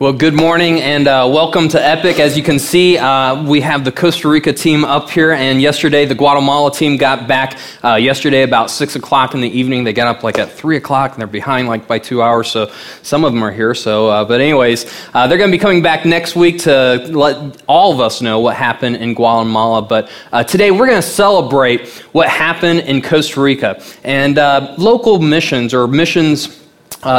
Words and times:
Well, 0.00 0.14
good 0.14 0.32
morning 0.32 0.80
and 0.80 1.06
uh, 1.06 1.28
welcome 1.30 1.68
to 1.68 1.86
Epic. 1.86 2.18
As 2.20 2.34
you 2.34 2.42
can 2.42 2.58
see, 2.58 2.96
uh, 2.96 3.44
we 3.44 3.60
have 3.60 3.84
the 3.84 3.92
Costa 3.92 4.30
Rica 4.30 4.50
team 4.50 4.82
up 4.82 5.10
here, 5.10 5.32
and 5.32 5.60
yesterday 5.60 6.06
the 6.06 6.14
Guatemala 6.14 6.72
team 6.72 6.96
got 6.96 7.28
back 7.28 7.58
uh, 7.84 7.96
yesterday 7.96 8.42
about 8.42 8.70
6 8.70 8.96
o'clock 8.96 9.34
in 9.34 9.42
the 9.42 9.50
evening. 9.50 9.84
They 9.84 9.92
got 9.92 10.06
up 10.16 10.22
like 10.22 10.38
at 10.38 10.50
3 10.50 10.78
o'clock, 10.78 11.10
and 11.12 11.20
they're 11.20 11.26
behind 11.26 11.68
like 11.68 11.86
by 11.86 11.98
two 11.98 12.22
hours, 12.22 12.50
so 12.50 12.72
some 13.02 13.26
of 13.26 13.34
them 13.34 13.42
are 13.42 13.52
here. 13.52 13.74
So, 13.74 14.08
uh, 14.08 14.24
But, 14.24 14.40
anyways, 14.40 14.90
uh, 15.12 15.26
they're 15.26 15.36
going 15.36 15.50
to 15.50 15.54
be 15.54 15.60
coming 15.60 15.82
back 15.82 16.06
next 16.06 16.34
week 16.34 16.60
to 16.60 17.06
let 17.10 17.62
all 17.66 17.92
of 17.92 18.00
us 18.00 18.22
know 18.22 18.40
what 18.40 18.56
happened 18.56 18.96
in 18.96 19.12
Guatemala. 19.12 19.82
But 19.82 20.08
uh, 20.32 20.42
today 20.44 20.70
we're 20.70 20.86
going 20.86 21.02
to 21.02 21.06
celebrate 21.06 21.88
what 22.12 22.30
happened 22.30 22.80
in 22.80 23.02
Costa 23.02 23.42
Rica. 23.42 23.82
And 24.02 24.36
local 24.78 25.18
missions 25.20 25.74
or 25.74 25.86
missions 25.86 26.59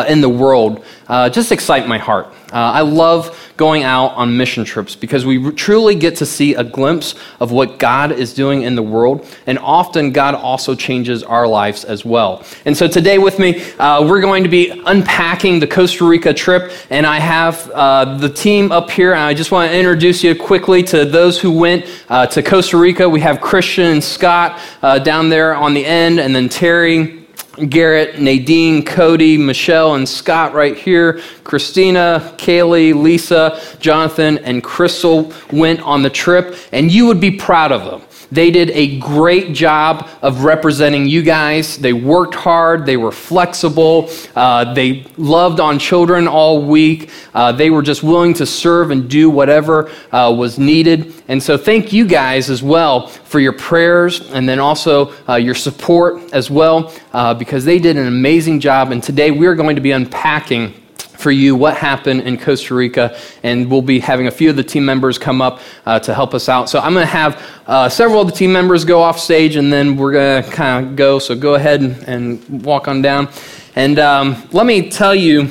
in 0.08 0.22
the 0.22 0.30
world 0.30 0.84
just 1.32 1.52
excite 1.52 1.88
my 1.88 1.98
heart. 1.98 2.28
Uh, 2.52 2.58
I 2.58 2.82
love 2.82 3.54
going 3.56 3.84
out 3.84 4.08
on 4.10 4.36
mission 4.36 4.66
trips 4.66 4.96
because 4.96 5.26
we 5.26 5.52
truly 5.52 5.96
get 5.96 6.18
to 6.18 6.26
see 6.26 6.54
a 6.56 6.64
glimpse 6.64 7.16
of 7.40 7.52
what 7.52 7.80
God 7.80 8.12
is 8.12 8.34
doing 8.34 8.64
in 8.64 8.76
the 8.76 8.84
world, 8.84 9.26
and 9.48 9.58
often 9.60 10.12
God 10.12 10.36
also 10.36 10.76
changes 10.76 11.24
our 11.24 11.48
lives 11.48 11.86
as 11.86 12.04
well. 12.04 12.44
And 12.66 12.76
so 12.76 12.90
today, 12.90 13.18
with 13.20 13.40
me, 13.40 13.64
uh, 13.80 14.06
we're 14.06 14.20
going 14.20 14.44
to 14.44 14.50
be 14.50 14.70
unpacking 14.86 15.60
the 15.60 15.68
Costa 15.68 16.06
Rica 16.06 16.34
trip, 16.34 16.74
and 16.90 17.06
I 17.06 17.20
have 17.20 17.70
uh, 17.72 18.18
the 18.18 18.30
team 18.30 18.72
up 18.72 18.90
here, 18.90 19.14
and 19.14 19.22
I 19.22 19.34
just 19.34 19.52
want 19.52 19.72
to 19.72 19.78
introduce 19.78 20.24
you 20.24 20.36
quickly 20.36 20.84
to 20.84 21.06
those 21.06 21.40
who 21.40 21.52
went 21.52 21.86
uh, 22.10 22.28
to 22.28 22.44
Costa 22.44 22.78
Rica. 22.78 23.08
We 23.08 23.22
have 23.22 23.40
Christian 23.40 23.86
and 23.86 24.04
Scott 24.04 24.60
uh, 24.82 25.00
down 25.00 25.30
there 25.30 25.56
on 25.56 25.74
the 25.74 25.86
end, 25.86 26.20
and 26.20 26.36
then 26.36 26.50
Terry. 26.50 27.21
Garrett, 27.70 28.20
Nadine, 28.20 28.84
Cody, 28.84 29.38
Michelle, 29.38 29.96
and 29.96 30.08
Scott 30.08 30.54
right 30.54 30.78
here. 30.78 31.22
Christina, 31.44 32.34
Kaylee, 32.38 32.94
Lisa, 32.94 33.62
Jonathan, 33.80 34.38
and 34.40 34.64
Crystal 34.64 35.34
went 35.52 35.82
on 35.82 36.02
the 36.02 36.10
trip, 36.10 36.56
and 36.72 36.92
you 36.92 37.06
would 37.08 37.20
be 37.20 37.32
proud 37.32 37.72
of 37.72 37.84
them. 37.84 38.02
They 38.32 38.50
did 38.50 38.70
a 38.72 38.98
great 39.00 39.54
job 39.54 40.08
of 40.22 40.44
representing 40.44 41.06
you 41.06 41.22
guys. 41.22 41.78
They 41.78 41.94
worked 41.94 42.36
hard, 42.36 42.86
they 42.86 42.98
were 42.98 43.12
flexible, 43.12 44.10
uh, 44.36 44.74
they 44.74 45.06
loved 45.18 45.60
on 45.60 45.80
children 45.80 46.28
all 46.28 46.66
week. 46.66 47.10
Uh, 47.34 47.52
they 47.52 47.70
were 47.70 47.82
just 47.82 48.04
willing 48.04 48.34
to 48.36 48.46
serve 48.46 48.92
and 48.92 49.10
do 49.10 49.30
whatever 49.30 49.92
uh, 50.12 50.34
was 50.36 50.58
needed. 50.58 51.14
And 51.28 51.42
so, 51.42 51.58
thank 51.58 51.92
you 51.92 52.06
guys 52.06 52.50
as 52.50 52.64
well 52.64 53.08
for 53.08 53.40
your 53.40 53.54
prayers 53.54 54.30
and 54.32 54.48
then 54.48 54.60
also 54.60 55.14
uh, 55.28 55.36
your 55.36 55.56
support 55.56 56.34
as 56.34 56.50
well, 56.50 56.94
uh, 57.14 57.34
because 57.34 57.66
they 57.66 57.80
did 57.80 57.98
an 57.98 58.08
amazing 58.08 58.60
job. 58.60 58.92
And 58.92 59.04
today 59.04 59.32
we're 59.32 59.56
going 59.56 59.76
to 59.76 59.82
be 59.82 59.92
unpacking 59.92 60.81
for 61.22 61.32
you 61.32 61.56
what 61.56 61.78
happened 61.78 62.22
in 62.22 62.38
Costa 62.38 62.74
Rica, 62.74 63.18
and 63.44 63.70
we'll 63.70 63.82
be 63.82 64.00
having 64.00 64.28
a 64.28 64.32
few 64.32 64.50
of 64.50 64.56
the 64.56 64.64
team 64.64 64.84
members 64.84 65.18
come 65.18 65.42
up 65.42 65.60
uh, 65.86 66.00
to 66.00 66.14
help 66.14 66.34
us 66.34 66.50
out. 66.50 66.70
So 66.70 66.80
I'm 66.80 66.94
going 66.94 67.06
to 67.06 67.12
have 67.12 67.62
uh, 67.68 67.90
several 67.90 68.22
of 68.22 68.28
the 68.28 68.34
team 68.34 68.52
members 68.52 68.84
go 68.84 69.02
off 69.02 69.20
stage, 69.20 69.56
and 69.56 69.72
then 69.72 69.96
we're 69.96 70.14
going 70.14 70.44
to 70.44 70.50
kind 70.50 70.86
of 70.86 70.96
go. 70.96 71.20
So 71.20 71.36
go 71.36 71.56
ahead 71.56 71.82
and, 71.82 71.96
and 72.08 72.64
walk 72.64 72.88
on 72.88 73.02
down. 73.02 73.30
And 73.76 74.00
um, 74.00 74.48
let 74.52 74.66
me 74.66 74.90
tell 74.90 75.16
you 75.16 75.50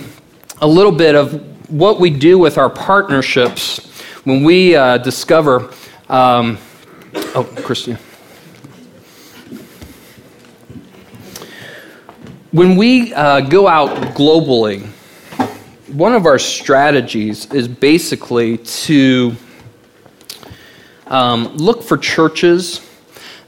a 0.60 0.66
little 0.66 0.92
bit 0.92 1.14
of 1.14 1.70
what 1.70 2.00
we 2.00 2.10
do 2.10 2.38
with 2.38 2.58
our 2.58 2.68
partnerships 2.68 3.86
when 4.24 4.44
we 4.44 4.74
uh, 4.74 4.98
discover. 4.98 5.72
Um, 6.08 6.58
oh, 7.34 7.44
Christian. 7.62 7.96
When 12.50 12.74
we 12.76 13.14
uh, 13.14 13.42
go 13.42 13.68
out 13.68 13.90
globally, 14.16 14.90
one 15.92 16.14
of 16.14 16.26
our 16.26 16.38
strategies 16.38 17.52
is 17.52 17.66
basically 17.66 18.58
to 18.58 19.34
um, 21.06 21.56
look 21.56 21.82
for 21.82 21.98
churches 21.98 22.88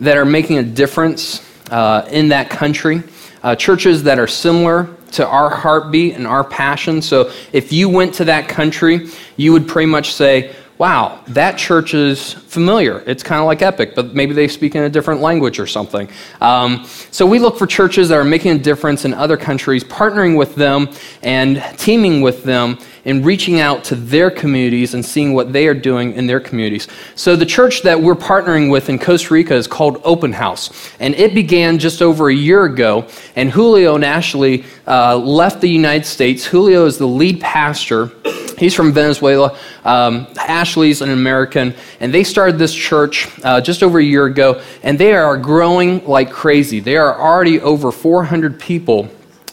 that 0.00 0.16
are 0.16 0.24
making 0.24 0.58
a 0.58 0.62
difference 0.62 1.48
uh, 1.70 2.06
in 2.10 2.28
that 2.28 2.50
country, 2.50 3.02
uh, 3.42 3.54
churches 3.54 4.02
that 4.02 4.18
are 4.18 4.26
similar 4.26 4.88
to 5.12 5.26
our 5.26 5.48
heartbeat 5.48 6.14
and 6.14 6.26
our 6.26 6.42
passion. 6.42 7.00
So 7.00 7.30
if 7.52 7.72
you 7.72 7.88
went 7.88 8.14
to 8.14 8.24
that 8.24 8.48
country, 8.48 9.08
you 9.36 9.52
would 9.52 9.68
pretty 9.68 9.86
much 9.86 10.12
say, 10.12 10.54
wow, 10.82 11.20
that 11.28 11.56
church 11.56 11.94
is 11.94 12.32
familiar. 12.32 13.04
It's 13.06 13.22
kind 13.22 13.40
of 13.40 13.46
like 13.46 13.62
Epic, 13.62 13.94
but 13.94 14.16
maybe 14.16 14.34
they 14.34 14.48
speak 14.48 14.74
in 14.74 14.82
a 14.82 14.90
different 14.90 15.20
language 15.20 15.60
or 15.60 15.66
something. 15.68 16.10
Um, 16.40 16.84
so 17.12 17.24
we 17.24 17.38
look 17.38 17.56
for 17.56 17.68
churches 17.68 18.08
that 18.08 18.16
are 18.18 18.24
making 18.24 18.50
a 18.50 18.58
difference 18.58 19.04
in 19.04 19.14
other 19.14 19.36
countries, 19.36 19.84
partnering 19.84 20.36
with 20.36 20.56
them 20.56 20.88
and 21.22 21.62
teaming 21.78 22.20
with 22.20 22.42
them 22.42 22.80
in 23.04 23.22
reaching 23.22 23.60
out 23.60 23.84
to 23.84 23.94
their 23.94 24.30
communities 24.30 24.94
and 24.94 25.04
seeing 25.04 25.32
what 25.32 25.52
they 25.52 25.66
are 25.66 25.74
doing 25.74 26.12
in 26.14 26.26
their 26.26 26.40
communities. 26.40 26.88
So 27.14 27.36
the 27.36 27.46
church 27.46 27.82
that 27.82 28.00
we're 28.00 28.14
partnering 28.14 28.70
with 28.70 28.88
in 28.88 28.98
Costa 28.98 29.34
Rica 29.34 29.54
is 29.54 29.66
called 29.66 30.00
Open 30.04 30.32
House, 30.32 30.90
and 31.00 31.14
it 31.14 31.34
began 31.34 31.78
just 31.78 32.02
over 32.02 32.28
a 32.28 32.34
year 32.34 32.64
ago. 32.64 33.06
And 33.36 33.50
Julio 33.50 33.94
and 33.94 34.04
Ashley 34.04 34.64
uh, 34.86 35.16
left 35.16 35.60
the 35.60 35.70
United 35.70 36.06
States. 36.06 36.44
Julio 36.44 36.86
is 36.86 36.98
the 36.98 37.08
lead 37.08 37.40
pastor. 37.40 38.10
He's 38.58 38.74
from 38.74 38.92
Venezuela. 38.92 39.58
Um, 39.84 40.28
Ashley's 40.38 41.00
an 41.00 41.10
American, 41.10 41.74
and 41.98 42.14
they 42.14 42.22
started 42.22 42.58
this 42.58 42.72
church 42.72 43.28
uh, 43.42 43.60
just 43.60 43.82
over 43.82 43.98
a 43.98 44.04
year 44.04 44.26
ago, 44.26 44.62
and 44.82 44.98
they 44.98 45.14
are 45.14 45.36
growing 45.36 46.06
like 46.06 46.30
crazy. 46.30 46.78
They 46.78 46.96
are 46.96 47.20
already 47.20 47.60
over 47.60 47.90
400 47.90 48.60
people 48.60 49.08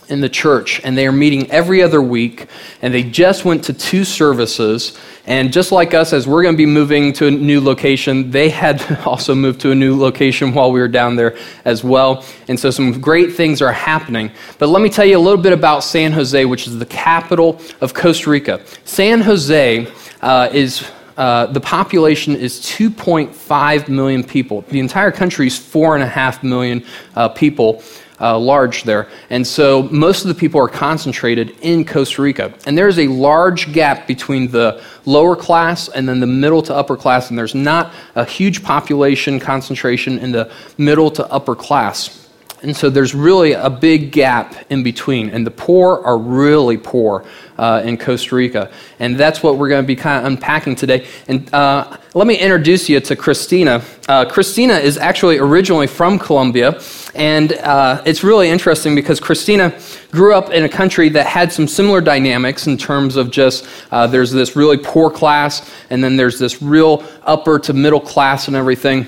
in 0.10 0.22
the 0.22 0.30
church, 0.30 0.82
and 0.84 0.98
they 0.98 1.08
are 1.08 1.12
meeting 1.12 1.50
every 1.52 1.82
other 1.82 2.02
week, 2.02 2.48
and 2.82 2.94
they 2.94 3.04
just 3.04 3.46
went 3.46 3.64
to 3.66 3.74
two 3.74 4.04
services. 4.04 4.98
And 5.26 5.54
just 5.54 5.72
like 5.72 5.94
us, 5.94 6.12
as 6.12 6.28
we're 6.28 6.42
going 6.42 6.56
to 6.56 6.58
be 6.58 6.66
moving 6.66 7.14
to 7.14 7.28
a 7.28 7.32
new 7.32 7.62
location, 7.62 8.32
they 8.32 8.50
had 8.50 8.82
also 9.06 9.36
moved 9.36 9.62
to 9.62 9.72
a 9.72 9.76
new 9.76 9.96
location 9.96 10.54
while 10.54 10.72
we 10.72 10.80
were 10.80 10.88
down 10.88 11.16
there 11.16 11.38
as 11.66 11.84
well. 11.84 12.26
And 12.48 12.60
so 12.60 12.72
some 12.72 13.00
great 13.00 13.34
things 13.34 13.62
are 13.62 13.72
happening. 13.72 14.32
But 14.58 14.70
let 14.70 14.82
me 14.82 14.90
tell 14.90 15.06
you 15.06 15.18
a 15.18 15.20
little 15.20 15.42
bit 15.42 15.54
about 15.54 15.84
San 15.84 16.12
Jose, 16.12 16.44
which 16.46 16.68
is 16.68 16.80
the 16.80 16.86
capital 16.86 17.62
of 17.82 17.94
Costa 17.94 18.30
Rica. 18.30 18.62
San 18.86 19.22
Jose 19.22 19.88
uh, 20.22 20.50
is 20.52 20.90
uh, 21.20 21.48
the 21.48 21.60
population 21.60 22.34
is 22.34 22.62
2.5 22.62 23.90
million 23.90 24.24
people. 24.24 24.62
The 24.70 24.80
entire 24.80 25.12
country 25.12 25.48
is 25.48 25.60
4.5 25.60 26.44
million 26.44 26.86
uh, 27.14 27.28
people 27.28 27.84
uh, 28.20 28.38
large 28.38 28.84
there. 28.84 29.08
And 29.30 29.46
so 29.46 29.84
most 29.84 30.22
of 30.22 30.28
the 30.28 30.36
people 30.36 30.60
are 30.62 30.68
concentrated 30.68 31.52
in 31.62 31.86
Costa 31.86 32.22
Rica. 32.22 32.54
And 32.66 32.78
there's 32.78 33.00
a 33.00 33.08
large 33.08 33.72
gap 33.74 34.08
between 34.08 34.50
the 34.50 34.84
lower 35.06 35.36
class 35.36 35.90
and 35.90 36.08
then 36.08 36.20
the 36.20 36.28
middle 36.28 36.62
to 36.64 36.76
upper 36.76 36.98
class, 36.98 37.30
and 37.30 37.38
there's 37.38 37.56
not 37.56 37.94
a 38.16 38.26
huge 38.26 38.64
population 38.64 39.40
concentration 39.40 40.20
in 40.20 40.32
the 40.32 40.52
middle 40.78 41.10
to 41.12 41.26
upper 41.32 41.56
class. 41.56 42.29
And 42.62 42.76
so 42.76 42.90
there's 42.90 43.16
really 43.16 43.54
a 43.54 43.70
big 43.70 44.12
gap 44.12 44.54
in 44.70 44.84
between. 44.84 45.30
And 45.30 45.46
the 45.48 45.52
poor 45.52 46.02
are 46.04 46.18
really 46.18 46.78
poor 46.78 47.26
uh, 47.58 47.82
in 47.86 47.98
Costa 47.98 48.36
Rica. 48.36 48.72
And 49.00 49.18
that's 49.18 49.42
what 49.42 49.58
we're 49.58 49.70
going 49.70 49.84
to 49.84 49.88
be 49.88 49.96
kind 49.96 50.20
of 50.20 50.32
unpacking 50.32 50.76
today. 50.76 51.08
And 51.28 51.54
uh, 51.54 51.98
let 52.14 52.28
me 52.28 52.38
introduce 52.38 52.90
you 52.90 53.00
to 53.00 53.16
Christina. 53.16 53.82
Uh, 54.08 54.26
Christina 54.26 54.74
is 54.74 54.98
actually 54.98 55.38
originally 55.38 55.88
from 55.88 56.20
Colombia. 56.20 56.82
And 57.16 57.54
uh, 57.54 58.02
it's 58.06 58.24
really 58.24 58.50
interesting 58.50 58.94
because 58.94 59.22
Christina 59.22 59.80
grew 60.12 60.34
up 60.34 60.50
in 60.52 60.64
a 60.64 60.70
country 60.70 61.08
that 61.10 61.28
had 61.28 61.54
some 61.54 61.68
similar 61.68 62.02
dynamics 62.02 62.68
in 62.68 62.78
terms 62.78 63.16
of 63.16 63.32
just 63.32 63.66
uh, 63.92 64.06
there's 64.08 64.32
this 64.32 64.56
really 64.56 64.78
poor 64.78 65.10
class, 65.10 65.70
and 65.90 66.04
then 66.04 66.16
there's 66.16 66.40
this 66.40 66.62
real 66.62 67.04
upper 67.24 67.60
to 67.60 67.74
middle 67.74 68.00
class 68.00 68.48
and 68.48 68.56
everything. 68.56 69.08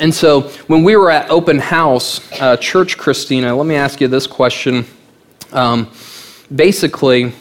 And 0.00 0.14
so 0.14 0.42
when 0.68 0.82
we 0.84 0.96
were 0.96 1.10
at 1.10 1.30
Open 1.30 1.58
House 1.58 2.20
uh, 2.40 2.56
Church, 2.56 2.96
Christina, 2.96 3.54
let 3.54 3.66
me 3.66 3.74
ask 3.74 4.00
you 4.00 4.08
this 4.08 4.26
question. 4.26 4.86
Um, 5.52 5.90
basically, 6.54 7.32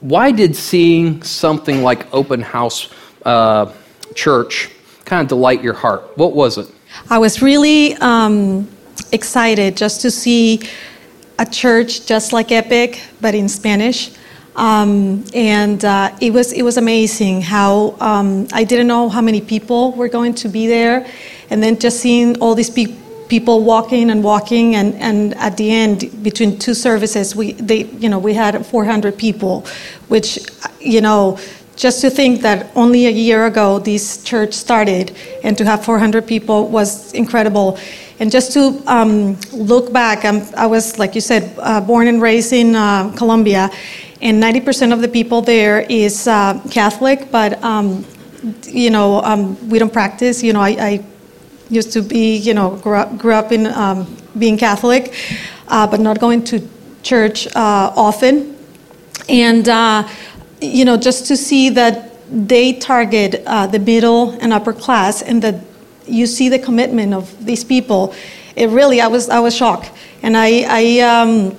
why 0.00 0.32
did 0.32 0.54
seeing 0.54 1.22
something 1.22 1.82
like 1.82 2.12
Open 2.12 2.40
House 2.40 2.90
uh, 3.24 3.72
Church 4.14 4.70
kind 5.04 5.22
of 5.22 5.28
delight 5.28 5.62
your 5.62 5.74
heart? 5.74 6.16
What 6.16 6.34
was 6.34 6.58
it? 6.58 6.68
I 7.10 7.18
was 7.18 7.42
really 7.42 7.94
um, 7.94 8.68
excited 9.12 9.76
just 9.76 10.00
to 10.02 10.10
see 10.10 10.60
a 11.38 11.46
church 11.46 12.06
just 12.06 12.32
like 12.32 12.52
Epic, 12.52 13.02
but 13.20 13.34
in 13.34 13.48
Spanish. 13.48 14.12
Um, 14.56 15.24
and 15.34 15.84
uh, 15.84 16.16
it 16.20 16.32
was 16.32 16.52
it 16.52 16.62
was 16.62 16.76
amazing 16.76 17.42
how 17.42 17.96
um, 18.00 18.46
I 18.52 18.62
didn't 18.62 18.86
know 18.86 19.08
how 19.08 19.20
many 19.20 19.40
people 19.40 19.92
were 19.92 20.08
going 20.08 20.34
to 20.34 20.48
be 20.48 20.66
there, 20.68 21.06
and 21.50 21.62
then 21.62 21.78
just 21.78 21.98
seeing 21.98 22.38
all 22.40 22.54
these 22.54 22.70
pe- 22.70 22.94
people 23.28 23.64
walking 23.64 24.10
and 24.10 24.22
walking, 24.22 24.76
and, 24.76 24.94
and 24.94 25.34
at 25.34 25.56
the 25.56 25.70
end 25.70 26.22
between 26.22 26.56
two 26.58 26.74
services, 26.74 27.34
we 27.34 27.52
they 27.54 27.84
you 27.98 28.08
know 28.08 28.18
we 28.18 28.32
had 28.34 28.64
400 28.64 29.18
people, 29.18 29.66
which 30.06 30.38
you 30.80 31.00
know 31.00 31.36
just 31.74 32.00
to 32.02 32.10
think 32.10 32.42
that 32.42 32.70
only 32.76 33.06
a 33.06 33.10
year 33.10 33.46
ago 33.46 33.80
this 33.80 34.22
church 34.22 34.54
started, 34.54 35.16
and 35.42 35.58
to 35.58 35.64
have 35.64 35.84
400 35.84 36.26
people 36.26 36.68
was 36.68 37.12
incredible. 37.12 37.78
And 38.20 38.30
just 38.30 38.52
to 38.52 38.80
um, 38.86 39.36
look 39.52 39.92
back, 39.92 40.24
I'm, 40.24 40.42
i 40.56 40.66
was, 40.66 41.00
like 41.00 41.16
you 41.16 41.20
said, 41.20 41.52
uh, 41.58 41.80
born 41.80 42.06
and 42.06 42.22
raised 42.22 42.52
in 42.52 42.76
uh, 42.76 43.12
Colombia, 43.16 43.70
and 44.24 44.42
90% 44.42 44.92
of 44.92 45.02
the 45.02 45.08
people 45.08 45.42
there 45.42 45.80
is 45.82 46.26
uh, 46.26 46.58
Catholic, 46.70 47.30
but 47.30 47.62
um, 47.62 48.04
you 48.64 48.90
know 48.90 49.20
um, 49.22 49.68
we 49.68 49.78
don't 49.78 49.92
practice. 49.92 50.42
You 50.42 50.54
know, 50.54 50.60
I, 50.60 50.70
I, 50.70 51.04
used 51.70 51.92
to 51.92 52.02
be, 52.02 52.36
you 52.36 52.52
know, 52.52 52.76
grew 52.76 52.94
up, 52.94 53.16
grew 53.16 53.32
up 53.32 53.50
in 53.50 53.66
um, 53.68 54.06
being 54.38 54.58
Catholic, 54.58 55.14
uh, 55.68 55.86
but 55.86 55.98
not 55.98 56.20
going 56.20 56.44
to 56.44 56.60
church 57.02 57.46
uh, 57.56 57.90
often, 57.96 58.54
and 59.30 59.68
uh, 59.68 60.06
you 60.60 60.84
know, 60.84 60.96
just 60.96 61.26
to 61.26 61.36
see 61.36 61.70
that 61.70 62.12
they 62.30 62.74
target 62.74 63.42
uh, 63.46 63.66
the 63.66 63.78
middle 63.78 64.30
and 64.42 64.52
upper 64.52 64.74
class, 64.74 65.22
and 65.22 65.42
that 65.42 65.54
you 66.06 66.26
see 66.26 66.48
the 66.48 66.58
commitment 66.58 67.14
of 67.14 67.44
these 67.44 67.64
people. 67.64 68.14
It 68.56 68.68
really, 68.68 69.00
I 69.00 69.08
was, 69.08 69.30
I 69.30 69.40
was 69.40 69.56
shocked, 69.56 69.90
and 70.22 70.36
I, 70.36 70.64
I 70.68 71.00
um, 71.00 71.56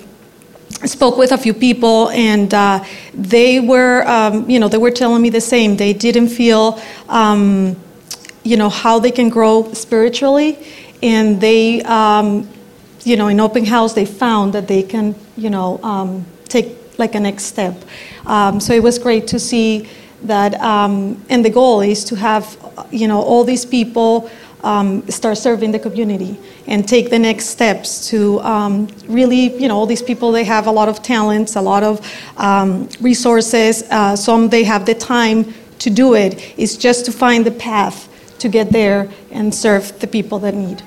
spoke 0.84 1.16
with 1.16 1.32
a 1.32 1.38
few 1.38 1.54
people, 1.54 2.10
and 2.10 2.52
uh, 2.52 2.84
they 3.14 3.60
were, 3.60 4.06
um, 4.06 4.48
you 4.48 4.58
know, 4.60 4.68
they 4.68 4.78
were 4.78 4.90
telling 4.90 5.22
me 5.22 5.30
the 5.30 5.40
same. 5.40 5.76
They 5.76 5.92
didn't 5.92 6.28
feel, 6.28 6.80
um, 7.08 7.76
you 8.42 8.56
know, 8.56 8.68
how 8.68 8.98
they 8.98 9.10
can 9.10 9.28
grow 9.28 9.72
spiritually, 9.72 10.58
and 11.02 11.40
they, 11.40 11.82
um, 11.82 12.48
you 13.04 13.16
know, 13.16 13.28
in 13.28 13.40
open 13.40 13.64
house, 13.64 13.94
they 13.94 14.04
found 14.04 14.52
that 14.52 14.68
they 14.68 14.82
can, 14.82 15.14
you 15.36 15.50
know, 15.50 15.80
um, 15.82 16.24
take 16.48 16.98
like 16.98 17.14
a 17.14 17.20
next 17.20 17.44
step. 17.44 17.74
Um, 18.26 18.60
so 18.60 18.72
it 18.72 18.82
was 18.82 18.98
great 18.98 19.26
to 19.28 19.38
see 19.38 19.88
that, 20.22 20.60
um, 20.60 21.22
and 21.28 21.44
the 21.44 21.50
goal 21.50 21.80
is 21.80 22.04
to 22.04 22.16
have, 22.16 22.56
you 22.90 23.08
know, 23.08 23.20
all 23.20 23.44
these 23.44 23.64
people 23.64 24.30
um, 24.66 25.08
start 25.08 25.38
serving 25.38 25.70
the 25.70 25.78
community 25.78 26.36
and 26.66 26.88
take 26.88 27.08
the 27.08 27.18
next 27.18 27.46
steps 27.46 28.08
to 28.10 28.40
um, 28.40 28.88
really, 29.06 29.56
you 29.56 29.68
know, 29.68 29.76
all 29.76 29.86
these 29.86 30.02
people, 30.02 30.32
they 30.32 30.44
have 30.44 30.66
a 30.66 30.72
lot 30.72 30.88
of 30.88 31.02
talents, 31.02 31.54
a 31.54 31.62
lot 31.62 31.84
of 31.84 31.94
um, 32.36 32.88
resources. 33.00 33.84
Uh, 33.90 34.16
some 34.16 34.48
they 34.48 34.64
have 34.64 34.84
the 34.84 34.94
time 34.94 35.54
to 35.78 35.88
do 35.88 36.14
it. 36.14 36.54
It's 36.58 36.76
just 36.76 37.04
to 37.06 37.12
find 37.12 37.46
the 37.46 37.52
path 37.52 38.08
to 38.40 38.48
get 38.48 38.70
there 38.70 39.08
and 39.30 39.54
serve 39.54 39.98
the 40.00 40.06
people 40.08 40.40
that 40.40 40.54
need. 40.54 40.82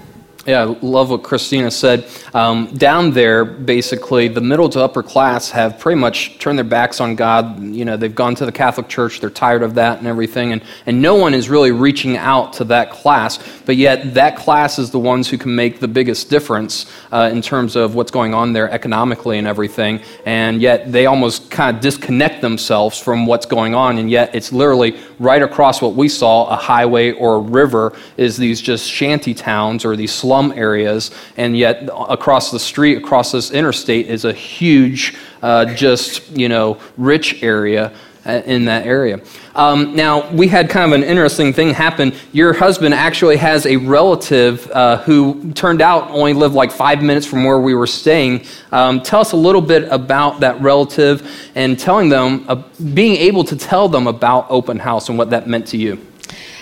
Yeah, 0.49 0.63
I 0.63 0.77
love 0.81 1.11
what 1.11 1.21
Christina 1.21 1.69
said. 1.69 2.07
Um, 2.33 2.73
down 2.73 3.11
there, 3.11 3.45
basically, 3.45 4.29
the 4.29 4.41
middle 4.41 4.67
to 4.69 4.81
upper 4.81 5.03
class 5.03 5.51
have 5.51 5.77
pretty 5.77 6.01
much 6.01 6.39
turned 6.39 6.57
their 6.57 6.65
backs 6.65 6.99
on 6.99 7.15
God. 7.15 7.61
You 7.61 7.85
know, 7.85 7.97
they've 7.97 8.15
gone 8.15 8.33
to 8.33 8.47
the 8.47 8.51
Catholic 8.51 8.87
Church, 8.87 9.19
they're 9.19 9.29
tired 9.29 9.61
of 9.61 9.75
that 9.75 9.99
and 9.99 10.07
everything, 10.07 10.51
and, 10.51 10.63
and 10.87 11.03
no 11.03 11.13
one 11.13 11.35
is 11.35 11.49
really 11.49 11.69
reaching 11.69 12.17
out 12.17 12.53
to 12.53 12.63
that 12.63 12.89
class. 12.89 13.37
But 13.67 13.75
yet, 13.75 14.15
that 14.15 14.37
class 14.37 14.79
is 14.79 14.89
the 14.89 14.97
ones 14.97 15.29
who 15.29 15.37
can 15.37 15.53
make 15.55 15.79
the 15.81 15.87
biggest 15.87 16.31
difference 16.31 16.91
uh, 17.11 17.29
in 17.31 17.43
terms 17.43 17.75
of 17.75 17.93
what's 17.93 18.09
going 18.09 18.33
on 18.33 18.51
there 18.51 18.71
economically 18.71 19.37
and 19.37 19.45
everything. 19.45 20.01
And 20.25 20.63
yet, 20.63 20.91
they 20.91 21.05
almost 21.05 21.51
kind 21.51 21.75
of 21.75 21.83
disconnect 21.83 22.41
themselves 22.41 22.97
from 22.97 23.27
what's 23.27 23.45
going 23.45 23.75
on, 23.75 23.99
and 23.99 24.09
yet, 24.09 24.33
it's 24.33 24.51
literally 24.51 24.99
right 25.19 25.43
across 25.43 25.79
what 25.79 25.93
we 25.93 26.09
saw 26.09 26.47
a 26.47 26.55
highway 26.55 27.11
or 27.11 27.35
a 27.35 27.39
river 27.39 27.95
is 28.17 28.35
these 28.35 28.59
just 28.59 28.89
shanty 28.89 29.35
towns 29.35 29.85
or 29.85 29.95
these 29.95 30.11
slum 30.11 30.38
slum 30.39 30.53
areas, 30.57 31.11
and 31.37 31.57
yet 31.57 31.89
across 32.09 32.51
the 32.51 32.59
street, 32.59 32.97
across 32.97 33.31
this 33.31 33.51
interstate, 33.51 34.07
is 34.07 34.25
a 34.25 34.33
huge, 34.33 35.15
uh, 35.41 35.65
just, 35.65 36.29
you 36.31 36.47
know, 36.47 36.77
rich 36.97 37.43
area 37.43 37.91
uh, 38.25 38.41
in 38.45 38.65
that 38.65 38.85
area. 38.85 39.19
Um, 39.55 39.95
now, 39.95 40.29
we 40.31 40.47
had 40.47 40.69
kind 40.69 40.93
of 40.93 41.01
an 41.01 41.05
interesting 41.05 41.51
thing 41.53 41.73
happen. 41.73 42.13
Your 42.31 42.53
husband 42.53 42.93
actually 42.93 43.37
has 43.37 43.65
a 43.65 43.75
relative 43.75 44.69
uh, 44.71 44.97
who 45.03 45.51
turned 45.53 45.81
out 45.81 46.09
only 46.11 46.33
lived 46.33 46.55
like 46.55 46.71
five 46.71 47.01
minutes 47.01 47.25
from 47.25 47.43
where 47.43 47.59
we 47.59 47.73
were 47.73 47.87
staying. 47.87 48.45
Um, 48.71 49.01
tell 49.01 49.19
us 49.19 49.33
a 49.33 49.37
little 49.37 49.61
bit 49.61 49.91
about 49.91 50.39
that 50.39 50.61
relative 50.61 51.29
and 51.55 51.77
telling 51.77 52.09
them, 52.09 52.45
uh, 52.47 52.63
being 52.93 53.17
able 53.17 53.43
to 53.43 53.55
tell 53.57 53.89
them 53.89 54.07
about 54.07 54.47
open 54.49 54.79
house 54.79 55.09
and 55.09 55.17
what 55.17 55.31
that 55.31 55.47
meant 55.47 55.67
to 55.67 55.77
you. 55.77 55.97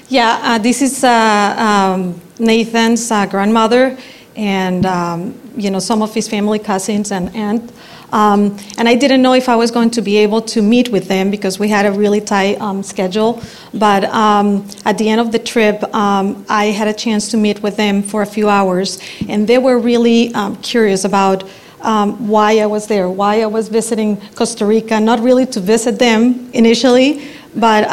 Yeah, 0.10 0.40
uh, 0.42 0.58
this 0.58 0.82
is 0.82 1.04
uh, 1.04 1.56
um, 1.58 2.22
Nathan's 2.40 3.12
uh, 3.12 3.26
grandmother 3.26 3.98
and 4.36 4.86
um, 4.86 5.40
you 5.58 5.72
know 5.72 5.80
some 5.80 6.02
of 6.02 6.14
his 6.14 6.28
family 6.28 6.60
cousins 6.60 7.12
and 7.12 7.36
aunt. 7.36 7.72
Um, 8.14 8.58
and 8.78 8.88
I 8.88 8.96
didn't 8.96 9.22
know 9.22 9.34
if 9.34 9.50
I 9.50 9.58
was 9.58 9.70
going 9.70 9.90
to 9.92 10.02
be 10.02 10.16
able 10.18 10.42
to 10.44 10.62
meet 10.62 10.90
with 10.90 11.10
them 11.10 11.30
because 11.30 11.60
we 11.60 11.68
had 11.68 11.86
a 11.86 11.92
really 11.92 12.22
tight 12.22 12.62
um, 12.62 12.82
schedule. 12.82 13.42
But 13.74 14.06
um, 14.06 14.66
at 14.86 14.98
the 14.98 15.10
end 15.10 15.20
of 15.20 15.34
the 15.34 15.40
trip, 15.40 15.84
um, 15.94 16.46
I 16.48 16.66
had 16.66 16.88
a 16.88 16.94
chance 16.94 17.30
to 17.32 17.38
meet 17.38 17.62
with 17.62 17.76
them 17.76 18.02
for 18.02 18.22
a 18.22 18.26
few 18.26 18.48
hours, 18.48 19.02
and 19.28 19.46
they 19.46 19.58
were 19.58 19.78
really 19.78 20.34
um, 20.34 20.56
curious 20.58 21.04
about. 21.04 21.44
Why 21.80 22.60
I 22.60 22.66
was 22.66 22.88
there, 22.88 23.08
why 23.08 23.42
I 23.42 23.46
was 23.46 23.70
visiting 23.70 24.18
Costa 24.36 24.66
Rica, 24.66 25.00
not 25.00 25.22
really 25.22 25.46
to 25.46 25.62
visit 25.62 25.98
them 26.00 26.50
initially, 26.52 27.24
but 27.56 27.88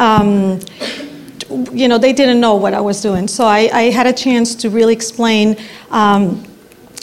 you 1.73 1.89
know, 1.89 1.99
they 1.99 2.13
didn't 2.13 2.41
know 2.41 2.57
what 2.57 2.75
I 2.75 2.81
was 2.81 3.01
doing. 3.01 3.29
So 3.29 3.45
I, 3.45 3.71
I 3.73 3.83
had 3.91 4.07
a 4.07 4.13
chance 4.13 4.55
to 4.57 4.71
really 4.71 4.93
explain 4.93 5.57
um, 5.91 6.45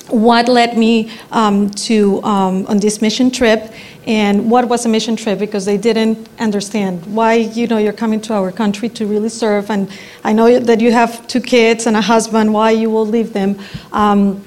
what 0.09 0.47
led 0.47 0.77
me 0.77 1.11
um, 1.31 1.69
to 1.71 2.21
um, 2.23 2.65
on 2.67 2.79
this 2.79 3.01
mission 3.01 3.31
trip 3.31 3.71
and 4.05 4.49
what 4.49 4.67
was 4.67 4.85
a 4.85 4.89
mission 4.89 5.15
trip 5.15 5.39
because 5.39 5.65
they 5.65 5.77
didn't 5.77 6.27
understand 6.39 7.05
why 7.15 7.35
you 7.35 7.67
know 7.67 7.77
you're 7.77 7.93
coming 7.93 8.19
to 8.19 8.33
our 8.33 8.51
country 8.51 8.89
to 8.89 9.05
really 9.05 9.29
serve 9.29 9.69
and 9.69 9.89
i 10.23 10.33
know 10.33 10.59
that 10.59 10.81
you 10.81 10.91
have 10.91 11.25
two 11.27 11.39
kids 11.39 11.85
and 11.85 11.95
a 11.95 12.01
husband 12.01 12.51
why 12.51 12.71
you 12.71 12.89
will 12.89 13.05
leave 13.05 13.31
them 13.31 13.57
um, 13.91 14.43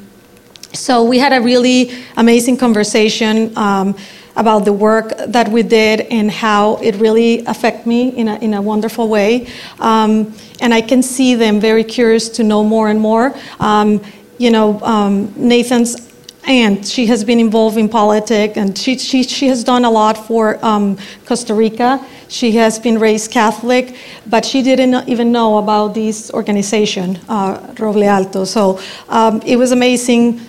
so 0.72 1.04
we 1.04 1.18
had 1.18 1.32
a 1.32 1.40
really 1.40 1.92
amazing 2.16 2.56
conversation 2.56 3.56
um, 3.56 3.96
about 4.36 4.64
the 4.64 4.72
work 4.72 5.12
that 5.26 5.48
we 5.48 5.62
did 5.62 6.00
and 6.02 6.30
how 6.30 6.76
it 6.76 6.96
really 6.96 7.44
affected 7.46 7.86
me 7.86 8.08
in 8.08 8.28
a, 8.28 8.36
in 8.36 8.54
a 8.54 8.62
wonderful 8.62 9.08
way. 9.08 9.46
Um, 9.78 10.34
and 10.60 10.74
I 10.74 10.80
can 10.80 11.02
see 11.02 11.34
them 11.34 11.60
very 11.60 11.84
curious 11.84 12.28
to 12.30 12.44
know 12.44 12.64
more 12.64 12.88
and 12.88 13.00
more. 13.00 13.34
Um, 13.60 14.02
you 14.38 14.50
know, 14.50 14.80
um, 14.80 15.32
Nathan's 15.36 16.10
aunt, 16.46 16.86
she 16.86 17.06
has 17.06 17.24
been 17.24 17.40
involved 17.40 17.76
in 17.76 17.88
politics 17.88 18.56
and 18.56 18.76
she, 18.76 18.98
she, 18.98 19.22
she 19.22 19.48
has 19.48 19.64
done 19.64 19.84
a 19.84 19.90
lot 19.90 20.18
for 20.18 20.62
um, 20.64 20.98
Costa 21.24 21.54
Rica. 21.54 22.04
She 22.28 22.52
has 22.52 22.78
been 22.78 22.98
raised 22.98 23.30
Catholic, 23.30 23.96
but 24.26 24.44
she 24.44 24.62
didn't 24.62 25.08
even 25.08 25.30
know 25.30 25.58
about 25.58 25.94
this 25.94 26.30
organization, 26.32 27.18
uh, 27.28 27.58
Roble 27.74 28.04
Alto. 28.04 28.44
So 28.44 28.80
um, 29.08 29.40
it 29.42 29.56
was 29.56 29.72
amazing 29.72 30.40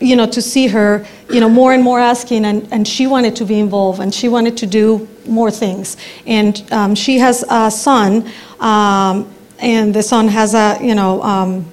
you 0.00 0.16
know, 0.16 0.26
to 0.26 0.40
see 0.40 0.66
her, 0.66 1.04
you 1.28 1.40
know, 1.40 1.48
more 1.48 1.74
and 1.74 1.82
more 1.82 2.00
asking, 2.00 2.44
and, 2.44 2.66
and 2.72 2.88
she 2.88 3.06
wanted 3.06 3.36
to 3.36 3.44
be 3.44 3.58
involved, 3.58 4.00
and 4.00 4.14
she 4.14 4.28
wanted 4.28 4.56
to 4.56 4.66
do 4.66 5.06
more 5.26 5.50
things. 5.50 5.96
And 6.26 6.62
um, 6.72 6.94
she 6.94 7.18
has 7.18 7.44
a 7.50 7.70
son, 7.70 8.30
um, 8.60 9.32
and 9.58 9.94
the 9.94 10.02
son 10.02 10.28
has 10.28 10.54
a, 10.54 10.78
you 10.80 10.94
know, 10.94 11.22
um, 11.22 11.66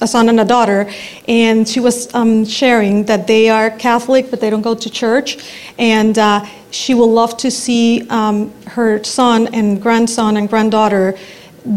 a 0.00 0.06
son 0.06 0.28
and 0.28 0.40
a 0.40 0.44
daughter, 0.44 0.90
and 1.28 1.68
she 1.68 1.80
was 1.80 2.12
um, 2.14 2.44
sharing 2.44 3.04
that 3.04 3.26
they 3.26 3.48
are 3.48 3.70
Catholic, 3.70 4.30
but 4.30 4.40
they 4.40 4.50
don't 4.50 4.62
go 4.62 4.74
to 4.74 4.90
church, 4.90 5.38
and 5.78 6.18
uh, 6.18 6.44
she 6.70 6.94
will 6.94 7.10
love 7.10 7.36
to 7.38 7.50
see 7.50 8.08
um, 8.08 8.52
her 8.66 9.02
son 9.04 9.48
and 9.54 9.80
grandson 9.82 10.36
and 10.36 10.48
granddaughter 10.48 11.16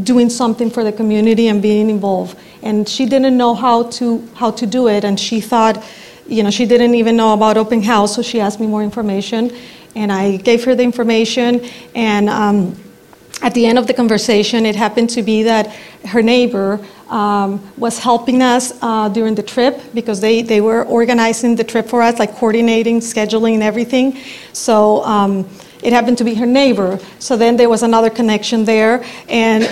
doing 0.03 0.29
something 0.29 0.72
for 0.72 0.84
the 0.84 0.91
community 0.91 1.48
and 1.48 1.62
being 1.62 1.89
involved. 1.89 2.38
And 2.63 2.89
she 2.89 3.06
didn't 3.06 3.38
know 3.38 3.53
how 3.53 3.84
to 3.84 4.27
how 4.34 4.50
to 4.51 4.65
do 4.65 4.88
it, 4.88 5.03
and 5.03 5.20
she 5.20 5.39
thought, 5.39 5.84
you 6.27 6.44
know, 6.44 6.50
she 6.50 6.65
didn't 6.65 6.96
even 6.96 7.15
know 7.15 7.34
about 7.34 7.58
open 7.58 7.82
house, 7.82 8.15
so 8.15 8.22
she 8.22 8.39
asked 8.39 8.60
me 8.60 8.67
more 8.67 8.84
information, 8.84 9.55
and 9.96 10.12
I 10.12 10.38
gave 10.38 10.63
her 10.65 10.75
the 10.75 10.84
information. 10.84 11.65
And 11.94 12.29
um, 12.29 12.75
at 13.41 13.53
the 13.53 13.65
end 13.65 13.77
of 13.77 13.88
the 13.88 13.94
conversation, 13.94 14.65
it 14.65 14.75
happened 14.75 15.10
to 15.12 15.22
be 15.22 15.44
that 15.44 15.74
her 16.05 16.22
neighbor 16.22 16.79
um, 17.10 17.62
was 17.77 18.00
helping 18.00 18.41
us 18.41 18.74
uh, 18.82 19.10
during 19.10 19.36
the 19.36 19.44
trip 19.44 19.79
because 19.94 20.20
they, 20.20 20.41
they 20.41 20.62
were 20.62 20.84
organizing 20.86 21.55
the 21.55 21.63
trip 21.63 21.88
for 21.88 22.01
us, 22.01 22.17
like 22.17 22.36
coordinating, 22.36 23.00
scheduling, 23.00 23.53
and 23.53 23.63
everything. 23.63 24.17
So 24.53 25.03
um, 25.03 25.48
it 25.84 25.94
happened 25.94 26.17
to 26.17 26.24
be 26.24 26.34
her 26.34 26.48
neighbor. 26.48 27.00
So 27.20 27.38
then 27.38 27.58
there 27.58 27.70
was 27.70 27.84
another 27.84 28.10
connection 28.10 28.65
there. 28.65 29.05
And, 29.29 29.70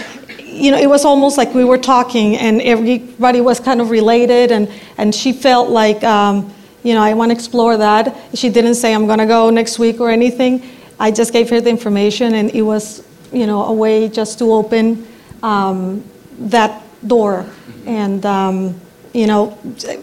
you 0.53 0.71
know, 0.71 0.77
it 0.77 0.87
was 0.87 1.05
almost 1.05 1.37
like 1.37 1.53
we 1.53 1.65
were 1.65 1.77
talking 1.77 2.37
and 2.37 2.61
everybody 2.61 3.41
was 3.41 3.59
kind 3.59 3.81
of 3.81 3.89
related. 3.89 4.51
And, 4.51 4.69
and 4.97 5.13
she 5.13 5.33
felt 5.33 5.69
like, 5.69 6.03
um, 6.03 6.53
you 6.83 6.93
know, 6.93 7.01
I 7.01 7.13
want 7.13 7.31
to 7.31 7.35
explore 7.35 7.77
that. 7.77 8.15
She 8.33 8.49
didn't 8.49 8.75
say, 8.75 8.93
I'm 8.93 9.05
going 9.05 9.19
to 9.19 9.25
go 9.25 9.49
next 9.49 9.79
week 9.79 9.99
or 9.99 10.09
anything. 10.09 10.63
I 10.99 11.11
just 11.11 11.33
gave 11.33 11.49
her 11.49 11.59
the 11.59 11.69
information 11.69 12.35
and 12.35 12.51
it 12.51 12.61
was, 12.61 13.05
you 13.31 13.47
know, 13.47 13.65
a 13.65 13.73
way 13.73 14.07
just 14.09 14.39
to 14.39 14.51
open 14.53 15.07
um, 15.41 16.03
that 16.39 16.81
door. 17.05 17.45
And, 17.85 18.25
um, 18.25 18.79
you 19.13 19.27
know, 19.27 19.51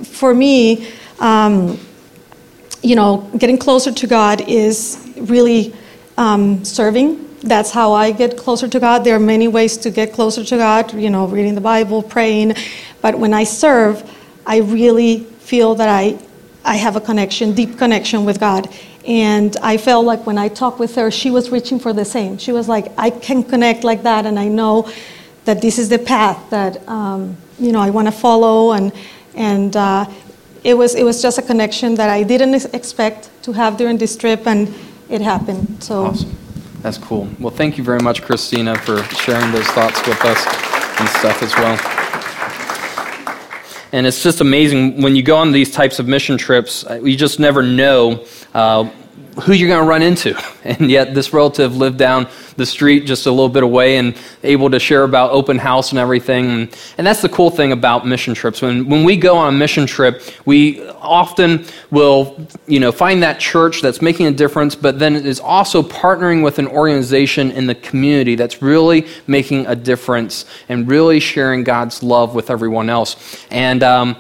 for 0.05 0.35
me, 0.35 0.91
um, 1.19 1.79
you 2.83 2.97
know, 2.97 3.31
getting 3.37 3.59
closer 3.59 3.93
to 3.93 4.07
God 4.07 4.41
is 4.49 5.13
really 5.17 5.75
um, 6.17 6.65
serving. 6.65 7.30
That's 7.43 7.71
how 7.71 7.93
I 7.93 8.13
get 8.13 8.37
closer 8.37 8.69
to 8.69 8.79
God. 8.79 9.05
There 9.05 9.17
are 9.17 9.21
many 9.21 9.49
ways 9.49 9.79
to 9.79 9.91
get 9.91 10.13
closer 10.13 10.45
to 10.45 10.57
God, 10.57 10.93
you 10.93 11.09
know, 11.09 11.27
reading 11.27 11.55
the 11.55 11.61
Bible, 11.63 12.03
praying. 12.03 12.55
But 13.01 13.19
when 13.19 13.33
I 13.33 13.45
serve, 13.45 14.09
I 14.47 14.59
really 14.59 15.21
feel 15.21 15.75
that 15.77 15.89
I, 15.89 16.19
I 16.65 16.77
have 16.77 16.97
a 16.97 17.01
connection, 17.01 17.55
deep 17.55 17.79
connection 17.79 18.27
with 18.27 18.39
God. 18.39 18.69
And 19.07 19.57
I 19.63 19.79
felt 19.79 20.05
like 20.05 20.27
when 20.27 20.37
I 20.37 20.49
talked 20.49 20.79
with 20.79 20.95
her, 20.97 21.11
she 21.11 21.31
was 21.31 21.51
reaching 21.51 21.79
for 21.79 21.95
the 21.95 22.05
same. 22.05 22.37
She 22.37 22.53
was 22.53 22.69
like, 22.69 22.93
I 22.99 23.09
can 23.09 23.43
connect 23.43 23.85
like 23.85 24.03
that, 24.03 24.27
and 24.27 24.39
I 24.39 24.49
know 24.49 24.91
that 25.47 25.63
this 25.63 25.79
is 25.79 25.89
the 25.89 25.99
path 25.99 26.51
that 26.51 26.87
um, 26.87 27.39
you 27.59 27.73
know 27.73 27.81
I 27.81 27.89
want 27.89 28.09
to 28.09 28.13
follow. 28.13 28.73
And 28.73 28.93
and 29.35 29.75
uh, 29.75 30.05
it 30.63 30.75
was 30.75 30.95
it 30.95 31.05
was 31.05 31.23
just 31.23 31.39
a 31.39 31.43
connection 31.43 31.95
that 31.95 32.11
I 32.11 32.23
didn't 32.23 32.55
expect 32.75 33.31
to 33.45 33.53
have 33.53 33.79
during 33.79 33.97
this 33.97 34.17
trip, 34.17 34.47
and 34.47 34.73
it 35.09 35.23
happened. 35.23 35.83
So. 35.83 36.05
Awesome. 36.05 36.40
That's 36.83 36.99
cool. 36.99 37.29
Well, 37.39 37.51
thank 37.51 37.77
you 37.77 37.85
very 37.85 38.01
much, 38.01 38.23
Christina, 38.23 38.77
for 38.79 39.03
sharing 39.05 39.53
those 39.53 39.67
thoughts 39.69 40.07
with 40.07 40.25
us 40.25 40.47
and 40.99 41.09
stuff 41.11 41.43
as 41.43 41.55
well. 41.55 41.79
And 43.93 44.07
it's 44.07 44.23
just 44.23 44.41
amazing 44.41 45.03
when 45.03 45.17
you 45.17 45.23
go 45.23 45.37
on 45.37 45.53
these 45.53 45.71
types 45.73 45.99
of 45.99 46.07
mission 46.07 46.39
trips, 46.39 46.87
uh, 46.87 47.01
you 47.03 47.17
just 47.17 47.41
never 47.41 47.63
know 47.63 48.25
uh, 48.55 48.89
who 49.43 49.53
you're 49.53 49.69
going 49.69 49.83
to 49.83 49.89
run 49.89 50.03
into. 50.03 50.39
And 50.63 50.91
yet, 50.91 51.15
this 51.15 51.33
relative 51.33 51.75
lived 51.75 51.97
down 51.97 52.29
the 52.57 52.67
street 52.67 53.07
just 53.07 53.25
a 53.25 53.31
little 53.31 53.49
bit 53.49 53.63
away 53.63 53.97
and 53.97 54.15
able 54.43 54.69
to 54.71 54.79
share 54.79 55.05
about 55.05 55.31
open 55.31 55.57
house 55.57 55.91
and 55.91 55.99
everything. 55.99 56.69
And, 56.99 57.07
that's 57.07 57.23
the 57.23 57.31
cool 57.31 57.51
thing 57.51 57.73
about 57.73 58.07
mission 58.07 58.35
trips. 58.35 58.61
When, 58.61 58.87
when 58.87 59.03
we 59.03 59.17
go 59.17 59.39
on 59.39 59.55
a 59.55 59.57
mission 59.57 59.87
trip, 59.87 60.23
we 60.45 60.87
often 60.89 61.65
will 61.91 62.47
you 62.67 62.79
know, 62.79 62.93
find 62.93 63.23
that 63.23 63.41
church 63.41 63.81
that's 63.81 64.03
making 64.03 64.27
a 64.27 64.31
difference, 64.31 64.75
but 64.75 64.99
then 64.99 65.17
it 65.17 65.25
is 65.25 65.41
also 65.41 65.83
partnering 65.83 66.45
with 66.45 66.59
an 66.59 66.69
organization 66.69 67.51
in 67.51 67.67
the 67.67 67.75
community 67.75 68.35
that's 68.35 68.61
really 68.61 69.07
making 69.27 69.67
a 69.67 69.75
difference 69.75 70.45
and 70.69 70.89
really 70.89 71.21
sharing 71.21 71.65
God's 71.65 72.03
love 72.03 72.35
with 72.35 72.51
everyone 72.51 72.91
else. 72.91 73.17
And 73.51 73.83
um, 73.83 74.17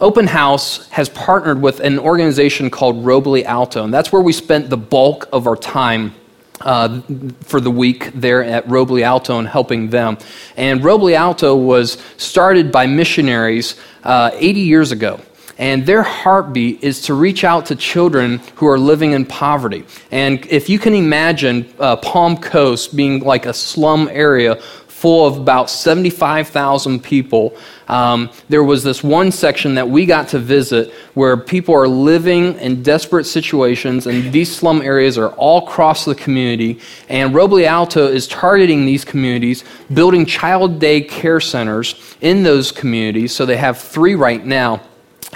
Open 0.00 0.26
House 0.26 0.88
has 0.90 1.08
partnered 1.08 1.62
with 1.62 1.78
an 1.80 1.98
organization 1.98 2.68
called 2.68 3.04
Roble 3.04 3.44
Alto, 3.44 3.84
and 3.84 3.94
that's 3.94 4.10
where 4.10 4.22
we 4.22 4.32
spent 4.32 4.68
the 4.68 4.76
bulk 4.76 5.28
of 5.32 5.46
our 5.46 5.56
time 5.56 6.14
uh, 6.60 7.00
for 7.42 7.60
the 7.60 7.70
week 7.70 8.10
there 8.12 8.42
at 8.42 8.66
Roble 8.66 9.02
Alto 9.02 9.38
and 9.38 9.46
helping 9.46 9.90
them. 9.90 10.18
And 10.56 10.80
Roble 10.80 11.14
Alto 11.14 11.54
was 11.54 12.02
started 12.16 12.72
by 12.72 12.86
missionaries 12.86 13.76
uh, 14.02 14.30
80 14.34 14.60
years 14.60 14.92
ago. 14.92 15.20
And 15.56 15.86
their 15.86 16.02
heartbeat 16.02 16.82
is 16.82 17.02
to 17.02 17.14
reach 17.14 17.44
out 17.44 17.66
to 17.66 17.76
children 17.76 18.40
who 18.56 18.66
are 18.66 18.78
living 18.78 19.12
in 19.12 19.24
poverty. 19.24 19.84
And 20.10 20.44
if 20.46 20.68
you 20.68 20.80
can 20.80 20.94
imagine 20.94 21.72
uh, 21.78 21.96
Palm 21.96 22.36
Coast 22.36 22.96
being 22.96 23.20
like 23.20 23.46
a 23.46 23.54
slum 23.54 24.08
area 24.10 24.60
full 25.04 25.26
of 25.26 25.36
about 25.36 25.68
75,000 25.68 26.98
people. 26.98 27.54
Um, 27.88 28.30
there 28.48 28.64
was 28.64 28.82
this 28.82 29.04
one 29.04 29.30
section 29.30 29.74
that 29.74 29.86
we 29.86 30.06
got 30.06 30.28
to 30.28 30.38
visit 30.38 30.94
where 31.12 31.36
people 31.36 31.74
are 31.74 31.86
living 31.86 32.58
in 32.58 32.82
desperate 32.82 33.24
situations, 33.24 34.06
and 34.06 34.32
these 34.32 34.50
slum 34.56 34.80
areas 34.80 35.18
are 35.18 35.28
all 35.32 35.66
across 35.66 36.06
the 36.06 36.14
community. 36.14 36.80
And 37.10 37.34
Roble 37.34 37.62
Alto 37.66 38.06
is 38.06 38.26
targeting 38.26 38.86
these 38.86 39.04
communities, 39.04 39.62
building 39.92 40.24
child 40.24 40.78
day 40.78 41.02
care 41.02 41.38
centers 41.38 42.16
in 42.22 42.42
those 42.42 42.72
communities. 42.72 43.34
So 43.34 43.44
they 43.44 43.58
have 43.58 43.78
three 43.78 44.14
right 44.14 44.42
now. 44.42 44.80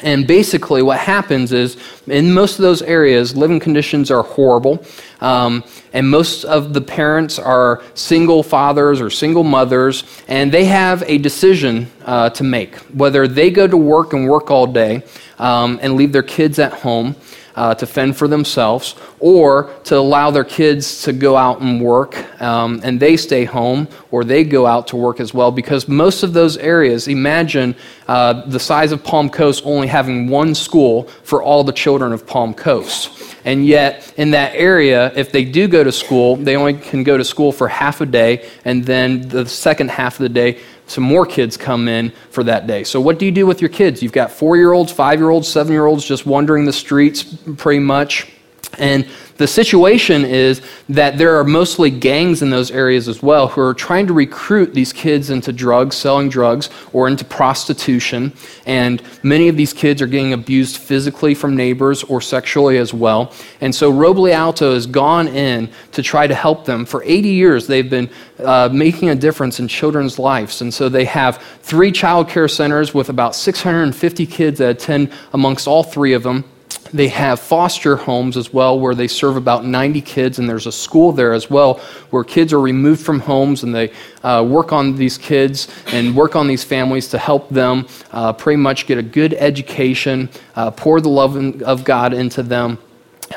And 0.02 0.26
basically, 0.26 0.82
what 0.82 0.98
happens 0.98 1.52
is 1.52 1.76
in 2.06 2.32
most 2.32 2.58
of 2.58 2.62
those 2.62 2.82
areas, 2.82 3.36
living 3.36 3.58
conditions 3.58 4.10
are 4.10 4.22
horrible. 4.22 4.84
Um, 5.20 5.64
and 5.92 6.08
most 6.08 6.44
of 6.44 6.72
the 6.72 6.80
parents 6.80 7.38
are 7.38 7.82
single 7.94 8.42
fathers 8.42 9.00
or 9.00 9.10
single 9.10 9.42
mothers, 9.42 10.04
and 10.28 10.52
they 10.52 10.66
have 10.66 11.02
a 11.06 11.18
decision 11.18 11.90
uh, 12.04 12.30
to 12.30 12.44
make 12.44 12.76
whether 12.94 13.26
they 13.26 13.50
go 13.50 13.66
to 13.66 13.76
work 13.76 14.12
and 14.12 14.28
work 14.28 14.50
all 14.50 14.66
day 14.66 15.02
um, 15.38 15.78
and 15.82 15.94
leave 15.94 16.12
their 16.12 16.22
kids 16.22 16.58
at 16.58 16.72
home 16.72 17.16
uh, 17.58 17.74
to 17.74 17.86
fend 17.86 18.16
for 18.16 18.28
themselves, 18.28 18.94
or 19.18 19.70
to 19.82 19.96
allow 19.96 20.30
their 20.30 20.44
kids 20.44 21.02
to 21.02 21.12
go 21.12 21.36
out 21.36 21.60
and 21.60 21.80
work 21.82 22.14
um, 22.40 22.80
and 22.84 23.00
they 23.00 23.16
stay 23.16 23.44
home, 23.44 23.88
or 24.12 24.22
they 24.22 24.44
go 24.44 24.64
out 24.64 24.86
to 24.86 24.96
work 24.96 25.18
as 25.18 25.34
well. 25.34 25.50
Because 25.50 25.88
most 25.88 26.22
of 26.22 26.32
those 26.32 26.56
areas, 26.56 27.08
imagine 27.08 27.74
uh, 28.06 28.46
the 28.46 28.60
size 28.60 28.92
of 28.92 29.02
Palm 29.02 29.28
Coast 29.28 29.62
only 29.66 29.88
having 29.88 30.28
one 30.28 30.54
school 30.54 31.08
for 31.24 31.42
all 31.42 31.64
the 31.64 31.72
children 31.72 32.12
of 32.12 32.26
Palm 32.26 32.54
Coast. 32.54 33.10
And 33.44 33.66
yet, 33.66 34.12
in 34.16 34.30
that 34.32 34.52
area, 34.54 35.12
if 35.16 35.32
they 35.32 35.44
do 35.44 35.66
go 35.68 35.82
to 35.82 35.92
school, 35.92 36.36
they 36.36 36.56
only 36.56 36.74
can 36.74 37.02
go 37.02 37.16
to 37.16 37.24
school 37.24 37.50
for 37.50 37.66
half 37.66 38.00
a 38.00 38.06
day, 38.06 38.48
and 38.64 38.84
then 38.84 39.28
the 39.28 39.46
second 39.46 39.90
half 39.90 40.14
of 40.14 40.22
the 40.22 40.28
day, 40.28 40.60
some 40.88 41.04
more 41.04 41.26
kids 41.26 41.56
come 41.56 41.88
in 41.88 42.12
for 42.30 42.42
that 42.44 42.66
day. 42.66 42.84
So, 42.84 43.00
what 43.00 43.18
do 43.18 43.26
you 43.26 43.32
do 43.32 43.46
with 43.46 43.60
your 43.60 43.70
kids? 43.70 44.02
You've 44.02 44.12
got 44.12 44.30
four 44.30 44.56
year 44.56 44.72
olds, 44.72 44.90
five 44.90 45.18
year 45.18 45.30
olds, 45.30 45.48
seven 45.48 45.72
year 45.72 45.86
olds 45.86 46.04
just 46.04 46.26
wandering 46.26 46.64
the 46.64 46.72
streets 46.72 47.22
pretty 47.56 47.80
much. 47.80 48.26
And 48.76 49.08
the 49.38 49.46
situation 49.46 50.24
is 50.24 50.60
that 50.88 51.16
there 51.16 51.38
are 51.38 51.44
mostly 51.44 51.90
gangs 51.90 52.42
in 52.42 52.50
those 52.50 52.72
areas 52.72 53.06
as 53.06 53.22
well 53.22 53.46
who 53.46 53.60
are 53.60 53.72
trying 53.72 54.08
to 54.08 54.12
recruit 54.12 54.74
these 54.74 54.92
kids 54.92 55.30
into 55.30 55.52
drugs, 55.52 55.96
selling 55.96 56.28
drugs, 56.28 56.68
or 56.92 57.06
into 57.06 57.24
prostitution. 57.24 58.32
And 58.66 59.00
many 59.22 59.48
of 59.48 59.56
these 59.56 59.72
kids 59.72 60.02
are 60.02 60.08
getting 60.08 60.32
abused 60.32 60.78
physically 60.78 61.34
from 61.34 61.56
neighbors 61.56 62.02
or 62.02 62.20
sexually 62.20 62.78
as 62.78 62.92
well. 62.92 63.32
And 63.60 63.72
so 63.72 63.92
Roble 63.92 64.30
Alto 64.32 64.74
has 64.74 64.86
gone 64.86 65.28
in 65.28 65.70
to 65.92 66.02
try 66.02 66.26
to 66.26 66.34
help 66.34 66.64
them. 66.64 66.84
For 66.84 67.04
80 67.04 67.28
years, 67.28 67.68
they've 67.68 67.88
been 67.88 68.10
uh, 68.40 68.70
making 68.72 69.10
a 69.10 69.14
difference 69.14 69.60
in 69.60 69.68
children's 69.68 70.18
lives. 70.18 70.62
And 70.62 70.74
so 70.74 70.88
they 70.88 71.04
have 71.04 71.40
three 71.62 71.92
child 71.92 72.28
care 72.28 72.48
centers 72.48 72.92
with 72.92 73.08
about 73.08 73.36
650 73.36 74.26
kids 74.26 74.58
that 74.58 74.70
attend 74.70 75.12
amongst 75.32 75.68
all 75.68 75.84
three 75.84 76.12
of 76.12 76.24
them. 76.24 76.44
They 76.92 77.08
have 77.08 77.40
foster 77.40 77.96
homes 77.96 78.36
as 78.36 78.52
well, 78.52 78.78
where 78.78 78.94
they 78.94 79.08
serve 79.08 79.36
about 79.36 79.64
90 79.64 80.00
kids, 80.00 80.38
and 80.38 80.48
there's 80.48 80.66
a 80.66 80.72
school 80.72 81.12
there 81.12 81.32
as 81.32 81.50
well 81.50 81.74
where 82.10 82.24
kids 82.24 82.52
are 82.52 82.60
removed 82.60 83.04
from 83.04 83.20
homes 83.20 83.62
and 83.62 83.74
they 83.74 83.92
uh, 84.22 84.44
work 84.48 84.72
on 84.72 84.96
these 84.96 85.18
kids 85.18 85.68
and 85.88 86.16
work 86.16 86.34
on 86.34 86.46
these 86.46 86.64
families 86.64 87.08
to 87.08 87.18
help 87.18 87.48
them 87.50 87.86
uh, 88.12 88.32
pretty 88.32 88.56
much 88.56 88.86
get 88.86 88.98
a 88.98 89.02
good 89.02 89.34
education, 89.34 90.28
uh, 90.56 90.70
pour 90.70 91.00
the 91.00 91.08
love 91.08 91.36
of 91.62 91.84
God 91.84 92.14
into 92.14 92.42
them 92.42 92.78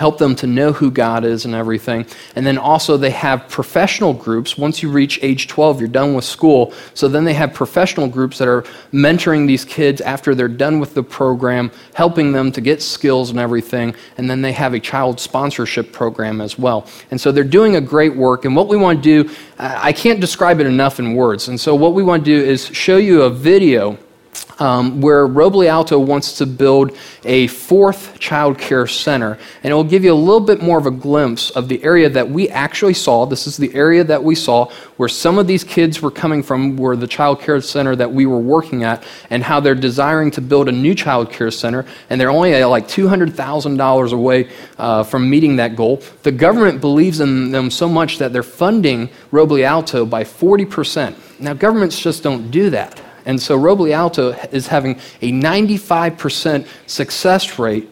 help 0.01 0.17
them 0.17 0.36
to 0.36 0.48
know 0.48 0.74
who 0.74 0.89
God 0.89 1.24
is 1.24 1.46
and 1.46 1.53
everything. 1.53 2.08
And 2.36 2.43
then 2.43 2.58
also, 2.58 2.98
they 2.98 3.12
have 3.12 3.48
professional 3.50 4.13
groups. 4.13 4.58
Once 4.58 4.81
you 4.81 4.89
reach 4.89 5.20
age 5.22 5.48
12, 5.48 5.79
you're 5.79 5.88
done 5.88 6.15
with 6.15 6.25
school. 6.25 6.74
So 6.96 7.08
then 7.08 7.24
they 7.24 7.36
have 7.36 7.53
professional 7.53 8.08
groups 8.08 8.39
that 8.39 8.48
are 8.48 8.63
mentoring 8.91 9.46
these 9.46 9.63
kids 9.63 10.01
after 10.01 10.34
they're 10.34 10.48
done 10.48 10.79
with 10.79 10.96
the 10.96 11.03
program, 11.03 11.70
helping 11.93 12.31
them 12.31 12.51
to 12.51 12.62
get 12.62 12.81
skills 12.81 13.29
and 13.29 13.39
everything. 13.39 13.93
And 14.17 14.27
then 14.27 14.41
they 14.41 14.53
have 14.53 14.74
a 14.74 14.79
child 14.79 15.20
sponsorship 15.20 15.91
program 15.91 16.41
as 16.41 16.58
well. 16.58 16.88
And 17.12 17.22
so 17.22 17.31
they're 17.31 17.43
doing 17.43 17.75
a 17.75 17.81
great 17.81 18.15
work. 18.15 18.46
And 18.46 18.55
what 18.55 18.70
we 18.70 18.77
want 18.77 19.03
to 19.03 19.24
do, 19.24 19.36
I 19.60 19.93
can't 19.93 20.20
describe 20.20 20.60
it 20.60 20.65
enough 20.65 20.98
in 20.98 21.13
words. 21.13 21.48
And 21.48 21.62
so 21.62 21.75
what 21.75 21.93
we 21.93 22.01
want 22.01 22.25
to 22.25 22.31
do 22.31 22.43
is 22.43 22.65
show 22.65 22.98
you 22.98 23.22
a 23.22 23.29
video 23.29 24.00
um, 24.62 25.01
where 25.01 25.27
Roble 25.27 25.68
Alto 25.68 25.98
wants 25.98 26.38
to 26.38 26.46
build 26.46 26.96
a 27.24 27.48
fourth 27.48 28.20
child 28.20 28.60
care 28.60 28.86
center. 28.86 29.39
And 29.63 29.72
it 29.72 29.74
will 29.74 29.84
give 29.84 30.03
you 30.03 30.13
a 30.13 30.22
little 30.30 30.39
bit 30.39 30.62
more 30.62 30.77
of 30.77 30.86
a 30.86 30.91
glimpse 30.91 31.50
of 31.50 31.68
the 31.68 31.84
area 31.84 32.08
that 32.10 32.30
we 32.30 32.48
actually 32.50 32.94
saw. 32.94 33.25
This 33.25 33.48
is 33.48 33.58
the 33.58 33.74
area 33.74 34.03
that 34.03 34.24
we 34.24 34.36
saw 34.36 34.70
where 34.98 35.10
some 35.10 35.39
of 35.39 35.48
these 35.48 35.63
kids 35.63 36.00
were 36.00 36.12
coming 36.12 36.44
from, 36.44 36.77
where 36.77 36.96
the 36.96 37.08
child 37.08 37.41
care 37.41 37.60
center 37.60 37.96
that 37.96 38.13
we 38.13 38.27
were 38.27 38.39
working 38.39 38.84
at, 38.84 39.03
and 39.32 39.41
how 39.44 39.60
they're 39.60 39.74
desiring 39.74 40.30
to 40.30 40.41
build 40.41 40.70
a 40.70 40.72
new 40.72 40.94
child 40.94 41.32
care 41.32 41.50
center. 41.50 41.84
And 42.12 42.22
they're 42.22 42.30
only 42.30 42.63
like 42.63 42.88
$200,000 42.88 44.13
away 44.13 44.50
uh, 44.77 45.01
from 45.01 45.27
meeting 45.27 45.56
that 45.56 45.75
goal. 45.75 46.03
The 46.22 46.32
government 46.32 46.82
believes 46.82 47.20
in 47.20 47.50
them 47.50 47.72
so 47.72 47.89
much 47.89 48.20
that 48.20 48.32
they're 48.32 48.44
funding 48.44 49.10
Roble 49.32 49.63
Alto 49.63 50.06
by 50.06 50.24
40%. 50.24 51.39
Now, 51.39 51.53
governments 51.53 52.00
just 52.00 52.22
don't 52.22 52.51
do 52.51 52.70
that. 52.70 53.01
And 53.25 53.42
so 53.42 53.58
Roble 53.58 53.92
Alto 53.92 54.32
is 54.51 54.68
having 54.68 55.00
a 55.22 55.32
95% 55.32 56.68
success 56.88 57.60
rate 57.60 57.90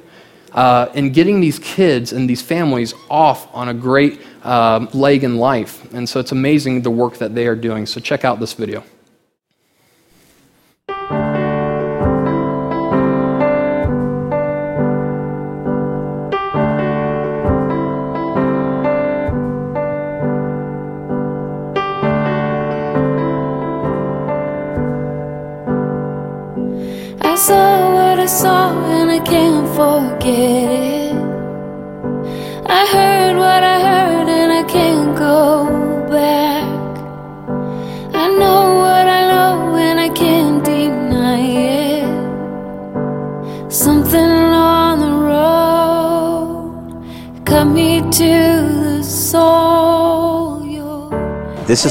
uh, 0.51 0.87
in 0.93 1.11
getting 1.11 1.39
these 1.39 1.59
kids 1.59 2.13
and 2.13 2.29
these 2.29 2.41
families 2.41 2.93
off 3.09 3.53
on 3.53 3.69
a 3.69 3.73
great 3.73 4.21
uh, 4.43 4.87
leg 4.93 5.23
in 5.23 5.37
life. 5.37 5.91
And 5.93 6.07
so 6.07 6.19
it's 6.19 6.31
amazing 6.31 6.81
the 6.81 6.91
work 6.91 7.17
that 7.17 7.35
they 7.35 7.47
are 7.47 7.55
doing. 7.55 7.85
So 7.85 7.99
check 7.99 8.25
out 8.25 8.39
this 8.39 8.53
video. 8.53 8.83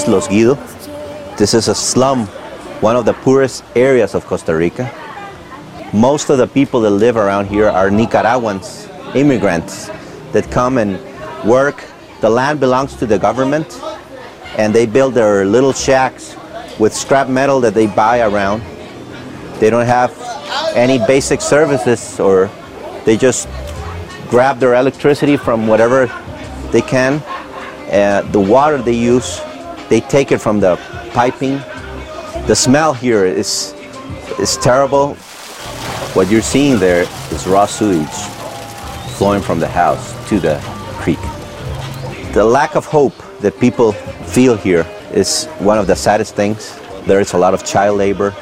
Is 0.03 0.07
Los 0.07 0.29
Guido. 0.29 0.55
This 1.37 1.55
is 1.55 1.67
a 1.67 1.75
slum, 1.75 2.27
one 2.81 2.95
of 2.95 3.05
the 3.05 3.15
poorest 3.15 3.65
areas 3.75 4.15
of 4.15 4.25
Costa 4.27 4.55
Rica. 4.55 4.87
Most 5.93 6.31
of 6.31 6.39
the 6.39 6.47
people 6.47 6.81
that 6.83 6.91
live 6.91 7.17
around 7.17 7.47
here 7.47 7.69
are 7.69 7.91
Nicaraguans, 7.91 8.89
immigrants 9.15 9.91
that 10.33 10.49
come 10.53 10.79
and 10.79 11.01
work. 11.45 11.85
The 12.21 12.31
land 12.31 12.61
belongs 12.61 12.95
to 12.97 13.07
the 13.07 13.19
government, 13.19 13.81
and 14.57 14.73
they 14.73 14.87
build 14.87 15.15
their 15.15 15.45
little 15.45 15.73
shacks 15.73 16.37
with 16.79 16.95
scrap 16.95 17.29
metal 17.29 17.61
that 17.61 17.75
they 17.75 17.89
buy 17.89 18.21
around. 18.21 18.63
They 19.59 19.69
don't 19.71 19.87
have 19.87 20.13
any 20.77 20.99
basic 20.99 21.41
services, 21.41 22.21
or 22.21 22.51
they 23.05 23.17
just 23.17 23.49
grab 24.31 24.59
their 24.61 24.75
electricity 24.75 25.37
from 25.37 25.67
whatever 25.67 26.07
they 26.71 26.83
can. 26.83 27.15
Uh, 27.91 28.23
the 28.31 28.41
water 28.41 28.79
they 28.79 28.93
use, 28.93 29.41
they 29.89 30.01
take 30.01 30.33
it 30.33 30.39
from 30.39 30.61
the 30.61 30.77
piping. 31.13 31.59
The 32.47 32.55
smell 32.55 32.93
here 32.93 33.25
is, 33.25 33.75
is 34.39 34.57
terrible. 34.59 35.15
What 36.15 36.31
you're 36.31 36.43
seeing 36.43 36.79
there 36.79 37.03
is 37.31 37.47
raw 37.47 37.67
sewage 37.67 38.09
flowing 39.17 39.43
from 39.43 39.61
the 39.61 39.69
house 39.69 40.15
to 40.29 40.39
the 40.39 40.61
creek. 40.99 41.19
The 42.33 42.45
lack 42.45 42.77
of 42.77 42.87
hope 42.87 43.15
that 43.41 43.59
people 43.59 43.93
feel 44.33 44.57
here 44.57 44.87
is 45.13 45.47
one 45.59 45.79
of 45.79 45.87
the 45.87 45.97
saddest 45.97 46.35
things. 46.35 46.79
There 47.07 47.21
is 47.21 47.33
a 47.33 47.39
lot 47.39 47.55
of 47.55 47.65
child 47.65 47.99
labor. 47.99 48.35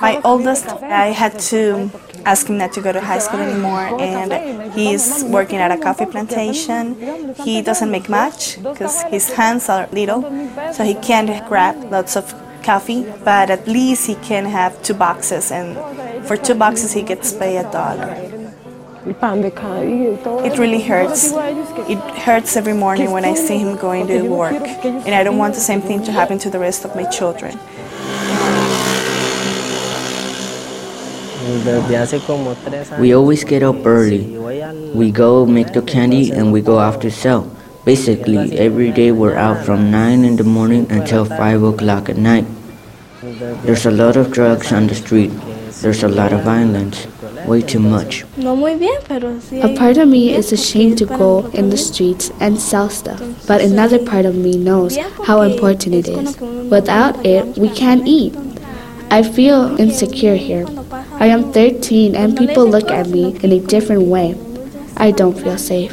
My 0.00 0.20
oldest, 0.24 0.66
I 0.66 1.06
had 1.22 1.38
to 1.50 1.90
ask 2.24 2.48
him 2.48 2.58
not 2.58 2.72
to 2.72 2.80
go 2.80 2.90
to 2.92 3.00
high 3.00 3.18
school 3.18 3.40
anymore, 3.40 3.86
and 4.00 4.72
he's 4.72 5.22
working 5.24 5.58
at 5.58 5.70
a 5.70 5.78
coffee 5.78 6.06
plantation. 6.06 7.34
He 7.44 7.62
doesn't 7.62 7.90
make 7.90 8.08
much 8.08 8.60
because 8.62 9.02
his 9.04 9.32
hands 9.32 9.68
are 9.68 9.86
little, 9.92 10.22
so 10.72 10.82
he 10.82 10.94
can't 10.94 11.30
grab 11.48 11.92
lots 11.92 12.16
of 12.16 12.34
coffee, 12.64 13.06
but 13.24 13.50
at 13.50 13.68
least 13.68 14.06
he 14.08 14.16
can 14.16 14.46
have 14.46 14.82
two 14.82 14.94
boxes, 14.94 15.52
and 15.52 15.76
for 16.26 16.36
two 16.36 16.54
boxes, 16.54 16.92
he 16.92 17.02
gets 17.02 17.32
paid 17.32 17.58
a 17.58 17.70
dollar. 17.70 18.16
It 20.48 20.58
really 20.58 20.82
hurts. 20.82 21.32
It 21.88 22.00
hurts 22.26 22.56
every 22.56 22.72
morning 22.72 23.12
when 23.12 23.24
I 23.24 23.34
see 23.34 23.56
him 23.58 23.76
going 23.76 24.08
to 24.08 24.22
work, 24.22 24.60
and 24.84 25.14
I 25.14 25.22
don't 25.22 25.38
want 25.38 25.54
the 25.54 25.60
same 25.60 25.80
thing 25.80 26.02
to 26.06 26.10
happen 26.10 26.38
to 26.38 26.50
the 26.50 26.58
rest 26.58 26.84
of 26.84 26.96
my 26.96 27.04
children. 27.04 27.56
We 32.98 33.14
always 33.14 33.44
get 33.44 33.62
up 33.62 33.86
early. 33.86 34.36
We 34.94 35.10
go 35.10 35.46
make 35.46 35.72
the 35.72 35.82
candy 35.82 36.30
and 36.32 36.52
we 36.52 36.60
go 36.60 36.78
out 36.78 37.00
to 37.02 37.10
sell. 37.10 37.50
Basically, 37.84 38.58
every 38.58 38.90
day 38.90 39.12
we're 39.12 39.36
out 39.36 39.64
from 39.64 39.90
9 39.90 40.24
in 40.24 40.36
the 40.36 40.44
morning 40.44 40.90
until 40.90 41.24
5 41.24 41.62
o'clock 41.62 42.08
at 42.08 42.16
night. 42.16 42.46
There's 43.62 43.86
a 43.86 43.90
lot 43.90 44.16
of 44.16 44.32
drugs 44.32 44.72
on 44.72 44.88
the 44.88 44.94
street. 44.94 45.30
There's 45.82 46.02
a 46.02 46.08
lot 46.08 46.32
of 46.32 46.42
violence. 46.42 47.06
Way 47.46 47.62
too 47.62 47.78
much. 47.78 48.24
A 48.38 49.76
part 49.76 49.98
of 49.98 50.08
me 50.08 50.34
is 50.34 50.52
ashamed 50.52 50.98
to 50.98 51.06
go 51.06 51.46
in 51.52 51.70
the 51.70 51.76
streets 51.76 52.32
and 52.40 52.58
sell 52.58 52.90
stuff, 52.90 53.22
but 53.46 53.60
another 53.60 54.04
part 54.04 54.24
of 54.26 54.34
me 54.34 54.56
knows 54.56 54.96
how 55.26 55.42
important 55.42 55.94
it 55.94 56.08
is. 56.08 56.36
Without 56.70 57.24
it, 57.24 57.56
we 57.56 57.68
can't 57.68 58.06
eat. 58.06 58.34
I 59.10 59.22
feel 59.22 59.78
insecure 59.78 60.34
here. 60.34 60.66
I 61.18 61.28
am 61.28 61.50
13 61.50 62.14
and 62.14 62.36
people 62.36 62.66
look 62.66 62.90
at 62.90 63.08
me 63.08 63.34
in 63.42 63.50
a 63.50 63.58
different 63.58 64.02
way. 64.02 64.34
I 64.98 65.12
don't 65.12 65.32
feel 65.32 65.56
safe. 65.56 65.92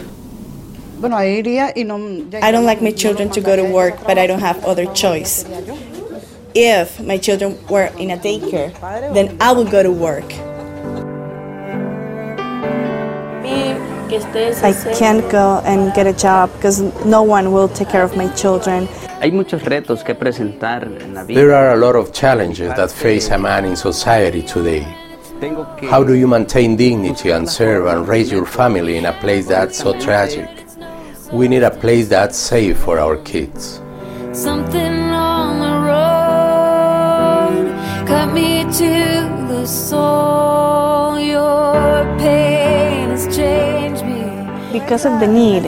I 1.01 2.51
don't 2.51 2.65
like 2.65 2.82
my 2.82 2.92
children 2.92 3.30
to 3.30 3.39
go 3.42 3.56
to 3.56 3.63
work, 3.63 4.03
but 4.06 4.18
I 4.18 4.27
don't 4.27 4.42
have 4.42 4.63
other 4.65 4.86
choice. 4.94 5.46
If 6.53 7.00
my 7.00 7.18
children 7.18 7.57
were 7.68 7.90
in 7.98 8.12
a 8.12 8.18
daycare, 8.18 8.74
then 9.14 9.38
I 9.40 9.53
would 9.53 9.72
go 9.72 9.81
to 9.81 9.92
work. 9.92 10.25
I 14.62 14.74
can't 15.00 15.31
go 15.31 15.62
and 15.66 15.94
get 15.94 16.05
a 16.05 16.14
job 16.14 16.51
because 16.55 16.81
no 17.05 17.24
one 17.24 17.51
will 17.53 17.70
take 17.70 17.90
care 17.90 18.03
of 18.03 18.16
my 18.18 18.27
children. 18.36 18.88
There 21.27 21.53
are 21.53 21.72
a 21.74 21.77
lot 21.77 21.96
of 21.96 22.12
challenges 22.14 22.74
that 22.75 22.92
face 22.92 23.29
a 23.29 23.38
man 23.40 23.64
in 23.66 23.75
society 23.77 24.42
today. 24.42 24.86
How 25.44 26.06
do 26.06 26.14
you 26.14 26.25
maintain 26.25 26.77
dignity 26.77 27.32
and 27.32 27.50
serve 27.50 27.88
and 27.88 28.08
raise 28.08 28.32
your 28.32 28.46
family 28.46 28.96
in 28.96 29.03
a 29.03 29.12
place 29.12 29.46
that's 29.46 29.77
so 29.77 29.92
tragic? 30.00 30.48
We 31.34 31.50
need 31.50 31.64
a 31.64 31.72
place 31.72 32.08
that's 32.08 32.38
safe 32.38 32.77
for 32.77 32.98
our 32.98 33.18
kids. 33.18 33.82
Something 34.32 35.12
on 35.12 35.60
the 35.60 35.75
road 35.92 37.68
cut 38.08 38.32
me 38.34 38.64
to 38.64 39.27
the 39.50 39.66
soul. 39.66 41.20
Your 41.20 42.06
pain 42.20 43.10
has 43.10 43.27
changed 43.36 44.06
me. 44.06 44.24
Because 44.72 45.03
of 45.06 45.20
the 45.20 45.27
need, 45.27 45.64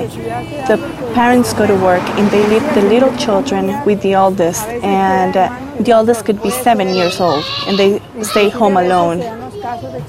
the 0.69 0.77
parents 1.13 1.51
go 1.51 1.67
to 1.67 1.75
work 1.75 2.03
and 2.17 2.31
they 2.31 2.47
leave 2.47 2.63
the 2.75 2.81
little 2.83 3.13
children 3.17 3.83
with 3.85 4.01
the 4.03 4.15
oldest, 4.15 4.65
and 4.67 5.35
uh, 5.35 5.49
the 5.81 5.91
oldest 5.91 6.23
could 6.23 6.41
be 6.41 6.49
seven 6.49 6.87
years 6.95 7.19
old, 7.19 7.43
and 7.67 7.77
they 7.77 7.99
stay 8.23 8.47
home 8.47 8.77
alone. 8.77 9.44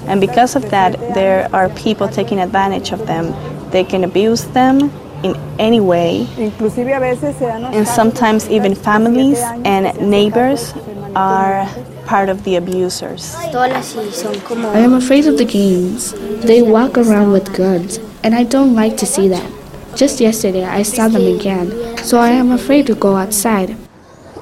And 0.07 0.21
because 0.21 0.55
of 0.55 0.69
that, 0.69 0.97
there 1.13 1.49
are 1.53 1.69
people 1.69 2.07
taking 2.07 2.39
advantage 2.39 2.91
of 2.91 3.05
them. 3.07 3.33
They 3.71 3.83
can 3.83 4.03
abuse 4.03 4.45
them 4.45 4.91
in 5.23 5.35
any 5.59 5.79
way. 5.79 6.27
And 6.37 7.87
sometimes 7.87 8.49
even 8.49 8.75
families 8.75 9.39
and 9.65 10.09
neighbors 10.09 10.73
are 11.15 11.67
part 12.05 12.29
of 12.29 12.43
the 12.43 12.55
abusers. 12.55 13.35
I 13.35 14.79
am 14.79 14.93
afraid 14.93 15.25
of 15.25 15.37
the 15.37 15.45
gangs. 15.45 16.13
They 16.45 16.61
walk 16.61 16.97
around 16.97 17.31
with 17.31 17.53
guns, 17.55 17.99
and 18.23 18.33
I 18.35 18.43
don't 18.43 18.73
like 18.75 18.97
to 18.97 19.05
see 19.05 19.27
them. 19.27 19.53
Just 19.95 20.21
yesterday, 20.21 20.63
I 20.63 20.83
saw 20.83 21.07
them 21.07 21.25
again, 21.25 21.97
so 21.97 22.19
I 22.19 22.29
am 22.29 22.51
afraid 22.51 22.85
to 22.87 22.95
go 22.95 23.15
outside. 23.15 23.75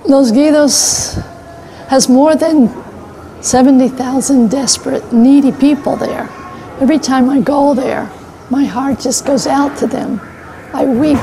Los 0.06 0.32
Guidos 0.32 1.16
has 1.88 2.10
more 2.10 2.36
than 2.36 2.68
70,000 3.46 4.50
desperate, 4.50 5.14
needy 5.14 5.52
people 5.52 5.96
there. 5.96 6.28
Every 6.82 6.98
time 6.98 7.30
I 7.30 7.42
go 7.42 7.76
there, 7.76 8.12
my 8.50 8.66
heart 8.66 9.00
just 9.00 9.24
goes 9.24 9.46
out 9.46 9.78
to 9.78 9.88
them. 9.88 10.20
I 10.74 10.86
weep 10.86 11.20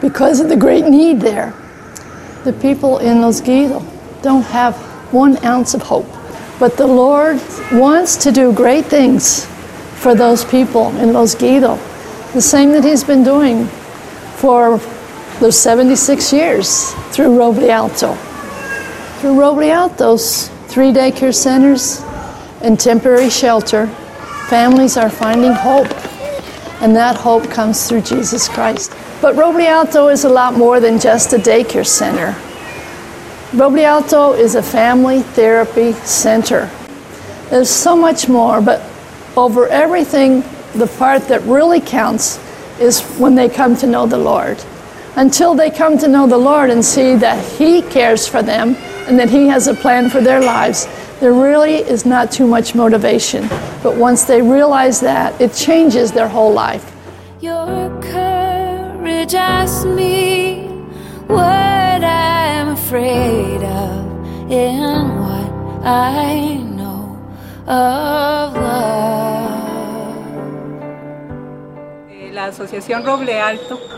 because 0.00 0.40
of 0.40 0.48
the 0.48 0.56
great 0.56 0.86
need 0.86 1.20
there. 1.20 1.54
The 2.42 2.52
people 2.54 2.98
in 2.98 3.20
Los 3.20 3.40
Guidos 3.40 3.84
don't 4.22 4.42
have 4.42 4.74
one 5.12 5.36
ounce 5.44 5.72
of 5.72 5.82
hope. 5.82 6.08
But 6.58 6.76
the 6.76 6.88
Lord 6.88 7.40
wants 7.70 8.16
to 8.24 8.32
do 8.32 8.52
great 8.52 8.86
things 8.86 9.46
for 10.00 10.16
those 10.16 10.44
people 10.44 10.88
in 10.96 11.12
Los 11.12 11.36
Guidos, 11.36 11.78
the 12.32 12.42
same 12.42 12.72
that 12.72 12.82
He's 12.82 13.04
been 13.04 13.22
doing 13.22 13.66
for 14.34 14.78
those 15.38 15.56
76 15.56 16.32
years 16.32 16.92
through 17.12 17.28
Roble 17.28 17.68
Alto. 17.68 18.14
Through 19.20 19.34
Roble 19.34 19.70
Alto's 19.72 20.50
three 20.70 20.92
daycare 20.92 21.34
centers 21.34 22.00
and 22.62 22.78
temporary 22.78 23.28
shelter, 23.28 23.88
families 24.48 24.96
are 24.96 25.10
finding 25.10 25.50
hope, 25.50 25.90
and 26.80 26.94
that 26.94 27.16
hope 27.16 27.50
comes 27.50 27.88
through 27.88 28.02
Jesus 28.02 28.48
Christ. 28.48 28.92
But 29.20 29.34
Roble 29.34 29.66
Alto 29.66 30.06
is 30.06 30.24
a 30.24 30.28
lot 30.28 30.54
more 30.54 30.78
than 30.78 31.00
just 31.00 31.32
a 31.32 31.38
daycare 31.38 31.84
center. 31.84 32.36
Roble 33.50 33.82
Alto 33.82 34.32
is 34.34 34.54
a 34.54 34.62
family 34.62 35.22
therapy 35.22 35.92
center. 35.92 36.70
There's 37.50 37.68
so 37.68 37.96
much 37.96 38.28
more, 38.28 38.60
but 38.60 38.80
over 39.36 39.66
everything, 39.66 40.44
the 40.76 40.86
part 40.86 41.22
that 41.26 41.42
really 41.42 41.80
counts 41.80 42.38
is 42.78 43.02
when 43.18 43.34
they 43.34 43.48
come 43.48 43.74
to 43.78 43.88
know 43.88 44.06
the 44.06 44.18
Lord. 44.18 44.62
Until 45.16 45.56
they 45.56 45.68
come 45.72 45.98
to 45.98 46.06
know 46.06 46.28
the 46.28 46.38
Lord 46.38 46.70
and 46.70 46.84
see 46.84 47.16
that 47.16 47.44
He 47.58 47.82
cares 47.82 48.28
for 48.28 48.40
them 48.40 48.76
and 49.10 49.18
that 49.18 49.28
He 49.28 49.48
has 49.48 49.66
a 49.66 49.74
plan 49.74 50.08
for 50.08 50.20
their 50.20 50.40
lives, 50.40 50.86
there 51.18 51.32
really 51.32 51.78
is 51.78 52.06
not 52.06 52.30
too 52.30 52.46
much 52.46 52.76
motivation. 52.76 53.48
But 53.82 53.96
once 53.96 54.22
they 54.22 54.40
realize 54.40 55.00
that, 55.00 55.38
it 55.40 55.52
changes 55.52 56.12
their 56.12 56.28
whole 56.28 56.52
life. 56.52 56.94
Your 57.40 57.90
courage 58.00 59.34
asks 59.34 59.84
me 59.84 60.62
what 61.26 62.04
I'm 62.04 62.68
afraid 62.68 63.64
of 63.64 64.52
and 64.52 65.18
what 65.18 65.84
I 65.84 66.54
know 66.58 67.18
of 67.66 68.54
love. 68.54 69.29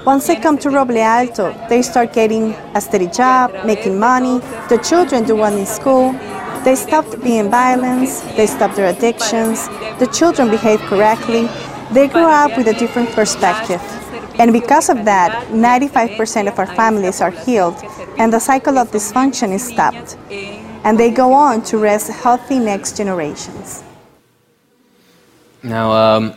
Once 0.04 0.26
they 0.26 0.36
come 0.36 0.58
to 0.58 0.68
Roble 0.68 0.96
Alto, 0.96 1.54
they 1.68 1.80
start 1.80 2.12
getting 2.12 2.54
a 2.74 2.80
steady 2.80 3.06
job, 3.06 3.52
making 3.64 3.98
money. 3.98 4.40
The 4.68 4.78
children 4.78 5.24
do 5.24 5.36
well 5.36 5.56
in 5.56 5.64
school. 5.64 6.12
They 6.64 6.74
stopped 6.74 7.22
being 7.22 7.50
violent. 7.50 8.08
They 8.36 8.46
stopped 8.46 8.74
their 8.74 8.90
addictions. 8.90 9.68
The 10.00 10.08
children 10.12 10.50
behave 10.50 10.80
correctly. 10.80 11.48
They 11.92 12.08
grow 12.08 12.30
up 12.30 12.56
with 12.56 12.66
a 12.66 12.74
different 12.74 13.10
perspective. 13.10 13.80
And 14.40 14.52
because 14.52 14.88
of 14.88 15.04
that, 15.04 15.48
95% 15.50 16.48
of 16.48 16.58
our 16.58 16.66
families 16.66 17.20
are 17.20 17.30
healed, 17.30 17.76
and 18.18 18.32
the 18.32 18.40
cycle 18.40 18.78
of 18.78 18.90
dysfunction 18.90 19.52
is 19.52 19.62
stopped. 19.62 20.16
And 20.84 20.98
they 20.98 21.10
go 21.10 21.32
on 21.32 21.62
to 21.64 21.78
raise 21.78 22.08
healthy 22.08 22.58
next 22.58 22.96
generations. 22.96 23.84
Now, 25.62 25.92
um, 25.92 26.34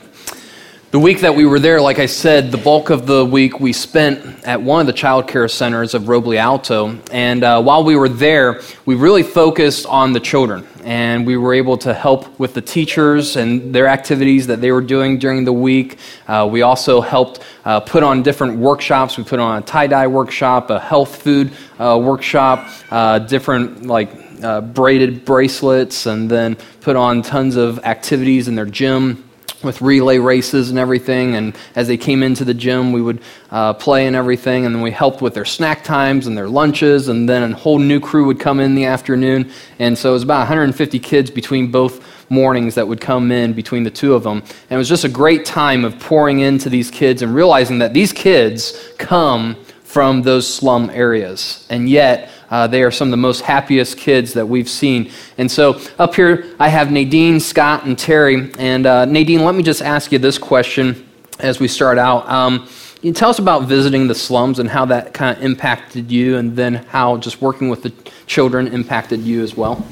the 0.95 0.99
week 0.99 1.19
that 1.19 1.36
we 1.36 1.45
were 1.45 1.60
there, 1.60 1.81
like 1.81 1.99
I 1.99 2.05
said, 2.05 2.51
the 2.51 2.58
bulk 2.58 2.89
of 2.89 3.05
the 3.05 3.25
week 3.25 3.60
we 3.60 3.73
spent 3.73 4.45
at 4.45 4.62
one 4.62 4.79
of 4.79 4.88
the 4.88 4.93
child 4.93 5.27
care 5.27 5.49
centers 5.49 5.93
of 5.93 6.03
Roble 6.03 6.38
Alto. 6.38 6.97
And 7.12 7.43
uh, 7.43 7.62
while 7.62 7.84
we 7.84 7.97
were 7.97 8.08
there, 8.08 8.62
we 8.86 8.95
really 8.95 9.21
focused 9.21 9.86
on 9.88 10.13
the 10.13 10.21
children. 10.21 10.65
And 10.86 11.27
we 11.27 11.36
were 11.36 11.53
able 11.53 11.77
to 11.79 11.93
help 11.93 12.39
with 12.39 12.53
the 12.53 12.62
teachers 12.62 13.36
and 13.36 13.75
their 13.75 13.88
activities 13.88 14.47
that 14.47 14.62
they 14.62 14.71
were 14.71 14.79
doing 14.79 15.19
during 15.19 15.43
the 15.43 15.51
week. 15.51 15.97
Uh, 16.29 16.47
we 16.49 16.62
also 16.62 17.01
helped 17.01 17.41
uh, 17.65 17.81
put 17.81 18.01
on 18.01 18.23
different 18.23 18.58
workshops. 18.58 19.17
We 19.17 19.25
put 19.25 19.41
on 19.41 19.62
a 19.62 19.65
tie 19.65 19.88
dye 19.88 20.08
workshop, 20.08 20.69
a 20.69 20.79
health 20.79 21.21
food 21.21 21.51
uh, 21.77 21.99
workshop, 22.01 22.69
uh, 22.89 23.19
different 23.19 23.86
like 23.86 24.12
uh, 24.41 24.62
braided 24.62 25.25
bracelets, 25.25 26.05
and 26.05 26.31
then 26.31 26.55
put 26.79 26.95
on 26.95 27.21
tons 27.21 27.58
of 27.58 27.84
activities 27.84 28.47
in 28.47 28.55
their 28.55 28.65
gym 28.65 29.25
with 29.65 29.82
relay 29.82 30.17
races 30.17 30.69
and 30.69 30.80
everything. 30.80 31.36
And 31.36 31.56
as 31.75 31.88
they 31.88 31.97
came 31.97 32.23
into 32.23 32.45
the 32.45 32.54
gym, 32.54 32.91
we 32.91 33.01
would 33.01 33.21
uh, 33.51 33.73
play 33.73 34.08
and 34.08 34.15
everything. 34.15 34.65
And 34.65 34.73
then 34.73 34.82
we 34.82 34.91
helped 34.91 35.21
with 35.21 35.34
their 35.34 35.45
snack 35.45 35.84
times 35.84 36.28
and 36.28 36.38
their 36.38 36.47
lunches. 36.47 37.10
And 37.10 37.28
then 37.28 37.51
a 37.51 37.56
whole 37.56 37.80
new 37.80 37.99
crew 37.99 38.25
would 38.28 38.39
come 38.39 38.60
in 38.60 38.75
the 38.75 38.86
afternoon. 38.86 39.51
And 39.80 39.97
so 39.97 40.12
it 40.12 40.13
was 40.13 40.23
about 40.23 40.39
150 40.39 40.99
kids 40.99 41.30
between 41.30 41.71
both 41.71 42.30
mornings 42.30 42.75
that 42.75 42.88
would 42.88 43.01
come 43.01 43.32
in 43.32 43.54
between 43.54 43.84
the 43.84 43.91
two 43.91 44.13
of 44.13 44.23
them. 44.23 44.38
And 44.38 44.71
it 44.71 44.78
was 44.78 44.89
just 44.89 45.04
a 45.04 45.10
great 45.10 45.45
time 45.45 45.86
of 45.86 45.99
pouring 45.99 46.39
into 46.39 46.69
these 46.69 46.89
kids 46.89 47.21
and 47.21 47.36
realizing 47.36 47.80
that 47.80 47.93
these 47.93 48.13
kids 48.13 48.93
come 48.97 49.56
from 49.84 50.23
those 50.23 50.51
slum 50.51 50.89
areas. 50.89 51.65
And 51.69 51.89
yet, 51.89 52.30
uh, 52.49 52.67
they 52.67 52.84
are 52.84 52.91
some 52.91 53.08
of 53.08 53.12
the 53.12 53.17
most 53.17 53.41
happiest 53.41 53.97
kids 53.97 54.34
that 54.34 54.47
we've 54.47 54.69
seen. 54.69 55.12
And 55.38 55.51
so 55.51 55.79
up 55.97 56.15
here, 56.15 56.45
I 56.60 56.69
have 56.69 56.91
Nadine, 56.91 57.39
Scott, 57.39 57.86
and 57.86 57.97
Terry. 57.97 58.51
And 58.58 58.86
uh, 58.86 59.05
Nadine, 59.05 59.43
let 59.43 59.55
me 59.55 59.63
just 59.63 59.81
ask 59.81 60.12
you 60.12 60.19
this 60.19 60.38
question 60.38 61.08
as 61.39 61.60
we 61.60 61.67
start 61.67 61.97
out. 61.97 62.27
Um, 62.29 62.67
you 63.01 63.13
tell 63.13 63.29
us 63.29 63.39
about 63.39 63.63
visiting 63.65 64.08
the 64.08 64.15
slums 64.15 64.60
and 64.60 64.69
how 64.69 64.86
that 64.86 65.13
kind 65.13 65.38
of 65.38 65.43
impacted 65.43 66.12
you, 66.12 66.38
and 66.38 66.55
then 66.55 66.75
how 66.75 67.17
just 67.17 67.41
working 67.41 67.69
with 67.69 67.84
the 67.84 67.93
children 68.25 68.67
impacted 68.67 69.19
you 69.19 69.43
as 69.43 69.55
well. 69.55 69.86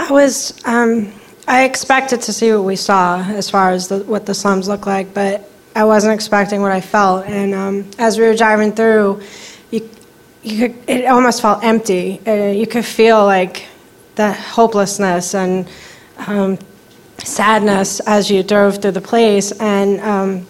I 0.00 0.10
was, 0.10 0.60
um, 0.64 1.12
I 1.46 1.64
expected 1.64 2.20
to 2.22 2.32
see 2.32 2.52
what 2.52 2.64
we 2.64 2.74
saw 2.74 3.20
as 3.20 3.48
far 3.48 3.70
as 3.70 3.86
the, 3.88 4.00
what 4.00 4.26
the 4.26 4.34
slums 4.34 4.66
look 4.66 4.86
like, 4.86 5.14
but 5.14 5.48
I 5.76 5.84
wasn't 5.84 6.14
expecting 6.14 6.62
what 6.62 6.72
I 6.72 6.80
felt. 6.80 7.26
And 7.26 7.54
um, 7.54 7.90
as 7.98 8.18
we 8.18 8.24
were 8.24 8.34
driving 8.34 8.72
through, 8.72 9.22
you 10.44 10.68
could, 10.68 10.88
it 10.88 11.06
almost 11.06 11.42
felt 11.42 11.64
empty. 11.64 12.20
Uh, 12.26 12.50
you 12.50 12.66
could 12.66 12.84
feel 12.84 13.24
like 13.24 13.66
the 14.14 14.32
hopelessness 14.32 15.34
and 15.34 15.66
um, 16.26 16.58
sadness 17.18 18.00
as 18.00 18.30
you 18.30 18.42
drove 18.42 18.80
through 18.80 18.92
the 18.92 19.00
place. 19.00 19.52
And 19.52 20.00
um, 20.00 20.46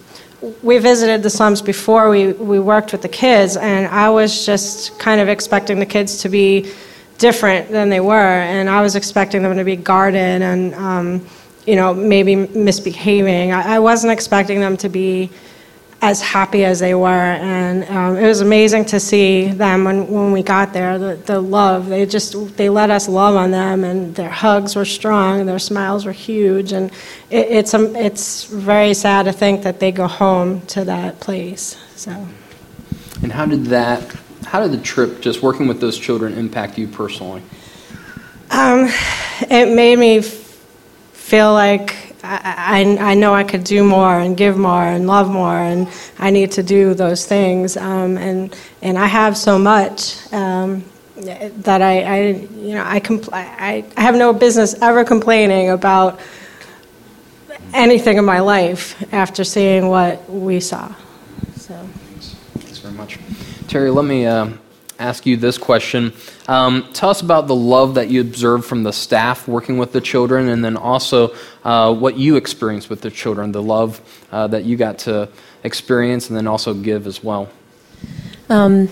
we 0.63 0.79
visited 0.79 1.23
the 1.23 1.31
slums 1.31 1.63
before 1.63 2.11
we, 2.11 2.33
we 2.33 2.59
worked 2.59 2.93
with 2.93 3.03
the 3.03 3.09
kids, 3.09 3.57
and 3.57 3.87
I 3.87 4.11
was 4.11 4.45
just 4.45 4.99
kind 4.99 5.21
of 5.21 5.29
expecting 5.29 5.79
the 5.79 5.87
kids 5.87 6.19
to 6.23 6.29
be 6.29 6.71
different 7.17 7.71
than 7.71 7.89
they 7.89 8.01
were, 8.01 8.15
and 8.15 8.69
I 8.69 8.83
was 8.83 8.97
expecting 8.97 9.43
them 9.43 9.57
to 9.57 9.65
be 9.65 9.77
guarded 9.77 10.43
and, 10.43 10.75
um, 10.75 11.27
you 11.67 11.77
know, 11.77 11.95
maybe 11.95 12.37
misbehaving. 12.37 13.53
I, 13.53 13.77
I 13.77 13.79
wasn't 13.79 14.13
expecting 14.13 14.61
them 14.61 14.77
to 14.79 14.89
be 14.89 15.31
as 16.05 16.21
happy 16.21 16.67
as 16.67 16.81
they 16.81 16.95
were. 16.95 17.09
And 17.09 17.83
um, 17.89 18.17
it 18.19 18.27
was 18.27 18.43
amazing 18.43 18.85
to 18.87 19.01
see 19.01 19.47
them 19.47 19.85
when, 19.85 20.07
when 20.07 20.33
we 20.33 20.43
got 20.43 20.75
there, 20.75 20.99
the, 20.99 21.17
the 21.17 21.41
love. 21.41 21.89
They 21.89 22.05
just, 22.05 22.59
they 22.59 22.69
let 22.69 22.91
us 22.91 23.09
love 23.09 23.35
on 23.37 23.51
them 23.51 23.85
and 23.85 24.15
their 24.15 24.29
hugs 24.29 24.77
were 24.77 24.85
strong 24.85 25.41
and 25.41 25.49
their 25.49 25.59
smiles 25.59 26.05
were 26.05 26.13
huge. 26.13 26.73
And 26.73 26.91
it, 27.31 27.47
it's, 27.49 27.73
um, 27.73 27.97
it's 27.97 28.45
very 28.45 28.93
sad 28.93 29.23
to 29.25 29.33
think 29.33 29.63
that 29.63 29.81
they 29.81 29.93
go 29.93 30.07
home 30.07 30.61
to 30.67 30.85
that 30.85 31.21
place, 31.21 31.79
so. 31.97 32.29
And 33.23 33.33
how 33.33 33.47
did 33.47 33.65
that, 33.67 34.15
how 34.45 34.61
did 34.61 34.73
the 34.73 34.83
trip, 34.85 35.23
just 35.23 35.43
working 35.43 35.67
with 35.67 35.81
those 35.81 35.99
children, 35.99 36.35
impact 36.35 36.77
you 36.77 36.87
personally? 36.87 37.41
Um, 38.51 38.91
it 39.41 39.75
made 39.75 39.99
me 39.99 40.21
feel 40.21 41.55
like 41.55 42.04
I, 42.25 42.97
I, 43.13 43.15
know 43.15 43.35
I 43.35 43.45
could 43.45 43.65
do 43.65 43.85
more 43.85 44.19
and 44.19 44.37
give 44.37 44.57
more 44.57 44.83
and 44.83 45.07
love 45.07 45.31
more, 45.31 45.57
and 45.57 45.89
I 46.19 46.31
need 46.31 46.53
to 46.53 46.63
do 46.63 46.95
those 46.95 47.27
things. 47.27 47.77
Um, 47.77 48.17
and 48.17 48.57
and 48.83 48.99
I 48.99 49.07
have 49.07 49.37
so 49.37 49.59
much 49.59 50.33
um, 50.33 50.85
that 51.17 51.83
I, 51.83 52.03
I, 52.03 52.21
you 52.57 52.75
know 52.75 52.85
I, 52.85 53.01
compl- 53.01 53.33
I 53.33 53.85
I 53.97 54.01
have 54.01 54.15
no 54.15 54.33
business 54.33 54.75
ever 54.81 55.05
complaining 55.05 55.71
about 55.71 56.19
anything 57.73 58.17
in 58.17 58.25
my 58.25 58.41
life 58.41 58.97
after 59.13 59.45
seeing 59.45 59.89
what 59.89 60.29
we 60.31 60.61
saw. 60.61 60.95
So. 61.57 61.75
Thanks 62.59 62.79
very 62.79 62.95
much, 62.95 63.19
Terry. 63.69 63.91
Let 63.91 64.05
me. 64.05 64.27
Uh, 64.27 64.51
ask 64.99 65.27
you 65.27 65.37
this 65.37 65.59
question. 65.59 66.13
Um, 66.49 66.89
tell 66.93 67.11
us 67.11 67.21
about 67.21 67.47
the 67.47 67.55
love 67.55 67.95
that 67.95 68.09
you 68.09 68.21
observed 68.21 68.65
from 68.65 68.83
the 68.83 68.93
staff 68.93 69.49
working 69.49 69.79
with 69.79 69.93
the 69.93 70.01
children, 70.01 70.49
and 70.49 70.65
then 70.65 70.77
also 70.77 71.35
uh, 71.65 71.95
what 71.95 72.17
you 72.17 72.37
experienced 72.37 72.91
with 72.91 73.01
the 73.01 73.11
children, 73.11 73.53
the 73.53 73.63
love 73.63 74.01
uh, 74.33 74.47
that 74.49 74.65
you 74.65 74.77
got 74.77 74.99
to 75.01 75.29
experience, 75.65 76.29
and 76.29 76.37
then 76.37 76.47
also 76.47 76.75
give 76.75 77.07
as 77.07 77.23
well. 77.25 77.49
Um, 78.49 78.89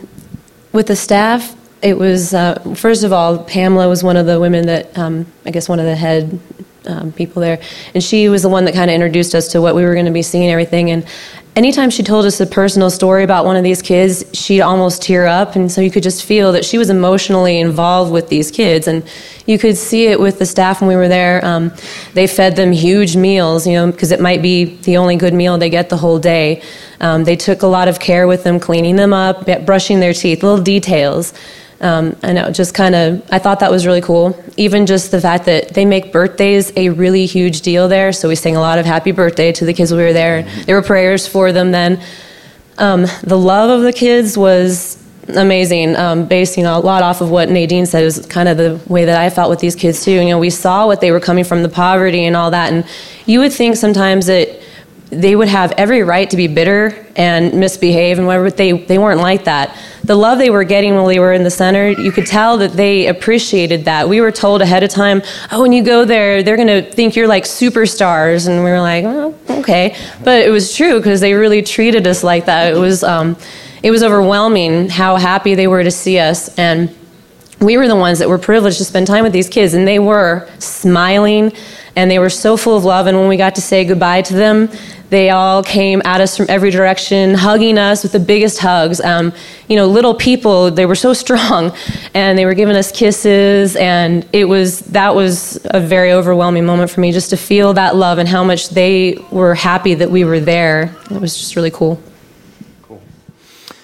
with 0.73 0.87
the 0.87 0.97
staff, 0.97 1.57
it 1.83 1.99
was, 1.99 2.33
uh, 2.33 2.59
first 2.75 3.05
of 3.05 3.13
all, 3.13 3.43
Pamela 3.45 3.89
was 3.89 4.05
one 4.05 4.17
of 4.17 4.27
the 4.27 4.39
women 4.39 4.67
that, 4.67 4.97
um, 4.97 5.27
I 5.45 5.51
guess, 5.51 5.69
one 5.69 5.81
of 5.81 5.85
the 5.85 5.97
head 5.97 6.39
um, 6.87 7.13
people 7.13 7.41
there. 7.41 7.61
And 7.95 8.03
she 8.03 8.29
was 8.29 8.43
the 8.43 8.49
one 8.49 8.65
that 8.65 8.75
kind 8.75 8.91
of 8.91 8.95
introduced 8.95 9.35
us 9.35 9.49
to 9.49 9.61
what 9.61 9.75
we 9.75 9.85
were 9.85 9.95
going 9.95 10.07
to 10.07 10.13
be 10.13 10.23
seeing 10.23 10.45
and 10.45 10.51
everything. 10.51 10.91
And 10.91 11.07
anytime 11.55 11.91
she 11.91 12.03
told 12.03 12.25
us 12.25 12.41
a 12.41 12.47
personal 12.47 12.91
story 12.91 13.25
about 13.25 13.45
one 13.45 13.57
of 13.57 13.63
these 13.63 13.83
kids, 13.83 14.25
she'd 14.33 14.63
almost 14.63 15.03
tear 15.03 15.27
up. 15.27 15.55
And 15.57 15.71
so 15.71 15.81
you 15.81 15.91
could 15.91 16.03
just 16.03 16.25
feel 16.25 16.53
that 16.53 16.65
she 16.65 16.79
was 16.79 16.91
emotionally 16.91 17.61
involved 17.61 18.13
with 18.13 18.29
these 18.29 18.51
kids. 18.51 18.89
And 18.89 19.05
you 19.47 19.59
could 19.59 19.77
see 19.77 20.07
it 20.07 20.19
with 20.19 20.39
the 20.39 20.47
staff 20.47 20.81
when 20.81 20.89
we 20.89 20.97
were 20.97 21.09
there. 21.09 21.45
Um, 21.45 21.73
they 22.15 22.27
fed 22.27 22.57
them 22.57 22.73
huge 22.73 23.17
meals, 23.17 23.67
you 23.67 23.75
know, 23.75 23.91
because 23.91 24.13
it 24.13 24.21
might 24.21 24.43
be 24.43 24.77
the 24.77 24.97
only 24.97 25.17
good 25.17 25.35
meal 25.35 25.59
they 25.59 25.71
get 25.71 25.89
the 25.89 25.97
whole 25.97 26.19
day. 26.19 26.63
Um, 27.01 27.25
they 27.25 27.37
took 27.37 27.63
a 27.63 27.67
lot 27.67 27.89
of 27.89 27.99
care 28.01 28.27
with 28.27 28.45
them, 28.45 28.61
cleaning 28.61 28.97
them 28.97 29.13
up, 29.13 29.47
brushing 29.67 30.01
their 30.01 30.15
teeth, 30.15 30.43
little 30.43 30.63
details. 30.63 31.35
Um, 31.83 32.17
and 32.23 32.39
it 32.39 32.53
just 32.53 32.75
kind 32.75 32.95
of, 32.95 33.23
I 33.33 33.41
thought 33.41 33.59
that 33.61 33.71
was 33.71 33.87
really 33.87 34.01
cool. 34.01 34.41
Even 34.57 34.87
just 34.87 35.11
the 35.11 35.21
fact 35.21 35.47
that 35.47 35.75
they 35.75 35.85
make 35.85 36.13
birthdays 36.13 36.73
a 36.77 36.91
really 36.91 37.27
huge 37.27 37.61
deal 37.63 37.89
there. 37.89 38.13
So 38.13 38.29
we 38.29 38.37
sang 38.37 38.55
a 38.55 38.61
lot 38.61 38.79
of 38.79 38.87
happy 38.87 39.11
birthday 39.11 39.51
to 39.53 39.65
the 39.65 39.75
kids 39.75 39.91
when 39.91 39.99
we 39.99 40.05
were 40.05 40.13
there. 40.13 40.43
There 40.65 40.77
were 40.77 40.83
prayers 40.83 41.27
for 41.27 41.51
them 41.51 41.73
then. 41.73 42.01
Um, 42.79 43.07
the 43.25 43.37
love 43.37 43.71
of 43.71 43.83
the 43.83 43.93
kids 43.93 44.39
was 44.39 45.03
amazing. 45.29 45.97
Um, 45.97 46.27
based 46.27 46.57
you 46.57 46.63
know, 46.63 46.79
a 46.79 46.81
lot 46.81 47.03
off 47.03 47.21
of 47.21 47.31
what 47.31 47.49
Nadine 47.49 47.87
said 47.87 48.05
is 48.05 48.25
kind 48.27 48.49
of 48.49 48.57
the 48.57 48.81
way 48.87 49.05
that 49.05 49.21
I 49.21 49.31
felt 49.31 49.51
with 49.51 49.61
these 49.61 49.75
kids 49.75 50.05
too. 50.05 50.13
You 50.13 50.29
know, 50.29 50.39
we 50.39 50.51
saw 50.51 50.87
what 50.87 51.01
they 51.01 51.11
were 51.11 51.21
coming 51.21 51.45
from, 51.45 51.63
the 51.63 51.69
poverty 51.69 52.25
and 52.25 52.37
all 52.37 52.51
that, 52.51 52.73
and 52.73 52.85
you 53.27 53.41
would 53.41 53.53
think 53.53 53.77
sometimes 53.77 54.27
that 54.27 54.49
they 55.13 55.37
would 55.37 55.49
have 55.49 55.73
every 55.73 56.03
right 56.03 56.29
to 56.31 56.37
be 56.39 56.47
bitter 56.47 57.07
and 57.17 57.53
misbehave 57.53 58.17
and 58.19 58.27
whatever, 58.27 58.45
but 58.47 58.57
they, 58.57 58.73
they 58.73 58.97
weren't 58.97 59.21
like 59.21 59.45
that. 59.45 59.77
The 60.05 60.15
love 60.15 60.39
they 60.39 60.49
were 60.49 60.65
getting 60.65 60.95
while 60.95 61.07
they 61.07 61.19
were 61.19 61.35
in 61.35 61.45
the 61.45 61.51
center, 61.51 61.91
you 61.91 62.11
could 62.11 62.27
tell 62.27 62.57
that 62.59 62.73
they 62.73 63.09
appreciated 63.09 63.85
that. 63.85 64.09
We 64.09 64.23
were 64.23 64.33
told 64.33 64.63
ahead 64.63 64.83
of 64.83 64.89
time, 64.89 65.21
oh, 65.53 65.61
when 65.61 65.73
you 65.73 65.85
go 65.85 66.07
there, 66.07 66.43
they're 66.43 66.57
going 66.57 66.69
to 66.69 66.91
think 66.91 67.15
you're 67.15 67.29
like 67.29 67.45
superstars. 67.45 68.49
And 68.49 68.65
we 68.65 68.71
were 68.71 68.81
like, 68.81 69.05
oh, 69.05 69.39
okay. 69.51 69.95
But 70.25 70.47
it 70.47 70.51
was 70.51 70.75
true 70.75 70.99
because 70.99 71.21
they 71.21 71.35
really 71.35 71.61
treated 71.61 72.07
us 72.07 72.25
like 72.25 72.47
that. 72.47 72.73
It 72.73 72.79
was, 72.79 73.05
um, 73.05 73.37
it 73.83 73.91
was 73.91 74.03
overwhelming 74.03 74.89
how 74.89 75.17
happy 75.17 75.55
they 75.55 75.67
were 75.67 75.85
to 75.85 75.91
see 75.91 76.19
us. 76.19 76.57
And 76.59 76.97
we 77.61 77.77
were 77.77 77.87
the 77.87 77.97
ones 77.97 78.19
that 78.21 78.31
were 78.31 78.39
privileged 78.39 78.79
to 78.79 78.85
spend 78.85 79.07
time 79.07 79.25
with 79.25 79.33
these 79.33 79.49
kids, 79.49 79.75
and 79.75 79.87
they 79.87 79.99
were 79.99 80.49
smiling 80.59 81.53
and 81.95 82.11
they 82.11 82.19
were 82.19 82.31
so 82.31 82.57
full 82.57 82.77
of 82.77 82.85
love. 82.85 83.07
And 83.07 83.19
when 83.19 83.29
we 83.29 83.37
got 83.37 83.55
to 83.57 83.61
say 83.61 83.85
goodbye 83.85 84.23
to 84.23 84.35
them, 84.35 84.71
they 85.13 85.29
all 85.29 85.63
came 85.63 86.01
at 86.07 86.23
us 86.23 86.39
from 86.39 86.47
every 86.49 86.71
direction, 86.71 87.35
hugging 87.35 87.77
us 87.77 88.03
with 88.03 88.13
the 88.13 88.19
biggest 88.19 88.59
hugs. 88.59 88.99
Um, 88.99 89.35
you 89.69 89.77
know, 89.77 89.87
little 89.87 90.15
people, 90.15 90.71
they 90.71 90.87
were 90.87 90.95
so 90.95 91.13
strong, 91.25 91.71
and 92.15 92.39
they 92.39 92.47
were 92.47 92.55
giving 92.55 92.75
us 92.77 92.91
kisses, 92.91 93.77
and 93.77 94.27
it 94.33 94.47
was 94.47 94.81
that 94.81 95.15
was 95.15 95.61
a 95.67 95.81
very 95.81 96.13
overwhelming 96.13 96.65
moment 96.65 96.91
for 96.91 97.01
me 97.01 97.13
just 97.13 97.29
to 97.29 97.37
feel 97.37 97.75
that 97.75 97.95
love 97.95 98.17
and 98.17 98.27
how 98.27 98.43
much 98.43 98.71
they 98.71 99.19
were 99.31 99.55
happy 99.55 99.93
that 99.93 100.11
we 100.11 100.25
were 100.25 100.41
there. 100.41 100.97
It 101.11 101.21
was 101.21 101.37
just 101.37 101.57
really 101.57 101.71
cool. 101.71 102.01
Cool, 102.81 103.03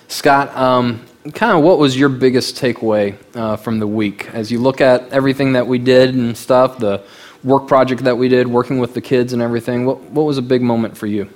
Scott. 0.09 0.57
Um, 0.57 1.05
kind 1.35 1.59
of 1.59 1.63
what 1.63 1.79
was 1.79 1.95
your 1.95 2.09
biggest 2.09 2.57
takeaway 2.57 3.15
uh, 3.35 3.57
from 3.57 3.81
the 3.81 3.87
week 3.87 4.31
as 4.33 4.51
you 4.51 4.59
look 4.61 4.81
at 4.81 5.07
everything 5.11 5.53
that 5.53 5.67
we 5.67 5.79
did 5.79 6.15
and 6.15 6.35
stuff 6.35 6.79
the 6.79 7.03
work 7.49 7.67
project 7.67 8.05
that 8.05 8.17
we 8.17 8.29
did, 8.29 8.47
working 8.47 8.79
with 8.79 8.95
the 8.95 9.01
kids 9.01 9.33
and 9.33 9.43
everything. 9.43 9.87
What, 9.87 10.01
what 10.11 10.25
was 10.25 10.39
a 10.39 10.43
big 10.43 10.63
moment 10.63 10.97
for 10.97 11.07
you? 11.07 11.29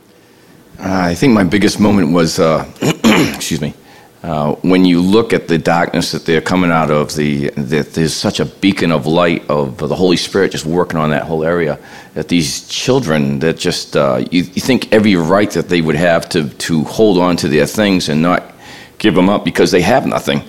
I 0.79 1.15
think 1.15 1.33
my 1.33 1.45
biggest 1.45 1.81
moment 1.81 2.13
was, 2.13 2.39
uh, 2.39 2.71
excuse 3.35 3.61
me, 3.61 3.75
uh, 4.23 4.55
when 4.63 4.85
you 4.85 5.01
look 5.01 5.33
at 5.33 5.49
the 5.49 5.59
darkness 5.59 6.13
that 6.13 6.25
they're 6.25 6.41
coming 6.41 6.71
out 6.71 6.91
of, 6.93 7.15
the, 7.17 7.49
that 7.51 7.93
there's 7.93 8.15
such 8.15 8.39
a 8.39 8.45
beacon 8.45 8.93
of 8.93 9.05
light 9.05 9.49
of 9.51 9.77
the 9.79 9.95
Holy 9.95 10.17
Spirit 10.17 10.53
just 10.53 10.65
working 10.65 10.99
on 10.99 11.11
that 11.11 11.25
whole 11.25 11.45
area. 11.45 11.79
That 12.15 12.29
these 12.29 12.69
children, 12.69 13.41
that 13.41 13.59
just 13.59 13.97
uh, 13.97 14.25
you, 14.31 14.43
you 14.43 14.61
think 14.61 14.93
every 14.93 15.17
right 15.17 15.51
that 15.51 15.69
they 15.69 15.81
would 15.81 15.97
have 15.97 16.29
to 16.31 16.49
to 16.49 16.85
hold 16.85 17.19
on 17.19 17.37
to 17.39 17.49
their 17.49 17.67
things 17.67 18.09
and 18.09 18.23
not 18.23 18.55
give 18.99 19.15
them 19.15 19.29
up 19.29 19.45
because 19.45 19.73
they 19.73 19.83
have 19.83 20.07
nothing, 20.07 20.43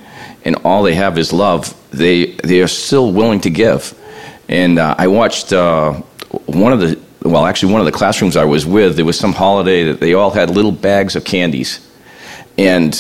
and 0.46 0.56
all 0.64 0.84
they 0.84 0.94
have 0.94 1.18
is 1.18 1.34
love. 1.34 1.74
They 1.90 2.34
they 2.44 2.62
are 2.62 2.68
still 2.68 3.12
willing 3.12 3.42
to 3.42 3.50
give. 3.50 4.00
And 4.50 4.80
uh, 4.80 4.96
I 4.98 5.08
watched 5.08 5.54
uh, 5.54 5.94
one 6.46 6.74
of 6.74 6.80
the 6.80 7.00
well, 7.24 7.46
actually 7.46 7.72
one 7.72 7.80
of 7.80 7.86
the 7.86 7.92
classrooms 7.92 8.36
I 8.36 8.44
was 8.44 8.66
with. 8.66 8.98
There 8.98 9.06
was 9.06 9.18
some 9.18 9.32
holiday 9.32 9.84
that 9.86 10.00
they 10.00 10.14
all 10.14 10.30
had 10.30 10.50
little 10.50 10.74
bags 10.74 11.16
of 11.16 11.24
candies, 11.24 11.80
and 12.58 12.94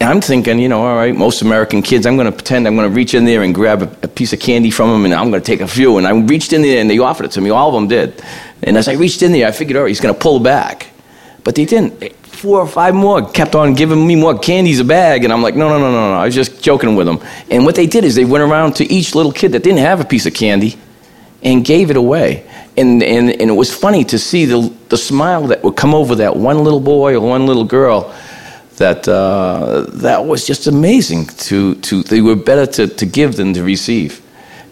I'm 0.00 0.20
thinking, 0.20 0.58
you 0.58 0.68
know, 0.68 0.84
all 0.84 0.96
right, 0.96 1.14
most 1.14 1.42
American 1.42 1.82
kids, 1.82 2.06
I'm 2.06 2.16
going 2.16 2.26
to 2.26 2.32
pretend 2.32 2.66
I'm 2.66 2.76
going 2.76 2.88
to 2.88 2.94
reach 2.94 3.14
in 3.14 3.24
there 3.24 3.42
and 3.42 3.54
grab 3.54 3.82
a, 3.82 3.96
a, 4.02 4.08
piece 4.08 4.32
of 4.32 4.40
candy 4.40 4.70
from 4.70 4.90
them 4.90 5.04
and 5.04 5.14
I'm 5.14 5.30
going 5.30 5.40
to 5.40 5.46
take 5.46 5.60
a 5.60 5.68
few. 5.68 5.98
And 5.98 6.06
I 6.06 6.12
reached 6.12 6.52
in 6.52 6.62
there 6.62 6.80
and 6.80 6.90
they 6.90 6.98
offered 6.98 7.26
it 7.26 7.32
to 7.32 7.40
me. 7.40 7.50
All 7.50 7.68
of 7.68 7.74
them 7.74 7.88
did. 7.88 8.22
And 8.62 8.76
as 8.76 8.88
I 8.88 8.94
reached 8.94 9.22
in 9.22 9.32
there, 9.32 9.46
I 9.46 9.52
figured, 9.52 9.76
all 9.76 9.84
right, 9.84 9.88
he's 9.88 10.00
going 10.00 10.14
to 10.14 10.20
pull 10.20 10.40
back. 10.40 10.88
But 11.44 11.54
they 11.54 11.64
didn't. 11.64 12.12
Four 12.24 12.60
or 12.60 12.66
five 12.66 12.94
more 12.94 13.30
kept 13.30 13.54
on 13.54 13.74
giving 13.74 14.06
me 14.06 14.16
more 14.16 14.38
candies 14.38 14.80
a 14.80 14.84
bag. 14.84 15.24
And 15.24 15.32
I'm 15.32 15.42
like, 15.42 15.54
no, 15.54 15.68
no, 15.68 15.78
no, 15.78 15.90
no, 15.92 16.10
no. 16.10 16.14
I 16.14 16.24
was 16.24 16.34
just 16.34 16.62
joking 16.62 16.96
with 16.96 17.06
them. 17.06 17.20
And 17.50 17.64
what 17.64 17.74
they 17.74 17.86
did 17.86 18.04
is 18.04 18.14
they 18.14 18.24
went 18.24 18.42
around 18.42 18.74
to 18.76 18.84
each 18.84 19.14
little 19.14 19.32
kid 19.32 19.52
that 19.52 19.62
didn't 19.62 19.78
have 19.78 20.00
a 20.00 20.04
piece 20.04 20.26
of 20.26 20.34
candy 20.34 20.76
and 21.42 21.64
gave 21.64 21.90
it 21.90 21.96
away. 21.96 22.50
And, 22.76 23.02
and, 23.02 23.30
and 23.30 23.50
it 23.50 23.54
was 23.54 23.72
funny 23.72 24.04
to 24.04 24.18
see 24.18 24.46
the, 24.46 24.72
the 24.88 24.96
smile 24.96 25.46
that 25.48 25.62
would 25.62 25.76
come 25.76 25.94
over 25.94 26.16
that 26.16 26.34
one 26.36 26.64
little 26.64 26.80
boy 26.80 27.14
or 27.14 27.20
one 27.20 27.46
little 27.46 27.64
girl 27.64 28.12
that 28.76 29.06
uh, 29.08 29.86
that 29.88 30.24
was 30.24 30.46
just 30.46 30.66
amazing. 30.66 31.26
To, 31.26 31.74
to 31.76 32.02
they 32.02 32.20
were 32.20 32.36
better 32.36 32.66
to, 32.72 32.88
to 32.88 33.06
give 33.06 33.36
than 33.36 33.54
to 33.54 33.62
receive, 33.62 34.20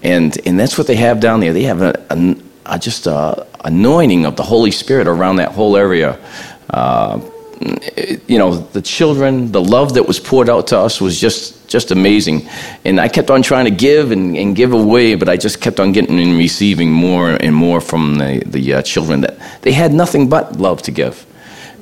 and 0.03 0.37
and 0.47 0.59
that's 0.59 0.77
what 0.77 0.87
they 0.87 0.97
have 0.97 1.21
down 1.21 1.41
there. 1.41 1.53
They 1.53 1.65
have 1.65 1.83
a, 1.83 2.05
a, 2.11 2.37
a 2.67 2.79
just 2.79 3.07
a 3.07 3.47
anointing 3.65 4.27
of 4.27 4.37
the 4.37 4.43
Holy 4.43 4.71
Spirit 4.71 5.07
around 5.07 5.37
that 5.37 5.53
whole 5.53 5.77
area. 5.77 6.19
Uh, 6.71 7.21
you 8.27 8.39
know, 8.39 8.57
the 8.57 8.83
children, 8.83 9.53
the 9.53 9.63
love 9.63 9.95
that 9.95 10.07
was 10.07 10.19
poured 10.19 10.49
out 10.49 10.67
to 10.69 10.79
us 10.79 11.01
was 11.01 11.21
just 11.21 11.69
just 11.69 11.91
amazing. 11.91 12.49
And 12.85 13.01
I 13.01 13.09
kept 13.09 13.31
on 13.31 13.43
trying 13.43 13.65
to 13.65 13.71
give 13.71 14.11
and, 14.11 14.37
and 14.37 14.55
give 14.55 14.73
away, 14.73 15.15
but 15.15 15.29
I 15.29 15.37
just 15.37 15.61
kept 15.61 15.81
on 15.81 15.93
getting 15.93 16.19
and 16.19 16.37
receiving 16.37 16.91
more 16.91 17.31
and 17.31 17.55
more 17.55 17.81
from 17.81 18.17
the, 18.17 18.43
the 18.45 18.75
uh, 18.75 18.83
children 18.83 19.23
that 19.23 19.39
they 19.63 19.73
had 19.73 19.93
nothing 19.93 20.29
but 20.29 20.59
love 20.59 20.83
to 20.83 20.91
give 20.91 21.25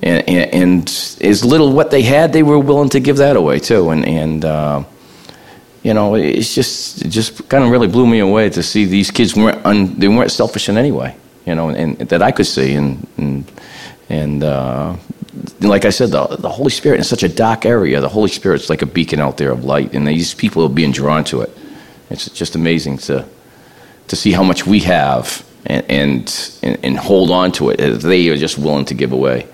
and, 0.03 0.29
and, 0.29 0.55
and, 0.55 0.88
as 1.21 1.45
little 1.45 1.73
what 1.73 1.90
they 1.90 2.03
had, 2.03 2.33
they 2.33 2.43
were 2.43 2.59
willing 2.59 2.88
to 2.90 3.01
give 3.01 3.19
that 3.19 3.37
away 3.37 3.59
too. 3.59 3.90
And, 3.90 4.07
and 4.07 4.45
uh, 4.45 4.85
you 5.83 5.95
know, 5.95 6.14
it's 6.14 6.55
just 6.55 7.03
it 7.03 7.09
just 7.09 7.49
kind 7.49 7.64
of 7.64 7.71
really 7.71 7.88
blew 7.88 8.07
me 8.07 8.21
away 8.21 8.51
to 8.51 8.62
see 8.62 8.85
these 8.87 9.11
kids 9.11 9.35
weren't 9.35 9.64
un, 9.64 9.99
they 9.99 10.09
weren't 10.09 10.31
selfish 10.31 10.69
in 10.69 10.79
any 10.79 10.93
way. 10.93 11.16
You 11.47 11.55
know, 11.55 11.69
and, 11.71 12.01
and 12.01 12.09
that 12.11 12.23
I 12.23 12.31
could 12.33 12.47
see, 12.47 12.75
and 12.75 13.51
and, 14.11 14.42
uh, 14.42 14.96
like 15.61 15.85
I 15.85 15.90
said, 15.90 16.11
the, 16.11 16.27
the 16.27 16.49
Holy 16.49 16.70
Spirit 16.70 16.99
in 16.99 17.05
such 17.05 17.23
a 17.23 17.29
dark 17.29 17.64
area, 17.64 18.01
the 18.01 18.09
Holy 18.09 18.29
Spirit's 18.29 18.68
like 18.68 18.83
a 18.83 18.87
beacon 18.87 19.20
out 19.20 19.37
there 19.37 19.53
of 19.53 19.64
light, 19.64 19.94
and 19.94 20.07
these 20.07 20.35
people 20.35 20.64
are 20.64 20.68
being 20.68 20.90
drawn 20.90 21.25
to 21.25 21.40
it. 21.42 21.57
It's 22.11 22.29
just 22.29 22.57
amazing 22.57 22.99
to 22.99 23.25
to 24.09 24.16
see 24.16 24.33
how 24.33 24.42
much 24.42 24.66
we 24.66 24.81
have 24.81 25.46
and 25.66 25.85
and, 26.62 26.79
and 26.85 26.99
hold 26.99 27.31
on 27.31 27.53
to 27.53 27.70
it 27.70 27.81
as 27.81 28.03
they 28.03 28.29
are 28.29 28.37
just 28.37 28.59
willing 28.59 28.85
to 28.87 28.94
give 28.94 29.12
away. 29.12 29.46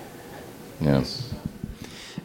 Yeah. 0.81 1.03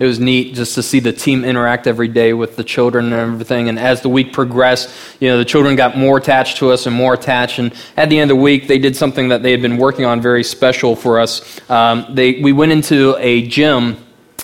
It 0.03 0.07
was 0.07 0.19
neat 0.19 0.57
just 0.57 0.75
to 0.75 0.83
see 0.83 0.99
the 0.99 1.13
team 1.13 1.45
interact 1.45 1.87
every 1.87 2.09
day 2.09 2.33
with 2.33 2.57
the 2.57 2.65
children 2.65 3.13
and 3.13 3.15
everything. 3.15 3.69
And 3.69 3.79
as 3.79 4.01
the 4.01 4.09
week 4.09 4.33
progressed, 4.33 4.93
you 5.21 5.29
know, 5.29 5.39
the 5.39 5.45
children 5.45 5.77
got 5.77 5.97
more 5.97 6.19
attached 6.19 6.57
to 6.57 6.73
us 6.73 6.87
and 6.87 6.97
more 6.97 7.15
attached. 7.15 7.61
And 7.61 7.73
at 7.97 8.11
the 8.11 8.19
end 8.19 8.29
of 8.29 8.37
the 8.37 8.43
week, 8.43 8.67
they 8.67 8.81
did 8.81 8.97
something 8.97 9.29
that 9.29 9.45
they 9.45 9.53
had 9.53 9.63
been 9.63 9.77
working 9.77 10.05
on 10.05 10.21
very 10.21 10.43
special 10.43 10.97
for 10.97 11.21
us. 11.21 11.61
Um, 11.71 12.05
they, 12.17 12.41
we 12.41 12.53
went 12.53 12.73
into 12.73 13.15
a 13.21 13.47
gym 13.47 13.97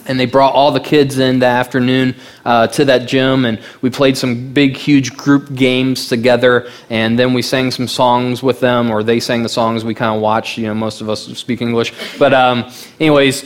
and 0.07 0.19
they 0.21 0.27
brought 0.27 0.55
all 0.55 0.71
the 0.71 0.79
kids 0.79 1.19
in 1.19 1.41
that 1.41 1.59
afternoon 1.59 2.15
uh, 2.45 2.69
to 2.69 2.85
that 2.85 3.09
gym 3.09 3.45
and 3.45 3.61
we 3.83 3.91
played 3.91 4.17
some 4.17 4.53
big 4.55 4.77
huge 4.77 5.17
group 5.17 5.53
games 5.57 6.09
together 6.09 6.71
and 6.89 7.19
then 7.19 7.35
we 7.35 7.43
sang 7.43 7.73
some 7.73 7.89
songs 7.89 8.45
with 8.45 8.61
them 8.61 8.93
or 8.93 9.03
they 9.03 9.19
sang 9.19 9.43
the 9.43 9.49
songs 9.49 9.85
we 9.85 9.93
kind 9.93 10.15
of 10.15 10.23
watched 10.23 10.57
you 10.57 10.69
know 10.69 10.75
most 10.75 11.01
of 11.01 11.11
us 11.11 11.27
speak 11.37 11.61
english 11.61 11.93
but 12.17 12.33
um, 12.33 12.71
anyways 13.01 13.45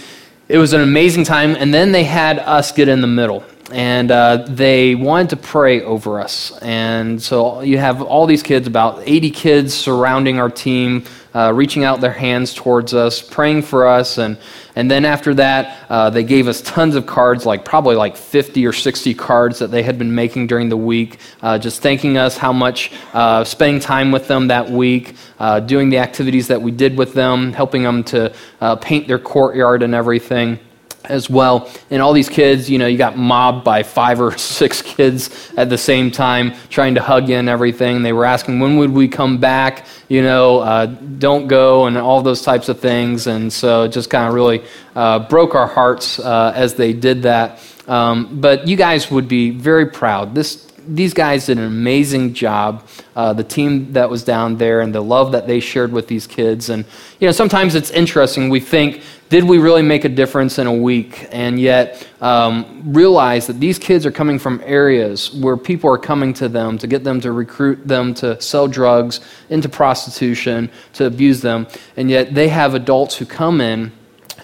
it 0.52 0.58
was 0.58 0.74
an 0.74 0.82
amazing 0.82 1.24
time. 1.24 1.56
And 1.56 1.72
then 1.72 1.92
they 1.92 2.04
had 2.04 2.38
us 2.38 2.72
get 2.72 2.86
in 2.86 3.00
the 3.00 3.06
middle. 3.06 3.42
And 3.72 4.10
uh, 4.10 4.44
they 4.46 4.94
wanted 4.94 5.30
to 5.30 5.36
pray 5.38 5.80
over 5.80 6.20
us. 6.20 6.58
And 6.60 7.22
so 7.22 7.62
you 7.62 7.78
have 7.78 8.02
all 8.02 8.26
these 8.26 8.42
kids, 8.42 8.66
about 8.66 9.02
80 9.06 9.30
kids 9.30 9.72
surrounding 9.72 10.38
our 10.38 10.50
team, 10.50 11.04
uh, 11.34 11.54
reaching 11.54 11.84
out 11.84 12.02
their 12.02 12.12
hands 12.12 12.52
towards 12.52 12.92
us, 12.92 13.22
praying 13.22 13.62
for 13.62 13.86
us. 13.86 14.18
And, 14.18 14.36
and 14.74 14.90
then 14.90 15.04
after 15.04 15.34
that, 15.34 15.86
uh, 15.90 16.10
they 16.10 16.24
gave 16.24 16.48
us 16.48 16.62
tons 16.62 16.96
of 16.96 17.06
cards, 17.06 17.44
like 17.44 17.64
probably 17.64 17.96
like 17.96 18.16
50 18.16 18.66
or 18.66 18.72
60 18.72 19.14
cards 19.14 19.58
that 19.58 19.70
they 19.70 19.82
had 19.82 19.98
been 19.98 20.14
making 20.14 20.46
during 20.46 20.68
the 20.68 20.76
week, 20.76 21.18
uh, 21.42 21.58
just 21.58 21.82
thanking 21.82 22.16
us 22.16 22.36
how 22.36 22.52
much 22.52 22.90
uh, 23.12 23.44
spending 23.44 23.80
time 23.80 24.12
with 24.12 24.28
them 24.28 24.48
that 24.48 24.70
week, 24.70 25.14
uh, 25.38 25.60
doing 25.60 25.90
the 25.90 25.98
activities 25.98 26.48
that 26.48 26.62
we 26.62 26.70
did 26.70 26.96
with 26.96 27.12
them, 27.12 27.52
helping 27.52 27.82
them 27.82 28.02
to 28.04 28.32
uh, 28.60 28.76
paint 28.76 29.08
their 29.08 29.18
courtyard 29.18 29.82
and 29.82 29.94
everything 29.94 30.58
as 31.04 31.28
well. 31.28 31.70
And 31.90 32.02
all 32.02 32.12
these 32.12 32.28
kids, 32.28 32.70
you 32.70 32.78
know, 32.78 32.86
you 32.86 32.98
got 32.98 33.16
mobbed 33.16 33.64
by 33.64 33.82
five 33.82 34.20
or 34.20 34.36
six 34.38 34.82
kids 34.82 35.52
at 35.56 35.68
the 35.68 35.78
same 35.78 36.10
time 36.10 36.54
trying 36.68 36.94
to 36.94 37.02
hug 37.02 37.30
in 37.30 37.48
everything. 37.48 38.02
They 38.02 38.12
were 38.12 38.24
asking, 38.24 38.60
when 38.60 38.76
would 38.76 38.90
we 38.90 39.08
come 39.08 39.38
back? 39.38 39.86
You 40.08 40.22
know, 40.22 40.60
uh, 40.60 40.86
don't 40.86 41.48
go, 41.48 41.86
and 41.86 41.96
all 41.96 42.22
those 42.22 42.42
types 42.42 42.68
of 42.68 42.80
things. 42.80 43.26
And 43.26 43.52
so 43.52 43.84
it 43.84 43.88
just 43.88 44.10
kind 44.10 44.28
of 44.28 44.34
really 44.34 44.62
uh, 44.94 45.20
broke 45.28 45.54
our 45.54 45.66
hearts 45.66 46.18
uh, 46.18 46.52
as 46.54 46.74
they 46.74 46.92
did 46.92 47.22
that. 47.22 47.60
Um, 47.88 48.40
but 48.40 48.68
you 48.68 48.76
guys 48.76 49.10
would 49.10 49.28
be 49.28 49.50
very 49.50 49.86
proud. 49.86 50.34
This 50.34 50.68
these 50.86 51.14
guys 51.14 51.46
did 51.46 51.58
an 51.58 51.64
amazing 51.64 52.34
job. 52.34 52.86
Uh, 53.14 53.32
the 53.32 53.44
team 53.44 53.92
that 53.92 54.10
was 54.10 54.24
down 54.24 54.56
there 54.56 54.80
and 54.80 54.94
the 54.94 55.00
love 55.00 55.32
that 55.32 55.46
they 55.46 55.60
shared 55.60 55.92
with 55.92 56.08
these 56.08 56.26
kids. 56.26 56.68
And, 56.68 56.84
you 57.20 57.28
know, 57.28 57.32
sometimes 57.32 57.74
it's 57.74 57.90
interesting. 57.90 58.48
We 58.48 58.60
think 58.60 59.02
did 59.32 59.44
we 59.44 59.56
really 59.56 59.80
make 59.80 60.04
a 60.04 60.10
difference 60.10 60.58
in 60.58 60.66
a 60.66 60.74
week? 60.74 61.26
And 61.32 61.58
yet, 61.58 62.06
um, 62.20 62.82
realize 62.84 63.46
that 63.46 63.58
these 63.58 63.78
kids 63.78 64.04
are 64.04 64.10
coming 64.10 64.38
from 64.38 64.60
areas 64.62 65.32
where 65.32 65.56
people 65.56 65.88
are 65.90 65.96
coming 65.96 66.34
to 66.34 66.50
them 66.50 66.76
to 66.76 66.86
get 66.86 67.02
them 67.02 67.18
to 67.22 67.32
recruit 67.32 67.88
them 67.88 68.12
to 68.16 68.38
sell 68.42 68.68
drugs, 68.68 69.20
into 69.48 69.70
prostitution, 69.70 70.70
to 70.92 71.06
abuse 71.06 71.40
them. 71.40 71.66
And 71.96 72.10
yet, 72.10 72.34
they 72.34 72.48
have 72.48 72.74
adults 72.74 73.16
who 73.16 73.24
come 73.24 73.62
in 73.62 73.92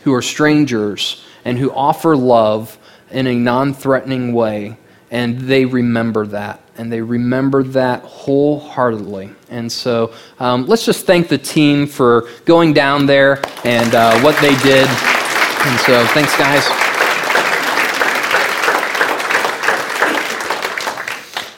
who 0.05 0.15
are 0.15 0.23
strangers 0.23 1.23
and 1.45 1.59
who 1.59 1.71
offer 1.71 2.17
love 2.17 2.79
in 3.11 3.27
a 3.27 3.35
non 3.35 3.75
threatening 3.75 4.33
way. 4.33 4.79
And 5.11 5.39
they 5.41 5.67
remember 5.67 6.27
that 6.29 6.63
and 6.79 6.93
they 6.93 7.01
remembered 7.01 7.73
that 7.73 8.03
wholeheartedly. 8.03 9.31
And 9.51 9.71
so 9.71 10.15
um, 10.39 10.67
let's 10.67 10.87
just 10.87 11.05
thank 11.07 11.29
the 11.29 11.39
team 11.39 11.87
for 11.87 12.29
going 12.45 12.73
down 12.73 13.07
there 13.07 13.43
and 13.65 13.95
uh, 13.95 14.21
what 14.21 14.41
they 14.41 14.57
did. 14.59 14.87
And 14.87 15.81
so 15.81 16.07
thanks, 16.15 16.37
guys. 16.39 16.65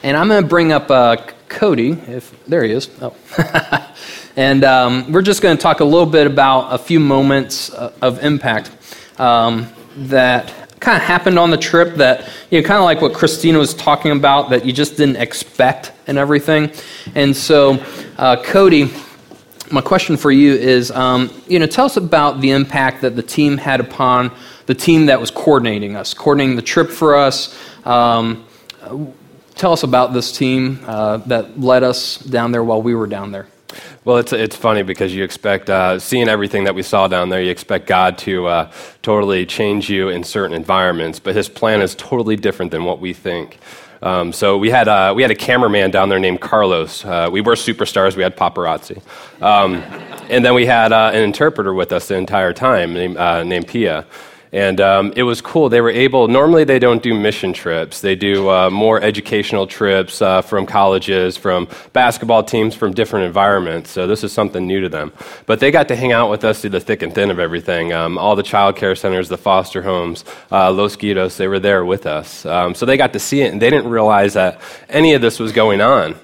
And 0.03 0.17
I'm 0.17 0.29
going 0.29 0.43
to 0.43 0.49
bring 0.49 0.73
up 0.73 0.91
uh, 0.91 1.17
Cody, 1.49 1.91
if 1.91 2.35
there 2.47 2.65
he 2.65 2.73
is. 2.73 2.89
Oh. 3.03 3.15
and 4.37 4.65
um, 4.65 5.13
we're 5.13 5.21
just 5.21 5.43
going 5.43 5.55
to 5.55 5.63
talk 5.63 5.81
a 5.81 5.85
little 5.85 6.07
bit 6.07 6.27
about 6.27 6.73
a 6.73 6.79
few 6.79 6.99
moments 6.99 7.71
uh, 7.71 7.93
of 8.01 8.25
impact 8.25 8.71
um, 9.21 9.69
that 9.97 10.60
kind 10.81 10.97
of 10.97 11.03
happened 11.03 11.39
on 11.39 11.51
the 11.51 11.59
trip 11.59 11.97
that, 11.97 12.29
you 12.51 12.61
know, 12.61 12.67
kind 12.67 12.79
of 12.79 12.85
like 12.85 13.01
what 13.03 13.13
Christina 13.13 13.59
was 13.59 13.75
talking 13.75 14.13
about 14.13 14.51
that 14.51 14.65
you 14.65 14.73
just 14.73 14.97
didn't 14.97 15.17
expect 15.17 15.93
and 16.07 16.17
everything. 16.19 16.73
And 17.15 17.37
so, 17.37 17.85
uh, 18.17 18.43
Cody, 18.43 18.91
my 19.71 19.83
question 19.83 20.17
for 20.17 20.33
you 20.33 20.55
is, 20.55 20.91
um, 20.91 21.31
you 21.47 21.59
know, 21.59 21.67
tell 21.67 21.85
us 21.85 21.97
about 21.97 22.41
the 22.41 22.51
impact 22.51 23.03
that 23.03 23.15
the 23.15 23.23
team 23.23 23.59
had 23.59 23.81
upon 23.81 24.33
the 24.67 24.75
team 24.75 25.07
that 25.07 25.21
was 25.21 25.31
coordinating 25.31 25.97
us, 25.97 26.15
coordinating 26.15 26.57
the 26.57 26.63
trip 26.63 26.91
for 26.91 27.15
us. 27.15 27.57
Um, 27.85 28.47
tell 29.55 29.73
us 29.73 29.83
about 29.83 30.13
this 30.15 30.33
team 30.33 30.81
uh, 30.87 31.19
that 31.19 31.61
led 31.61 31.83
us 31.83 32.17
down 32.17 32.53
there 32.53 32.65
while 32.65 32.81
we 32.81 32.95
were 32.95 33.07
down 33.07 33.33
there. 33.33 33.47
Well, 34.05 34.17
it's, 34.17 34.33
it's 34.33 34.57
funny 34.57 34.83
because 34.83 35.15
you 35.15 35.25
expect, 35.25 35.69
uh, 35.69 35.99
seeing 35.99 36.29
everything 36.29 36.65
that 36.65 36.75
we 36.75 36.83
saw 36.83 37.09
down 37.09 37.29
there, 37.29 37.43
you 37.43 37.51
expect 37.51 37.87
God 37.87 38.17
to 38.19 38.47
uh, 38.47 38.73
totally 39.03 39.47
change 39.47 39.91
you 39.91 40.09
in 40.09 40.25
certain 40.25 40.55
environments, 40.55 41.21
but 41.21 41.35
his 41.35 41.49
plan 41.49 41.83
is 41.83 41.95
totally 41.95 42.37
different 42.37 42.71
than 42.71 42.85
what 42.85 43.01
we 43.01 43.13
think. 43.13 43.59
Um, 44.03 44.33
so 44.33 44.57
we 44.57 44.71
had, 44.71 44.89
uh, 44.89 45.13
we 45.15 45.23
had 45.23 45.31
a 45.31 45.35
cameraman 45.35 45.91
down 45.91 46.09
there 46.09 46.19
named 46.19 46.41
Carlos. 46.41 47.05
Uh, 47.05 47.29
we 47.31 47.43
were 47.43 47.55
superstars, 47.55 48.17
we 48.17 48.23
had 48.23 48.37
paparazzi. 48.37 49.03
Um, 49.43 49.83
and 50.31 50.45
then 50.45 50.55
we 50.55 50.65
had 50.65 50.93
uh, 50.93 51.11
an 51.13 51.23
interpreter 51.23 51.75
with 51.75 51.93
us 51.93 52.09
the 52.09 52.17
entire 52.17 52.55
time 52.55 52.95
named, 52.95 53.17
uh, 53.19 53.43
named 53.43 53.69
Pia. 53.69 54.07
And 54.53 54.81
um, 54.81 55.13
it 55.15 55.23
was 55.23 55.41
cool. 55.41 55.69
They 55.69 55.81
were 55.81 55.91
able, 55.91 56.27
normally 56.27 56.65
they 56.65 56.81
don't 56.81 57.03
do 57.03 57.15
mission 57.15 57.53
trips. 57.53 58.01
They 58.01 58.17
do 58.17 58.51
uh, 58.51 58.69
more 58.69 59.01
educational 59.01 59.67
trips 59.67 60.21
uh, 60.21 60.43
from 60.43 60.67
colleges, 60.67 61.37
from 61.37 61.69
basketball 61.93 62.43
teams, 62.43 62.75
from 62.75 62.93
different 62.93 63.27
environments. 63.27 63.91
So 63.91 64.09
this 64.09 64.25
is 64.25 64.33
something 64.33 64.67
new 64.67 64.81
to 64.81 64.89
them. 64.89 65.13
But 65.47 65.61
they 65.61 65.71
got 65.71 65.87
to 65.89 65.97
hang 65.97 66.11
out 66.11 66.31
with 66.31 66.45
us 66.45 66.61
through 66.61 66.71
the 66.71 66.81
thick 66.81 67.03
and 67.03 67.15
thin 67.15 67.31
of 67.31 67.39
everything. 67.39 67.93
Um, 67.93 68.19
all 68.19 68.35
the 68.35 68.43
child 68.43 68.75
care 68.75 68.97
centers, 68.97 69.29
the 69.29 69.39
foster 69.39 69.83
homes, 69.83 70.25
uh, 70.51 70.73
Los 70.73 70.97
Guidos, 70.97 71.37
they 71.37 71.47
were 71.47 71.61
there 71.61 71.85
with 71.85 72.07
us. 72.07 72.45
Um, 72.45 72.75
so 72.75 72.87
they 72.87 72.97
got 72.97 73.13
to 73.13 73.21
see 73.21 73.43
it, 73.43 73.53
and 73.53 73.63
they 73.63 73.71
didn't 73.71 73.91
realize 73.91 74.35
that 74.35 74.61
any 74.89 75.15
of 75.15 75.23
this 75.23 75.39
was 75.39 75.53
going 75.53 75.81
on. 75.81 76.17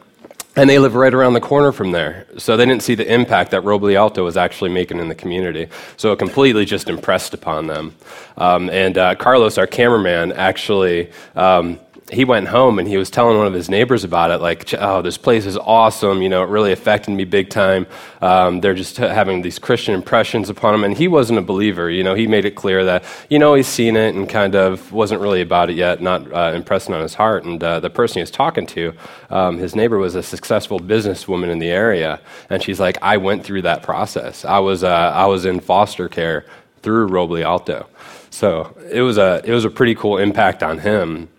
And 0.59 0.71
they 0.71 0.79
live 0.79 0.95
right 0.95 1.13
around 1.13 1.35
the 1.35 1.41
corner 1.41 1.71
from 1.71 1.93
there. 1.93 2.27
So 2.39 2.57
they 2.57 2.65
didn't 2.65 2.83
see 2.83 2.95
the 2.95 3.13
impact 3.13 3.51
that 3.51 3.63
Roble 3.63 3.95
Alto 3.95 4.25
was 4.25 4.39
actually 4.39 4.71
making 4.71 4.99
in 4.99 5.09
the 5.09 5.15
community. 5.15 5.69
So 5.99 6.13
it 6.13 6.19
completely 6.19 6.65
just 6.65 6.89
impressed 6.89 7.35
upon 7.35 7.67
them. 7.67 7.95
Um, 8.39 8.71
and 8.71 8.97
uh, 8.97 9.17
Carlos, 9.17 9.59
our 9.59 9.67
cameraman, 9.67 10.33
actually 10.33 11.11
um, 11.35 11.79
he 12.13 12.25
went 12.25 12.49
home 12.49 12.79
and 12.79 12.87
he 12.87 12.97
was 12.97 13.11
telling 13.11 13.37
one 13.37 13.47
of 13.47 13.53
his 13.53 13.69
neighbors 13.69 14.05
about 14.05 14.31
it, 14.31 14.39
like, 14.39 14.73
oh, 14.75 15.03
this 15.03 15.19
place 15.19 15.45
is 15.45 15.57
awesome. 15.57 16.23
You 16.23 16.29
know, 16.29 16.45
it 16.45 16.49
really 16.49 16.71
affected 16.71 17.11
me 17.11 17.25
big 17.25 17.51
time. 17.51 17.87
Um, 18.23 18.61
they're 18.61 18.75
just 18.75 18.97
having 18.99 19.43
these 19.43 19.59
Christian 19.59 19.95
impressions 19.95 20.49
upon 20.49 20.75
him. 20.75 20.85
And 20.85 20.97
he 20.97 21.09
wasn't 21.09 21.41
a 21.41 21.43
believer. 21.43 21.91
You 21.91 22.05
know, 22.05 22.15
he 22.15 22.27
made 22.27 22.45
it 22.45 22.53
clear 22.53 22.85
that, 22.85 23.05
you 23.29 23.39
know, 23.39 23.55
he's 23.55 23.67
seen 23.67 23.97
it 23.97 24.15
and 24.15 24.29
kind 24.29 24.55
of 24.55 24.93
wasn't 24.93 25.21
really 25.21 25.41
about 25.41 25.69
it 25.69 25.77
yet, 25.77 26.01
not 26.01 26.33
uh, 26.33 26.53
impressing 26.55 26.95
on 26.95 27.03
his 27.03 27.15
heart. 27.15 27.45
And 27.45 27.63
uh, 27.63 27.81
the 27.81 27.91
person 27.91 28.17
he 28.17 28.21
was 28.21 28.31
talking 28.31 28.67
to, 28.67 28.93
um, 29.31 29.59
his 29.59 29.75
neighbor 29.75 29.99
was 29.99 30.15
a 30.15 30.23
successful 30.23 30.79
businesswoman 30.79 31.51
in 31.51 31.59
the 31.59 31.71
area. 31.71 32.21
And 32.51 32.63
she's 32.63 32.79
like, 32.79 32.99
I 33.03 33.17
went 33.17 33.45
through 33.45 33.63
that 33.63 33.83
process. 33.83 34.45
I 34.45 34.61
was, 34.61 34.85
uh, 34.85 34.89
I 34.89 35.27
was 35.27 35.45
in 35.45 35.59
foster 35.59 36.09
care 36.09 36.47
through 36.83 37.09
Roble 37.09 37.43
Alto. 37.43 37.89
So 38.31 38.77
it 38.93 39.01
was 39.01 39.19
a, 39.19 39.43
it 39.45 39.53
was 39.53 39.65
a 39.65 39.71
pretty 39.71 39.97
cool 39.97 40.19
impact 40.19 40.63
on 40.63 40.79
him. 40.79 41.31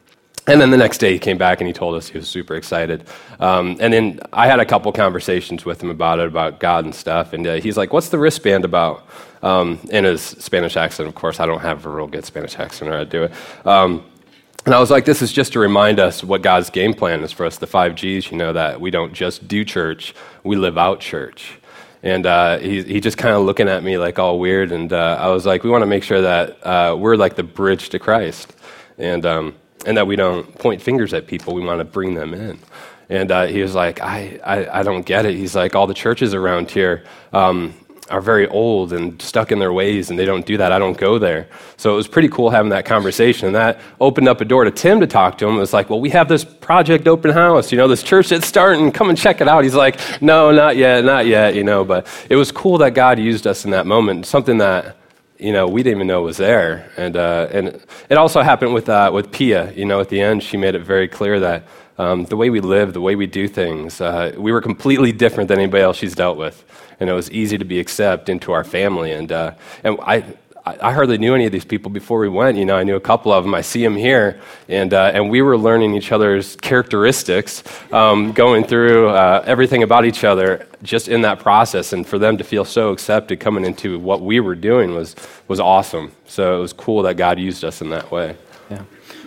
And 0.47 0.61
then 0.61 0.71
the 0.71 0.77
next 0.77 0.99
day 0.99 1.11
he 1.11 1.19
came 1.19 1.37
back 1.37 1.59
and 1.59 1.67
he 1.67 1.73
told 1.73 1.95
us 1.95 2.07
he 2.07 2.17
was 2.17 2.29
super 2.29 2.55
excited. 2.55 3.03
Um, 3.41 3.75
and 3.81 3.91
then 3.91 4.21
I 4.31 4.47
had 4.47 4.61
a 4.61 4.65
couple 4.65 4.91
conversations 4.93 5.65
with 5.65 5.83
him 5.83 5.89
about 5.89 6.19
it, 6.19 6.27
about 6.27 6.61
God 6.61 6.85
and 6.85 6.95
stuff. 6.95 7.33
And 7.33 7.45
uh, 7.45 7.55
he's 7.55 7.75
like, 7.75 7.91
What's 7.91 8.09
the 8.09 8.17
wristband 8.17 8.63
about? 8.63 9.05
Um, 9.43 9.79
in 9.91 10.05
his 10.05 10.21
Spanish 10.21 10.77
accent, 10.77 11.07
of 11.07 11.15
course. 11.15 11.39
I 11.39 11.45
don't 11.45 11.59
have 11.59 11.85
a 11.85 11.89
real 11.89 12.07
good 12.07 12.25
Spanish 12.25 12.57
accent 12.57 12.89
or 12.89 12.97
to 12.99 13.05
do 13.05 13.23
it. 13.23 13.31
Um, 13.65 14.05
and 14.65 14.73
I 14.73 14.79
was 14.79 14.89
like, 14.89 15.03
This 15.03 15.21
is 15.21 15.33
just 15.33 15.51
to 15.53 15.59
remind 15.59 15.99
us 15.99 16.23
what 16.23 16.41
God's 16.41 16.69
game 16.69 16.93
plan 16.93 17.23
is 17.23 17.33
for 17.33 17.45
us, 17.45 17.57
the 17.57 17.67
five 17.67 17.95
G's, 17.95 18.31
you 18.31 18.37
know, 18.37 18.53
that 18.53 18.79
we 18.79 18.89
don't 18.89 19.13
just 19.13 19.49
do 19.49 19.65
church, 19.65 20.15
we 20.45 20.55
live 20.55 20.77
out 20.77 21.01
church. 21.01 21.59
And 22.03 22.25
uh, 22.25 22.59
he, 22.59 22.83
he 22.83 22.99
just 23.01 23.17
kind 23.17 23.35
of 23.35 23.43
looking 23.43 23.67
at 23.67 23.83
me 23.83 23.97
like 23.97 24.17
all 24.17 24.39
weird. 24.39 24.71
And 24.71 24.93
uh, 24.93 25.17
I 25.19 25.27
was 25.27 25.45
like, 25.45 25.65
We 25.65 25.69
want 25.69 25.81
to 25.81 25.87
make 25.87 26.03
sure 26.03 26.21
that 26.21 26.65
uh, 26.65 26.95
we're 26.97 27.17
like 27.17 27.35
the 27.35 27.43
bridge 27.43 27.89
to 27.89 27.99
Christ. 27.99 28.55
And, 28.97 29.25
um, 29.25 29.55
and 29.85 29.97
that 29.97 30.07
we 30.07 30.15
don't 30.15 30.57
point 30.57 30.81
fingers 30.81 31.13
at 31.13 31.27
people. 31.27 31.53
We 31.53 31.63
want 31.63 31.79
to 31.79 31.85
bring 31.85 32.13
them 32.13 32.33
in. 32.33 32.59
And 33.09 33.31
uh, 33.31 33.45
he 33.45 33.61
was 33.61 33.73
like, 33.73 34.01
I, 34.01 34.39
I, 34.43 34.79
I, 34.79 34.83
don't 34.83 35.05
get 35.05 35.25
it. 35.25 35.35
He's 35.35 35.55
like, 35.55 35.75
all 35.75 35.87
the 35.87 35.93
churches 35.93 36.33
around 36.33 36.69
here 36.69 37.05
um, 37.31 37.73
are 38.09 38.19
very 38.19 38.47
old 38.49 38.91
and 38.91 39.21
stuck 39.21 39.51
in 39.51 39.59
their 39.59 39.71
ways, 39.71 40.09
and 40.09 40.19
they 40.19 40.25
don't 40.25 40.45
do 40.45 40.57
that. 40.57 40.73
I 40.73 40.79
don't 40.79 40.97
go 40.97 41.17
there. 41.17 41.47
So 41.77 41.93
it 41.93 41.95
was 41.95 42.07
pretty 42.07 42.27
cool 42.27 42.49
having 42.49 42.69
that 42.71 42.85
conversation. 42.85 43.47
And 43.47 43.55
that 43.55 43.79
opened 44.01 44.27
up 44.27 44.41
a 44.41 44.45
door 44.45 44.65
to 44.65 44.71
Tim 44.71 44.99
to 44.99 45.07
talk 45.07 45.37
to 45.37 45.47
him. 45.47 45.55
It 45.55 45.59
was 45.59 45.71
like, 45.71 45.89
well, 45.89 46.01
we 46.01 46.09
have 46.09 46.27
this 46.27 46.43
project 46.43 47.07
open 47.07 47.31
house, 47.31 47.71
you 47.71 47.77
know, 47.77 47.87
this 47.87 48.03
church 48.03 48.27
that's 48.29 48.45
starting. 48.45 48.91
Come 48.91 49.07
and 49.07 49.17
check 49.17 49.39
it 49.39 49.47
out. 49.47 49.63
He's 49.63 49.75
like, 49.75 49.99
no, 50.21 50.51
not 50.51 50.75
yet, 50.75 51.05
not 51.05 51.27
yet, 51.27 51.55
you 51.55 51.63
know. 51.63 51.85
But 51.85 52.07
it 52.29 52.35
was 52.35 52.51
cool 52.51 52.77
that 52.79 52.93
God 52.93 53.19
used 53.19 53.47
us 53.47 53.63
in 53.63 53.71
that 53.71 53.85
moment, 53.85 54.25
something 54.25 54.57
that 54.57 54.97
you 55.39 55.51
know, 55.51 55.67
we 55.67 55.83
didn't 55.83 55.97
even 55.97 56.07
know 56.07 56.21
it 56.21 56.25
was 56.25 56.37
there. 56.37 56.91
And, 56.97 57.15
uh, 57.15 57.47
and 57.51 57.67
it 58.09 58.17
also 58.17 58.41
happened 58.41 58.73
with, 58.73 58.89
uh, 58.89 59.11
with 59.13 59.31
Pia. 59.31 59.71
You 59.73 59.85
know, 59.85 59.99
at 59.99 60.09
the 60.09 60.19
end, 60.19 60.43
she 60.43 60.57
made 60.57 60.75
it 60.75 60.81
very 60.83 61.07
clear 61.07 61.39
that 61.39 61.67
um, 61.97 62.25
the 62.25 62.35
way 62.35 62.49
we 62.49 62.59
live, 62.59 62.93
the 62.93 63.01
way 63.01 63.15
we 63.15 63.27
do 63.27 63.47
things, 63.47 64.01
uh, 64.01 64.33
we 64.37 64.51
were 64.51 64.61
completely 64.61 65.11
different 65.11 65.47
than 65.47 65.59
anybody 65.59 65.83
else 65.83 65.97
she's 65.97 66.15
dealt 66.15 66.37
with. 66.37 66.63
And 66.99 67.09
it 67.09 67.13
was 67.13 67.29
easy 67.31 67.57
to 67.57 67.65
be 67.65 67.79
accepted 67.79 68.31
into 68.31 68.51
our 68.51 68.63
family. 68.63 69.11
And, 69.11 69.31
uh, 69.31 69.53
and 69.83 69.97
I, 70.01 70.23
I 70.79 70.91
hardly 70.91 71.17
knew 71.17 71.35
any 71.35 71.45
of 71.45 71.51
these 71.51 71.65
people 71.65 71.91
before 71.91 72.19
we 72.19 72.29
went. 72.29 72.57
You 72.57 72.65
know, 72.65 72.75
I 72.75 72.83
knew 72.83 72.95
a 72.95 73.01
couple 73.01 73.31
of 73.31 73.43
them. 73.43 73.53
I 73.53 73.61
see 73.61 73.83
them 73.83 73.95
here, 73.95 74.39
and 74.67 74.93
uh, 74.93 75.11
and 75.13 75.29
we 75.29 75.41
were 75.41 75.57
learning 75.57 75.95
each 75.95 76.11
other's 76.11 76.55
characteristics, 76.57 77.63
um, 77.91 78.31
going 78.31 78.63
through 78.63 79.09
uh, 79.09 79.43
everything 79.45 79.83
about 79.83 80.05
each 80.05 80.23
other 80.23 80.67
just 80.83 81.07
in 81.07 81.21
that 81.21 81.39
process. 81.39 81.93
And 81.93 82.05
for 82.05 82.19
them 82.19 82.37
to 82.37 82.43
feel 82.43 82.65
so 82.65 82.91
accepted 82.91 83.39
coming 83.39 83.65
into 83.65 83.99
what 83.99 84.21
we 84.21 84.39
were 84.39 84.55
doing 84.55 84.93
was 84.93 85.15
was 85.47 85.59
awesome. 85.59 86.11
So 86.25 86.57
it 86.57 86.61
was 86.61 86.73
cool 86.73 87.01
that 87.03 87.15
God 87.17 87.39
used 87.39 87.63
us 87.63 87.81
in 87.81 87.89
that 87.89 88.11
way. 88.11 88.35
Yeah. 88.69 88.83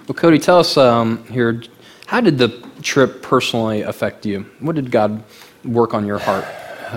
Well, 0.07 0.15
Cody, 0.15 0.39
tell 0.39 0.59
us 0.59 0.77
um, 0.77 1.25
here, 1.27 1.63
how 2.07 2.21
did 2.21 2.39
the 2.39 2.49
trip 2.83 3.23
personally 3.23 3.83
affect 3.83 4.27
you? 4.27 4.47
What 4.59 4.75
did 4.75 4.91
God 4.91 5.23
work 5.65 5.95
on 5.95 6.07
your 6.07 6.19
heart? 6.19 6.45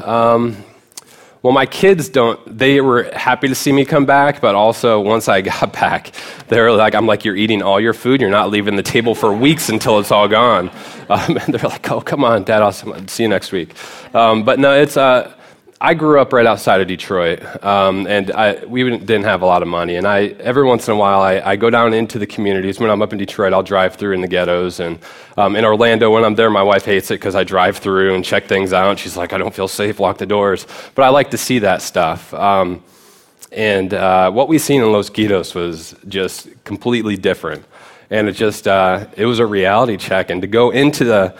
Um, 0.03 0.57
well, 1.43 1.51
my 1.51 1.65
kids 1.65 2.07
don't, 2.07 2.39
they 2.57 2.79
were 2.79 3.03
happy 3.13 3.49
to 3.49 3.55
see 3.55 3.73
me 3.73 3.83
come 3.83 4.05
back, 4.05 4.39
but 4.39 4.55
also 4.55 5.01
once 5.01 5.27
I 5.27 5.41
got 5.51 5.73
back, 5.73 6.13
they 6.47 6.59
were 6.59 6.71
like, 6.71 6.95
I'm 6.95 7.05
like, 7.05 7.25
you're 7.25 7.35
eating 7.35 7.61
all 7.61 7.81
your 7.81 7.93
food. 7.93 8.21
You're 8.21 8.29
not 8.29 8.49
leaving 8.49 8.77
the 8.77 8.83
table 8.83 9.13
for 9.13 9.33
weeks 9.33 9.67
until 9.67 9.99
it's 9.99 10.11
all 10.11 10.27
gone. 10.27 10.71
Um, 11.09 11.37
and 11.37 11.53
they're 11.53 11.69
like, 11.69 11.91
oh, 11.91 11.99
come 11.99 12.23
on, 12.23 12.45
Dad, 12.45 12.61
I'll 12.61 12.71
see 12.71 13.23
you 13.23 13.29
next 13.29 13.51
week. 13.51 13.75
Um, 14.15 14.45
but 14.45 14.57
no, 14.57 14.71
it's, 14.73 14.95
uh, 14.95 15.33
I 15.85 15.95
grew 15.95 16.21
up 16.21 16.31
right 16.31 16.45
outside 16.45 16.79
of 16.79 16.87
Detroit, 16.87 17.43
um, 17.61 18.07
and 18.07 18.31
I, 18.31 18.63
we 18.63 18.89
didn't 18.89 19.25
have 19.25 19.41
a 19.41 19.45
lot 19.45 19.61
of 19.61 19.67
money. 19.67 19.97
And 19.97 20.07
I, 20.07 20.27
every 20.39 20.63
once 20.63 20.87
in 20.87 20.93
a 20.93 20.95
while, 20.95 21.19
I, 21.19 21.41
I, 21.41 21.55
go 21.57 21.69
down 21.69 21.93
into 21.93 22.17
the 22.17 22.25
communities. 22.25 22.79
When 22.79 22.89
I'm 22.89 23.01
up 23.01 23.11
in 23.11 23.19
Detroit, 23.19 23.51
I'll 23.51 23.63
drive 23.63 23.95
through 23.95 24.13
in 24.13 24.21
the 24.21 24.29
ghettos. 24.29 24.79
And 24.79 24.97
um, 25.35 25.57
in 25.57 25.65
Orlando, 25.65 26.09
when 26.09 26.23
I'm 26.23 26.35
there, 26.35 26.49
my 26.49 26.63
wife 26.63 26.85
hates 26.85 27.11
it 27.11 27.15
because 27.15 27.35
I 27.35 27.43
drive 27.43 27.79
through 27.79 28.15
and 28.15 28.23
check 28.23 28.45
things 28.45 28.71
out. 28.71 28.97
She's 28.97 29.17
like, 29.17 29.33
I 29.33 29.37
don't 29.37 29.53
feel 29.53 29.67
safe, 29.67 29.99
lock 29.99 30.19
the 30.19 30.25
doors. 30.25 30.65
But 30.95 31.03
I 31.03 31.09
like 31.09 31.31
to 31.31 31.37
see 31.37 31.59
that 31.59 31.81
stuff. 31.81 32.33
Um, 32.33 32.81
and 33.51 33.93
uh, 33.93 34.31
what 34.31 34.47
we 34.47 34.59
seen 34.59 34.81
in 34.81 34.89
Los 34.89 35.09
Guidos 35.09 35.53
was 35.53 35.95
just 36.07 36.47
completely 36.63 37.17
different. 37.17 37.65
And 38.09 38.29
it 38.29 38.37
just, 38.37 38.69
uh, 38.69 39.07
it 39.17 39.25
was 39.25 39.39
a 39.39 39.45
reality 39.45 39.97
check. 39.97 40.29
And 40.29 40.41
to 40.43 40.47
go 40.47 40.71
into 40.71 41.03
the 41.03 41.35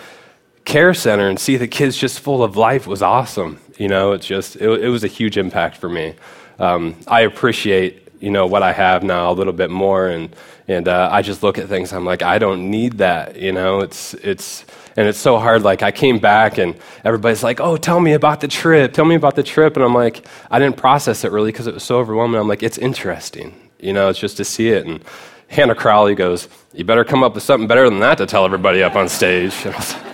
care 0.66 0.94
center 0.94 1.28
and 1.28 1.40
see 1.40 1.58
the 1.58 1.68
kids 1.68 1.98
just 1.98 2.20
full 2.20 2.44
of 2.44 2.56
life 2.56 2.88
was 2.88 3.02
awesome. 3.02 3.60
You 3.78 3.88
know, 3.88 4.14
it's 4.14 4.26
just, 4.26 4.56
it, 4.56 4.70
it 4.70 4.90
was 4.90 5.04
a 5.04 5.08
huge 5.08 5.38
impact 5.38 5.78
for 5.78 5.90
me. 5.90 6.16
Um, 6.60 6.96
I 7.08 7.22
appreciate, 7.22 8.08
you 8.20 8.30
know, 8.30 8.46
what 8.46 8.64
I 8.64 8.72
have 8.72 9.04
now 9.04 9.32
a 9.32 9.34
little 9.34 9.54
bit 9.54 9.70
more. 9.70 10.08
And, 10.08 10.36
and 10.68 10.88
uh, 10.88 11.10
I 11.12 11.22
just 11.22 11.44
look 11.44 11.58
at 11.58 11.68
things, 11.68 11.92
I'm 11.92 12.06
like, 12.06 12.22
I 12.22 12.38
don't 12.38 12.70
need 12.70 13.00
that. 13.00 13.36
You 13.36 13.52
know, 13.52 13.82
it's, 13.82 14.14
it's, 14.16 14.66
and 14.96 15.08
it's 15.08 15.18
so 15.18 15.40
hard. 15.40 15.64
Like, 15.64 15.82
I 15.82 15.92
came 15.92 16.20
back 16.20 16.58
and 16.58 16.76
everybody's 17.04 17.44
like, 17.44 17.60
oh, 17.60 17.76
tell 17.76 18.00
me 18.00 18.14
about 18.14 18.40
the 18.42 18.48
trip. 18.48 18.94
Tell 18.94 19.06
me 19.06 19.16
about 19.16 19.36
the 19.36 19.44
trip. 19.44 19.76
And 19.76 19.84
I'm 19.84 19.96
like, 19.96 20.26
I 20.52 20.60
didn't 20.60 20.78
process 20.78 21.24
it 21.24 21.32
really 21.32 21.52
because 21.52 21.68
it 21.68 21.74
was 21.74 21.84
so 21.84 22.00
overwhelming. 22.00 22.40
I'm 22.40 22.48
like, 22.48 22.64
it's 22.64 22.78
interesting. 22.78 23.54
You 23.80 23.92
know, 23.92 24.10
it's 24.10 24.20
just 24.20 24.38
to 24.38 24.46
see 24.46 24.70
it. 24.70 24.86
And 24.86 25.04
Hannah 25.48 25.76
Crowley 25.76 26.16
goes, 26.16 26.48
you 26.74 26.86
better 26.86 27.04
come 27.04 27.24
up 27.24 27.34
with 27.34 27.44
something 27.44 27.68
better 27.68 27.90
than 27.90 28.00
that 28.00 28.18
to 28.20 28.26
tell 28.26 28.46
everybody 28.46 28.82
up 28.82 28.96
on 28.96 29.10
stage. 29.10 29.54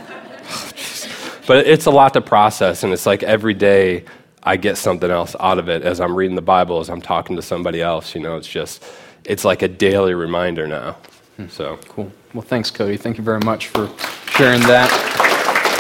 But 1.50 1.66
it's 1.66 1.88
a 1.88 1.90
lot 1.90 2.14
to 2.14 2.22
process, 2.22 2.84
and 2.84 2.94
it's 2.94 3.08
like 3.08 3.24
every 3.24 3.56
day 3.56 4.06
I 4.44 4.56
get 4.56 4.78
something 4.78 5.10
else 5.10 5.36
out 5.40 5.58
of 5.58 5.68
it 5.68 5.82
as 5.82 6.00
I'm 6.00 6.16
reading 6.16 6.36
the 6.36 6.44
Bible, 6.44 6.80
as 6.80 6.92
I'm 6.92 7.02
talking 7.02 7.36
to 7.38 7.42
somebody 7.42 7.82
else. 7.82 8.14
You 8.14 8.22
know, 8.22 8.38
it's 8.38 8.48
just, 8.48 8.84
it's 9.26 9.44
like 9.44 9.64
a 9.64 9.68
daily 9.68 10.14
reminder 10.14 10.68
now. 10.68 10.98
Hmm. 11.38 11.48
So 11.48 11.80
cool. 11.88 12.12
Well, 12.36 12.44
thanks, 12.44 12.70
Cody. 12.70 12.98
Thank 12.98 13.18
you 13.18 13.24
very 13.24 13.40
much 13.40 13.70
for 13.70 13.90
sharing 14.28 14.62
that 14.68 14.92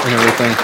and 0.05 0.13
everything. 0.15 0.55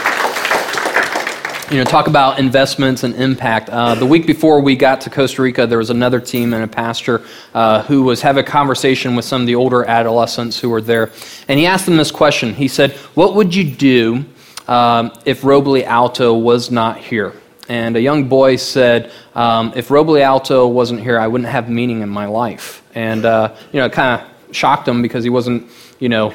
You 1.71 1.83
know, 1.83 1.87
talk 1.87 2.07
about 2.07 2.39
investments 2.39 3.03
and 3.03 3.13
impact. 3.13 3.69
Uh, 3.69 3.93
the 3.93 4.07
week 4.07 4.25
before 4.25 4.59
we 4.59 4.75
got 4.75 5.01
to 5.01 5.11
Costa 5.11 5.43
Rica, 5.43 5.67
there 5.67 5.77
was 5.77 5.91
another 5.91 6.19
team 6.19 6.51
and 6.51 6.63
a 6.63 6.67
pastor 6.67 7.21
uh, 7.53 7.83
who 7.83 8.01
was 8.01 8.23
having 8.23 8.43
a 8.43 8.47
conversation 8.47 9.15
with 9.15 9.25
some 9.25 9.41
of 9.41 9.45
the 9.45 9.53
older 9.53 9.85
adolescents 9.85 10.59
who 10.59 10.71
were 10.71 10.81
there, 10.81 11.11
and 11.47 11.59
he 11.59 11.67
asked 11.67 11.85
them 11.85 11.97
this 11.97 12.09
question. 12.09 12.55
He 12.55 12.67
said, 12.67 12.93
"What 13.13 13.35
would 13.35 13.53
you 13.53 13.63
do 13.63 14.25
um, 14.67 15.11
if 15.25 15.41
Roble 15.41 15.83
Alto 15.83 16.33
was 16.35 16.71
not 16.71 16.97
here. 16.97 17.33
And 17.67 17.95
a 17.97 18.01
young 18.01 18.29
boy 18.29 18.57
said, 18.57 19.11
um, 19.33 19.73
if 19.75 19.87
Roble 19.87 20.21
Alto 20.21 20.67
wasn't 20.67 21.01
here, 21.01 21.19
I 21.19 21.27
wouldn't 21.27 21.49
have 21.49 21.69
meaning 21.69 22.01
in 22.01 22.09
my 22.09 22.25
life. 22.25 22.83
And, 22.93 23.25
uh, 23.25 23.55
you 23.71 23.79
know, 23.79 23.85
it 23.85 23.91
kind 23.91 24.21
of 24.21 24.55
shocked 24.55 24.87
him 24.87 25.01
because 25.01 25.23
he 25.23 25.29
wasn't, 25.29 25.69
you 25.99 26.09
know, 26.09 26.33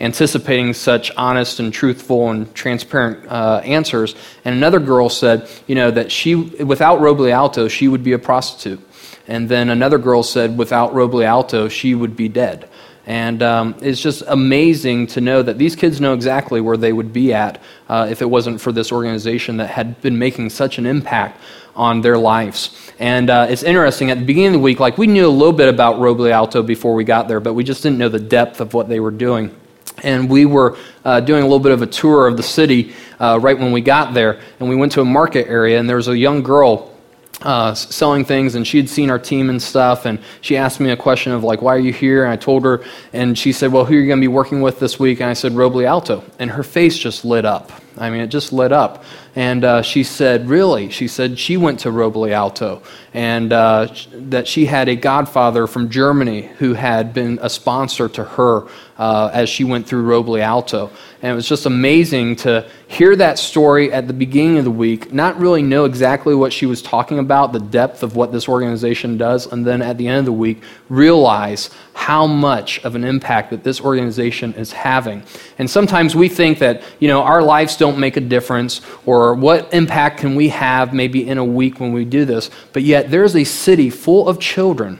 anticipating 0.00 0.72
such 0.74 1.10
honest 1.16 1.58
and 1.58 1.72
truthful 1.72 2.30
and 2.30 2.54
transparent 2.54 3.26
uh, 3.26 3.60
answers. 3.64 4.14
And 4.44 4.54
another 4.54 4.78
girl 4.78 5.08
said, 5.08 5.48
you 5.66 5.74
know, 5.74 5.90
that 5.90 6.12
she, 6.12 6.36
without 6.36 7.00
Roble 7.00 7.30
Alto, 7.30 7.66
she 7.66 7.88
would 7.88 8.04
be 8.04 8.12
a 8.12 8.18
prostitute. 8.18 8.80
And 9.26 9.48
then 9.48 9.68
another 9.68 9.98
girl 9.98 10.22
said, 10.22 10.56
without 10.56 10.92
Roble 10.92 11.24
Alto, 11.24 11.68
she 11.68 11.94
would 11.94 12.16
be 12.16 12.28
dead. 12.28 12.68
And 13.08 13.42
um, 13.42 13.74
it's 13.80 14.02
just 14.02 14.22
amazing 14.26 15.06
to 15.08 15.22
know 15.22 15.42
that 15.42 15.56
these 15.56 15.74
kids 15.74 15.98
know 15.98 16.12
exactly 16.12 16.60
where 16.60 16.76
they 16.76 16.92
would 16.92 17.10
be 17.10 17.32
at 17.32 17.58
uh, 17.88 18.06
if 18.10 18.20
it 18.20 18.26
wasn't 18.26 18.60
for 18.60 18.70
this 18.70 18.92
organization 18.92 19.56
that 19.56 19.70
had 19.70 19.98
been 20.02 20.18
making 20.18 20.50
such 20.50 20.76
an 20.76 20.84
impact 20.84 21.40
on 21.74 22.02
their 22.02 22.18
lives. 22.18 22.92
And 22.98 23.30
uh, 23.30 23.46
it's 23.48 23.62
interesting, 23.62 24.10
at 24.10 24.18
the 24.18 24.26
beginning 24.26 24.48
of 24.48 24.52
the 24.54 24.58
week, 24.58 24.78
like 24.78 24.98
we 24.98 25.06
knew 25.06 25.26
a 25.26 25.30
little 25.30 25.54
bit 25.54 25.70
about 25.70 25.96
Roble 25.96 26.30
Alto 26.30 26.62
before 26.62 26.92
we 26.92 27.02
got 27.02 27.28
there, 27.28 27.40
but 27.40 27.54
we 27.54 27.64
just 27.64 27.82
didn't 27.82 27.96
know 27.96 28.10
the 28.10 28.18
depth 28.20 28.60
of 28.60 28.74
what 28.74 28.90
they 28.90 29.00
were 29.00 29.10
doing. 29.10 29.58
And 30.02 30.28
we 30.28 30.44
were 30.44 30.76
uh, 31.02 31.20
doing 31.20 31.40
a 31.40 31.46
little 31.46 31.60
bit 31.60 31.72
of 31.72 31.80
a 31.80 31.86
tour 31.86 32.28
of 32.28 32.36
the 32.36 32.42
city 32.42 32.92
uh, 33.18 33.38
right 33.40 33.58
when 33.58 33.72
we 33.72 33.80
got 33.80 34.12
there. 34.12 34.38
And 34.60 34.68
we 34.68 34.76
went 34.76 34.92
to 34.92 35.00
a 35.00 35.06
market 35.06 35.48
area, 35.48 35.80
and 35.80 35.88
there 35.88 35.96
was 35.96 36.08
a 36.08 36.18
young 36.18 36.42
girl 36.42 36.94
uh, 37.42 37.72
selling 37.74 38.24
things 38.24 38.54
and 38.54 38.66
she 38.66 38.78
had 38.78 38.88
seen 38.88 39.10
our 39.10 39.18
team 39.18 39.48
and 39.48 39.62
stuff 39.62 40.06
and 40.06 40.18
she 40.40 40.56
asked 40.56 40.80
me 40.80 40.90
a 40.90 40.96
question 40.96 41.32
of 41.32 41.44
like 41.44 41.62
why 41.62 41.74
are 41.74 41.78
you 41.78 41.92
here? 41.92 42.24
And 42.24 42.32
i 42.32 42.36
told 42.36 42.64
her 42.64 42.84
and 43.12 43.38
she 43.38 43.52
said 43.52 43.72
well 43.72 43.84
who 43.84 43.94
are 43.94 44.00
you 44.00 44.06
going 44.06 44.18
to 44.18 44.24
be 44.24 44.28
working 44.28 44.60
with 44.60 44.80
this 44.80 44.98
week? 44.98 45.20
And 45.20 45.30
i 45.30 45.34
said 45.34 45.52
roble 45.52 45.84
alto. 45.84 46.24
And 46.38 46.50
her 46.50 46.62
face 46.62 46.98
just 46.98 47.24
lit 47.24 47.44
up 47.44 47.70
i 48.00 48.10
mean 48.10 48.20
it 48.20 48.28
just 48.28 48.52
lit 48.52 48.72
up. 48.72 49.04
And 49.36 49.64
uh, 49.64 49.82
she 49.82 50.02
said 50.02 50.48
really? 50.48 50.90
She 50.90 51.06
said 51.06 51.38
she 51.38 51.56
went 51.56 51.80
to 51.80 51.90
roble 51.90 52.30
alto 52.30 52.82
and 53.14 53.52
uh, 53.52 53.88
that 54.12 54.48
she 54.48 54.66
had 54.66 54.88
a 54.88 54.96
godfather 54.96 55.66
from 55.66 55.88
germany 55.90 56.42
who 56.58 56.74
had 56.74 57.14
been 57.14 57.38
a 57.42 57.48
sponsor 57.48 58.08
to 58.08 58.24
her 58.24 58.66
uh, 58.98 59.30
as 59.32 59.48
she 59.48 59.64
went 59.64 59.86
through 59.86 60.04
roble 60.04 60.40
alto. 60.40 60.90
And 61.22 61.32
it 61.32 61.34
was 61.34 61.48
just 61.48 61.66
amazing 61.66 62.36
to 62.36 62.68
hear 62.88 63.14
that 63.16 63.38
story 63.38 63.92
at 63.92 64.06
the 64.06 64.12
beginning 64.12 64.58
of 64.58 64.64
the 64.64 64.70
week, 64.70 65.12
not 65.12 65.38
really 65.38 65.62
know 65.62 65.84
exactly 65.84 66.34
what 66.34 66.52
she 66.52 66.66
was 66.66 66.82
talking 66.82 67.18
about, 67.18 67.52
the 67.52 67.60
depth 67.60 68.02
of 68.02 68.16
what 68.16 68.32
this 68.32 68.48
organization 68.48 69.16
does, 69.16 69.50
and 69.50 69.66
then 69.66 69.82
at 69.82 69.98
the 69.98 70.08
end 70.08 70.20
of 70.20 70.24
the 70.24 70.32
week, 70.32 70.62
realize 70.88 71.70
how 71.94 72.26
much 72.26 72.78
of 72.84 72.94
an 72.94 73.04
impact 73.04 73.50
that 73.50 73.64
this 73.64 73.80
organization 73.80 74.54
is 74.54 74.72
having. 74.72 75.22
And 75.58 75.68
sometimes 75.68 76.14
we 76.14 76.28
think 76.28 76.58
that, 76.58 76.82
you 76.98 77.08
know, 77.08 77.22
our 77.22 77.42
lives 77.42 77.76
don't 77.76 77.87
make 77.96 78.16
a 78.16 78.20
difference, 78.20 78.80
or 79.06 79.34
what 79.34 79.72
impact 79.72 80.18
can 80.18 80.34
we 80.34 80.48
have 80.48 80.92
maybe 80.92 81.26
in 81.26 81.38
a 81.38 81.44
week 81.44 81.78
when 81.78 81.92
we 81.92 82.04
do 82.04 82.24
this, 82.24 82.50
but 82.72 82.82
yet 82.82 83.10
there's 83.10 83.36
a 83.36 83.44
city 83.44 83.88
full 83.88 84.28
of 84.28 84.40
children 84.40 84.98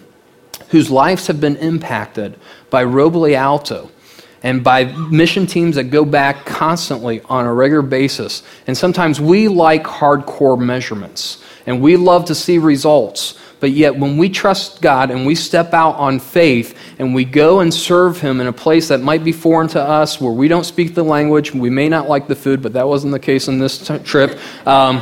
whose 0.71 0.91
lives 0.91 1.27
have 1.27 1.41
been 1.41 1.57
impacted 1.57 2.39
by 2.71 2.85
Roble 2.85 3.35
Alto 3.35 3.91
and 4.43 4.63
by 4.63 4.85
mission 4.85 5.47
teams 5.47 5.77
that 5.77 5.85
go 5.85 6.05
back 6.05 6.47
constantly 6.47 7.21
on 7.23 7.47
a 7.47 7.53
regular 7.53 7.83
basis. 7.83 8.43
And 8.67 8.77
sometimes 8.77 9.21
we 9.21 9.49
like 9.49 9.85
hardcore 9.85 10.59
measurements 10.59 11.43
and 11.67 11.83
we 11.83 11.97
love 11.97 12.25
to 12.27 12.35
see 12.35 12.59
results. 12.59 13.39
But 13.61 13.73
yet, 13.73 13.97
when 13.97 14.17
we 14.17 14.29
trust 14.29 14.81
God 14.81 15.11
and 15.11 15.27
we 15.27 15.35
step 15.35 15.75
out 15.75 15.97
on 15.97 16.21
faith 16.21 16.79
and 16.99 17.15
we 17.15 17.25
go 17.25 17.61
and 17.61 17.73
serve 17.73 18.21
Him 18.21 18.41
in 18.41 18.47
a 18.47 18.53
place 18.53 18.89
that 18.89 19.01
might 19.01 19.25
be 19.25 19.33
foreign 19.33 19.69
to 19.69 19.83
us, 19.83 20.21
where 20.21 20.33
we 20.33 20.49
don't 20.49 20.65
speak 20.65 20.95
the 20.95 21.03
language, 21.03 21.53
we 21.55 21.71
may 21.71 21.89
not 21.89 22.09
like 22.09 22.29
the 22.29 22.37
food, 22.37 22.63
but 22.63 22.73
that 22.75 22.87
wasn't 22.87 23.13
the 23.13 23.19
case 23.19 23.49
on 23.49 23.59
this 23.59 23.87
t- 23.87 23.99
trip. 23.99 24.39
Um, 24.67 25.01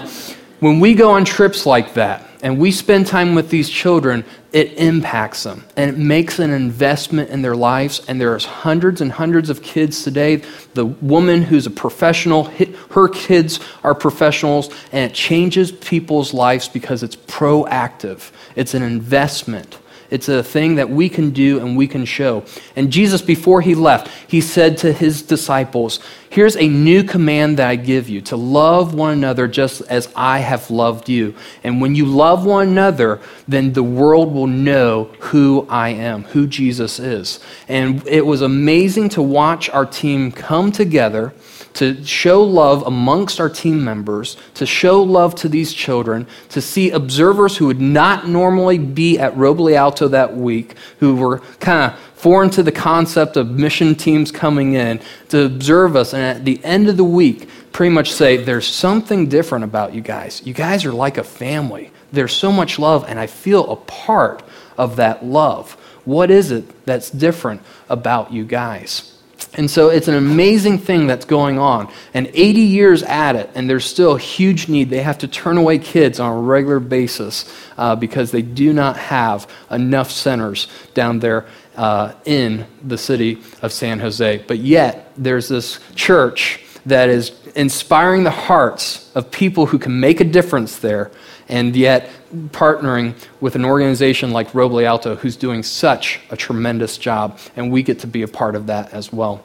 when 0.60 0.80
we 0.80 0.94
go 0.94 1.10
on 1.10 1.24
trips 1.24 1.66
like 1.66 1.94
that, 1.94 2.25
and 2.42 2.58
we 2.58 2.70
spend 2.70 3.06
time 3.06 3.34
with 3.34 3.50
these 3.50 3.68
children, 3.68 4.24
it 4.52 4.74
impacts 4.74 5.42
them 5.42 5.64
and 5.76 5.90
it 5.90 5.98
makes 5.98 6.38
an 6.38 6.50
investment 6.50 7.30
in 7.30 7.42
their 7.42 7.56
lives. 7.56 8.02
And 8.08 8.20
there's 8.20 8.44
hundreds 8.44 9.00
and 9.00 9.12
hundreds 9.12 9.50
of 9.50 9.62
kids 9.62 10.02
today. 10.02 10.36
The 10.74 10.86
woman 10.86 11.42
who's 11.42 11.66
a 11.66 11.70
professional, 11.70 12.44
her 12.90 13.08
kids 13.08 13.60
are 13.82 13.94
professionals, 13.94 14.70
and 14.92 15.10
it 15.10 15.14
changes 15.14 15.72
people's 15.72 16.34
lives 16.34 16.68
because 16.68 17.02
it's 17.02 17.16
proactive, 17.16 18.30
it's 18.54 18.74
an 18.74 18.82
investment. 18.82 19.78
It's 20.10 20.28
a 20.28 20.42
thing 20.42 20.76
that 20.76 20.90
we 20.90 21.08
can 21.08 21.30
do 21.30 21.58
and 21.60 21.76
we 21.76 21.86
can 21.86 22.04
show. 22.04 22.44
And 22.74 22.90
Jesus, 22.90 23.22
before 23.22 23.60
he 23.60 23.74
left, 23.74 24.08
he 24.28 24.40
said 24.40 24.78
to 24.78 24.92
his 24.92 25.22
disciples, 25.22 26.00
Here's 26.28 26.56
a 26.56 26.68
new 26.68 27.02
command 27.02 27.58
that 27.58 27.68
I 27.68 27.76
give 27.76 28.08
you 28.08 28.20
to 28.22 28.36
love 28.36 28.92
one 28.92 29.12
another 29.12 29.48
just 29.48 29.80
as 29.82 30.12
I 30.14 30.40
have 30.40 30.70
loved 30.70 31.08
you. 31.08 31.34
And 31.64 31.80
when 31.80 31.94
you 31.94 32.04
love 32.04 32.44
one 32.44 32.68
another, 32.68 33.20
then 33.48 33.72
the 33.72 33.82
world 33.82 34.34
will 34.34 34.46
know 34.46 35.04
who 35.20 35.66
I 35.70 35.90
am, 35.90 36.24
who 36.24 36.46
Jesus 36.46 36.98
is. 36.98 37.40
And 37.68 38.06
it 38.06 38.26
was 38.26 38.42
amazing 38.42 39.08
to 39.10 39.22
watch 39.22 39.70
our 39.70 39.86
team 39.86 40.30
come 40.30 40.72
together 40.72 41.32
to 41.76 42.02
show 42.04 42.42
love 42.42 42.82
amongst 42.86 43.38
our 43.38 43.48
team 43.48 43.84
members, 43.84 44.36
to 44.54 44.66
show 44.66 45.02
love 45.02 45.34
to 45.36 45.48
these 45.48 45.72
children, 45.72 46.26
to 46.48 46.60
see 46.60 46.90
observers 46.90 47.56
who 47.56 47.66
would 47.66 47.80
not 47.80 48.26
normally 48.28 48.78
be 48.78 49.18
at 49.18 49.34
Roble 49.34 49.74
Alto 49.74 50.08
that 50.08 50.36
week, 50.36 50.74
who 51.00 51.16
were 51.16 51.38
kind 51.60 51.92
of 51.92 51.98
foreign 52.14 52.50
to 52.50 52.62
the 52.62 52.72
concept 52.72 53.36
of 53.36 53.50
mission 53.50 53.94
teams 53.94 54.32
coming 54.32 54.72
in, 54.72 55.00
to 55.28 55.44
observe 55.44 55.96
us, 55.96 56.14
and 56.14 56.22
at 56.22 56.44
the 56.44 56.62
end 56.64 56.88
of 56.88 56.96
the 56.96 57.04
week, 57.04 57.48
pretty 57.72 57.92
much 57.92 58.12
say, 58.12 58.38
There's 58.38 58.66
something 58.66 59.28
different 59.28 59.64
about 59.64 59.94
you 59.94 60.00
guys. 60.00 60.42
You 60.44 60.54
guys 60.54 60.84
are 60.84 60.92
like 60.92 61.18
a 61.18 61.24
family. 61.24 61.90
There's 62.10 62.32
so 62.32 62.50
much 62.50 62.78
love, 62.78 63.04
and 63.06 63.18
I 63.18 63.26
feel 63.26 63.70
a 63.70 63.76
part 63.76 64.42
of 64.78 64.96
that 64.96 65.24
love. 65.24 65.74
What 66.04 66.30
is 66.30 66.50
it 66.50 66.86
that's 66.86 67.10
different 67.10 67.60
about 67.88 68.32
you 68.32 68.44
guys? 68.44 69.15
And 69.54 69.70
so 69.70 69.88
it's 69.88 70.08
an 70.08 70.14
amazing 70.14 70.78
thing 70.78 71.06
that's 71.06 71.24
going 71.24 71.58
on. 71.58 71.90
And 72.12 72.30
80 72.34 72.60
years 72.60 73.02
at 73.04 73.36
it, 73.36 73.50
and 73.54 73.70
there's 73.70 73.86
still 73.86 74.16
a 74.16 74.18
huge 74.18 74.68
need. 74.68 74.90
They 74.90 75.02
have 75.02 75.18
to 75.18 75.28
turn 75.28 75.56
away 75.56 75.78
kids 75.78 76.20
on 76.20 76.30
a 76.30 76.40
regular 76.40 76.80
basis 76.80 77.50
uh, 77.78 77.96
because 77.96 78.30
they 78.30 78.42
do 78.42 78.72
not 78.72 78.96
have 78.96 79.48
enough 79.70 80.10
centers 80.10 80.68
down 80.92 81.20
there 81.20 81.46
uh, 81.76 82.12
in 82.24 82.66
the 82.82 82.98
city 82.98 83.42
of 83.62 83.72
San 83.72 83.98
Jose. 84.00 84.44
But 84.46 84.58
yet, 84.58 85.12
there's 85.16 85.48
this 85.48 85.80
church 85.94 86.60
that 86.84 87.08
is 87.08 87.32
inspiring 87.54 88.24
the 88.24 88.30
hearts 88.30 89.10
of 89.14 89.30
people 89.30 89.66
who 89.66 89.78
can 89.78 89.98
make 89.98 90.20
a 90.20 90.24
difference 90.24 90.78
there, 90.78 91.10
and 91.48 91.74
yet 91.76 92.10
partnering 92.48 93.14
with 93.40 93.54
an 93.54 93.64
organization 93.64 94.32
like 94.32 94.50
Roble 94.52 94.84
Alto, 94.84 95.16
who's 95.16 95.36
doing 95.36 95.62
such 95.62 96.20
a 96.30 96.36
tremendous 96.36 96.98
job, 96.98 97.38
and 97.56 97.70
we 97.70 97.82
get 97.82 98.00
to 98.00 98.06
be 98.06 98.22
a 98.22 98.28
part 98.28 98.54
of 98.54 98.66
that 98.66 98.92
as 98.92 99.12
well. 99.12 99.42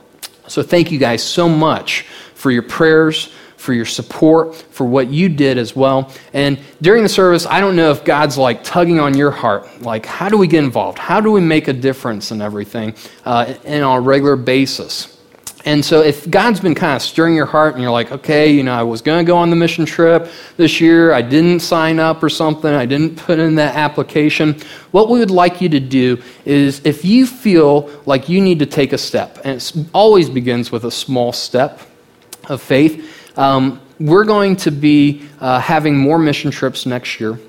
So, 0.48 0.64
thank 0.64 0.92
you 0.92 1.00
guys 1.00 1.24
so 1.24 1.48
much 1.48 2.02
for 2.34 2.52
your 2.52 2.64
prayers, 2.64 3.32
for 3.62 3.74
your 3.74 3.86
support, 3.86 4.56
for 4.56 4.86
what 4.86 5.10
you 5.10 5.30
did 5.30 5.60
as 5.60 5.76
well. 5.76 6.12
And 6.34 6.60
during 6.82 7.04
the 7.04 7.10
service, 7.10 7.46
I 7.46 7.60
don't 7.62 7.76
know 7.76 7.92
if 7.92 8.04
God's 8.04 8.38
like 8.38 8.64
tugging 8.64 9.00
on 9.00 9.16
your 9.16 9.30
heart, 9.30 9.82
like, 9.82 10.06
how 10.08 10.30
do 10.30 10.38
we 10.38 10.48
get 10.48 10.64
involved? 10.64 10.98
How 10.98 11.22
do 11.22 11.32
we 11.32 11.42
make 11.42 11.68
a 11.68 11.74
difference 11.74 12.32
in 12.32 12.42
everything 12.42 12.96
uh, 13.24 13.54
and 13.64 13.84
on 13.84 13.98
a 13.98 14.02
regular 14.02 14.36
basis? 14.36 15.11
And 15.64 15.86
so, 15.86 16.02
if 16.02 16.30
God's 16.30 16.60
been 16.60 16.74
kind 16.74 16.96
of 16.96 17.02
stirring 17.04 17.36
your 17.36 17.46
heart 17.46 17.76
and 17.76 17.84
you're 17.84 17.92
like, 17.92 18.12
okay, 18.12 18.52
you 18.52 18.64
know, 18.64 18.74
I 18.74 18.82
was 18.82 19.02
going 19.02 19.24
to 19.24 19.28
go 19.28 19.38
on 19.38 19.52
the 19.52 19.56
mission 19.56 19.86
trip 19.86 20.32
this 20.58 20.82
year, 20.82 21.14
I 21.14 21.22
didn't 21.22 21.60
sign 21.60 22.00
up 22.00 22.24
or 22.24 22.30
something, 22.30 22.74
I 22.74 22.88
didn't 22.88 23.16
put 23.16 23.38
in 23.38 23.56
that 23.56 23.76
application, 23.76 24.60
what 24.90 25.10
we 25.10 25.20
would 25.20 25.30
like 25.30 25.62
you 25.62 25.70
to 25.70 25.80
do 25.80 26.22
is 26.46 26.82
if 26.84 27.06
you 27.06 27.28
feel 27.28 27.92
like 28.08 28.28
you 28.28 28.42
need 28.42 28.60
to 28.60 28.66
take 28.66 28.92
a 28.92 28.98
step, 28.98 29.38
and 29.44 29.58
it 29.58 29.74
always 29.94 30.30
begins 30.30 30.72
with 30.72 30.86
a 30.86 30.92
small 30.92 31.32
step 31.32 31.80
of 32.50 32.60
faith, 32.62 33.38
um, 33.38 33.80
we're 34.00 34.26
going 34.26 34.56
to 34.56 34.72
be 34.72 35.28
uh, 35.40 35.60
having 35.60 35.96
more 35.96 36.18
mission 36.18 36.50
trips 36.50 36.88
next 36.88 37.20
year. 37.20 37.40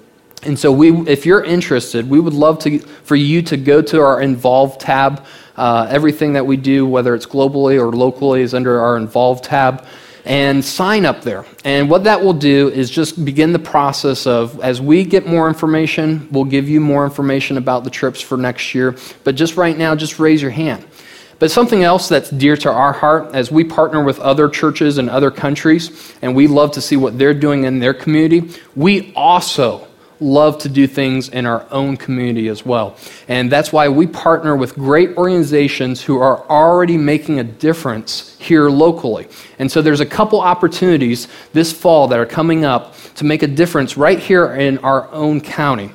And 0.44 0.58
so, 0.58 0.70
we, 0.70 0.90
if 1.08 1.24
you're 1.24 1.44
interested, 1.44 2.10
we 2.10 2.20
would 2.20 2.34
love 2.34 2.58
to, 2.60 2.78
for 2.78 3.16
you 3.16 3.40
to 3.42 3.56
go 3.56 3.80
to 3.80 4.00
our 4.00 4.20
Involve 4.20 4.76
tab. 4.76 5.24
Uh, 5.56 5.86
everything 5.90 6.32
that 6.34 6.46
we 6.46 6.56
do, 6.56 6.86
whether 6.86 7.14
it's 7.14 7.26
globally 7.26 7.78
or 7.78 7.92
locally, 7.92 8.42
is 8.42 8.54
under 8.54 8.80
our 8.80 8.96
Involved 8.96 9.44
tab. 9.44 9.84
And 10.24 10.64
sign 10.64 11.04
up 11.04 11.22
there. 11.22 11.44
And 11.64 11.90
what 11.90 12.04
that 12.04 12.22
will 12.22 12.32
do 12.32 12.68
is 12.68 12.88
just 12.88 13.24
begin 13.24 13.52
the 13.52 13.58
process 13.58 14.24
of, 14.24 14.60
as 14.60 14.80
we 14.80 15.02
get 15.02 15.26
more 15.26 15.48
information, 15.48 16.28
we'll 16.30 16.44
give 16.44 16.68
you 16.68 16.80
more 16.80 17.04
information 17.04 17.56
about 17.56 17.82
the 17.82 17.90
trips 17.90 18.20
for 18.20 18.36
next 18.36 18.72
year. 18.72 18.96
But 19.24 19.34
just 19.34 19.56
right 19.56 19.76
now, 19.76 19.96
just 19.96 20.20
raise 20.20 20.40
your 20.40 20.52
hand. 20.52 20.86
But 21.40 21.50
something 21.50 21.82
else 21.82 22.08
that's 22.08 22.30
dear 22.30 22.56
to 22.58 22.70
our 22.70 22.92
heart 22.92 23.34
as 23.34 23.50
we 23.50 23.64
partner 23.64 24.04
with 24.04 24.20
other 24.20 24.48
churches 24.48 24.98
in 24.98 25.08
other 25.08 25.32
countries, 25.32 26.14
and 26.22 26.36
we 26.36 26.46
love 26.46 26.70
to 26.72 26.80
see 26.80 26.96
what 26.96 27.18
they're 27.18 27.34
doing 27.34 27.64
in 27.64 27.80
their 27.80 27.92
community, 27.92 28.56
we 28.76 29.12
also 29.16 29.88
love 30.22 30.58
to 30.58 30.68
do 30.68 30.86
things 30.86 31.28
in 31.28 31.46
our 31.46 31.66
own 31.70 31.96
community 31.96 32.48
as 32.48 32.64
well. 32.64 32.96
And 33.28 33.50
that's 33.50 33.72
why 33.72 33.88
we 33.88 34.06
partner 34.06 34.56
with 34.56 34.74
great 34.74 35.16
organizations 35.16 36.02
who 36.02 36.18
are 36.18 36.48
already 36.48 36.96
making 36.96 37.40
a 37.40 37.44
difference 37.44 38.36
here 38.38 38.70
locally. 38.70 39.28
And 39.58 39.70
so 39.70 39.82
there's 39.82 40.00
a 40.00 40.06
couple 40.06 40.40
opportunities 40.40 41.28
this 41.52 41.72
fall 41.72 42.08
that 42.08 42.18
are 42.18 42.26
coming 42.26 42.64
up 42.64 42.94
to 43.16 43.24
make 43.24 43.42
a 43.42 43.46
difference 43.48 43.96
right 43.96 44.18
here 44.18 44.54
in 44.54 44.78
our 44.78 45.10
own 45.12 45.40
county. 45.40 45.90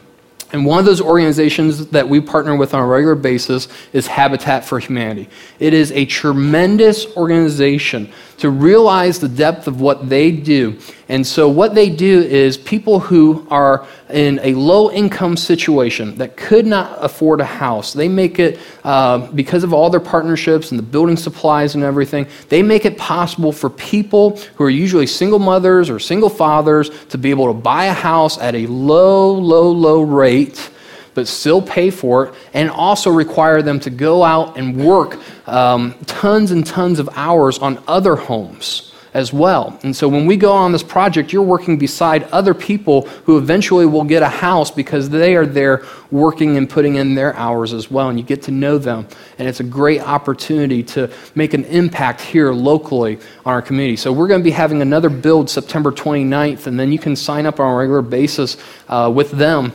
And 0.53 0.65
one 0.65 0.79
of 0.79 0.85
those 0.85 1.01
organizations 1.01 1.87
that 1.87 2.07
we 2.07 2.21
partner 2.21 2.55
with 2.55 2.73
on 2.73 2.81
a 2.81 2.85
regular 2.85 3.15
basis 3.15 3.67
is 3.91 4.07
Habitat 4.07 4.63
for 4.63 4.79
Humanity. 4.79 5.29
It 5.59 5.73
is 5.73 5.91
a 5.91 6.05
tremendous 6.05 7.05
organization 7.17 8.09
to 8.37 8.49
realize 8.49 9.19
the 9.19 9.27
depth 9.27 9.67
of 9.67 9.81
what 9.81 10.09
they 10.09 10.31
do. 10.31 10.77
And 11.09 11.25
so, 11.25 11.49
what 11.49 11.73
they 11.73 11.89
do 11.89 12.21
is 12.21 12.57
people 12.57 12.99
who 12.99 13.47
are 13.49 13.87
in 14.09 14.39
a 14.43 14.53
low 14.53 14.91
income 14.91 15.37
situation 15.37 16.15
that 16.15 16.37
could 16.37 16.65
not 16.65 17.03
afford 17.03 17.41
a 17.41 17.45
house, 17.45 17.93
they 17.93 18.07
make 18.07 18.39
it, 18.39 18.59
uh, 18.83 19.31
because 19.31 19.63
of 19.63 19.73
all 19.73 19.89
their 19.89 19.99
partnerships 19.99 20.71
and 20.71 20.77
the 20.77 20.83
building 20.83 21.17
supplies 21.17 21.75
and 21.75 21.83
everything, 21.83 22.27
they 22.49 22.61
make 22.61 22.85
it 22.85 22.97
possible 22.97 23.51
for 23.51 23.69
people 23.69 24.37
who 24.55 24.63
are 24.63 24.69
usually 24.69 25.07
single 25.07 25.39
mothers 25.39 25.89
or 25.89 25.99
single 25.99 26.29
fathers 26.29 26.89
to 27.07 27.17
be 27.17 27.29
able 27.29 27.47
to 27.47 27.53
buy 27.53 27.85
a 27.85 27.93
house 27.93 28.37
at 28.37 28.53
a 28.53 28.67
low, 28.67 29.31
low, 29.31 29.71
low 29.71 30.01
rate 30.01 30.69
but 31.17 31.27
still 31.27 31.63
pay 31.63 31.89
for 31.89 32.27
it, 32.27 32.33
and 32.53 32.69
also 32.69 33.09
require 33.09 33.63
them 33.63 33.79
to 33.79 33.89
go 33.89 34.23
out 34.23 34.55
and 34.55 34.77
work 34.77 35.17
um, 35.47 35.95
tons 36.05 36.51
and 36.51 36.63
tons 36.63 36.99
of 36.99 37.09
hours 37.15 37.57
on 37.57 37.81
other 37.87 38.15
homes 38.15 38.93
as 39.15 39.33
well. 39.33 39.79
And 39.81 39.95
so 39.95 40.07
when 40.07 40.27
we 40.27 40.37
go 40.37 40.51
on 40.51 40.71
this 40.71 40.83
project, 40.83 41.33
you're 41.33 41.41
working 41.41 41.79
beside 41.79 42.21
other 42.25 42.53
people 42.53 43.07
who 43.25 43.39
eventually 43.39 43.87
will 43.87 44.03
get 44.03 44.21
a 44.21 44.29
house 44.29 44.69
because 44.69 45.09
they 45.09 45.35
are 45.35 45.47
there 45.47 45.83
working 46.11 46.55
and 46.55 46.69
putting 46.69 46.97
in 46.97 47.15
their 47.15 47.35
hours 47.35 47.73
as 47.73 47.89
well, 47.89 48.09
and 48.09 48.19
you 48.19 48.23
get 48.23 48.43
to 48.43 48.51
know 48.51 48.77
them. 48.77 49.07
And 49.39 49.47
it's 49.47 49.59
a 49.59 49.63
great 49.63 50.01
opportunity 50.01 50.83
to 50.83 51.11
make 51.33 51.55
an 51.55 51.65
impact 51.65 52.21
here 52.21 52.51
locally 52.51 53.17
on 53.43 53.53
our 53.53 53.63
community. 53.63 53.95
So 53.95 54.13
we're 54.13 54.27
going 54.27 54.41
to 54.41 54.43
be 54.43 54.51
having 54.51 54.83
another 54.83 55.09
build 55.09 55.49
September 55.49 55.91
29th, 55.91 56.67
and 56.67 56.79
then 56.79 56.91
you 56.91 56.99
can 56.99 57.15
sign 57.15 57.47
up 57.47 57.59
on 57.59 57.73
a 57.73 57.75
regular 57.75 58.03
basis 58.03 58.57
uh, 58.87 59.11
with 59.11 59.31
them 59.31 59.73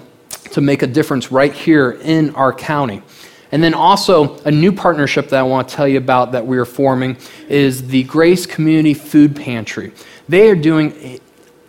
to 0.53 0.61
make 0.61 0.83
a 0.83 0.87
difference 0.87 1.31
right 1.31 1.53
here 1.53 1.93
in 2.03 2.35
our 2.35 2.53
county. 2.53 3.03
And 3.51 3.63
then 3.63 3.75
also, 3.75 4.39
a 4.45 4.51
new 4.51 4.73
partnership 4.73 5.29
that 5.29 5.41
I 5.41 5.43
want 5.43 5.69
to 5.69 5.75
tell 5.75 5.87
you 5.87 5.99
about 5.99 6.33
that 6.33 6.47
we 6.47 6.57
are 6.57 6.65
forming 6.65 7.19
is 7.49 7.89
the 7.89 8.05
Grace 8.05 8.47
Community 8.47 8.95
Food 8.95 9.37
Pantry. 9.37 9.93
They 10.29 10.49
are 10.49 10.57
doing 10.57 11.21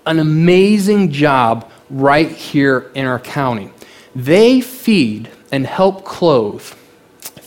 an 0.06 0.20
amazing 0.20 1.12
job 1.12 1.70
right 1.90 2.30
here 2.30 2.90
in 2.96 3.06
our 3.06 3.20
county. 3.20 3.70
They 4.16 4.62
feed 4.62 5.30
and 5.52 5.68
help 5.68 6.06
clothe 6.06 6.64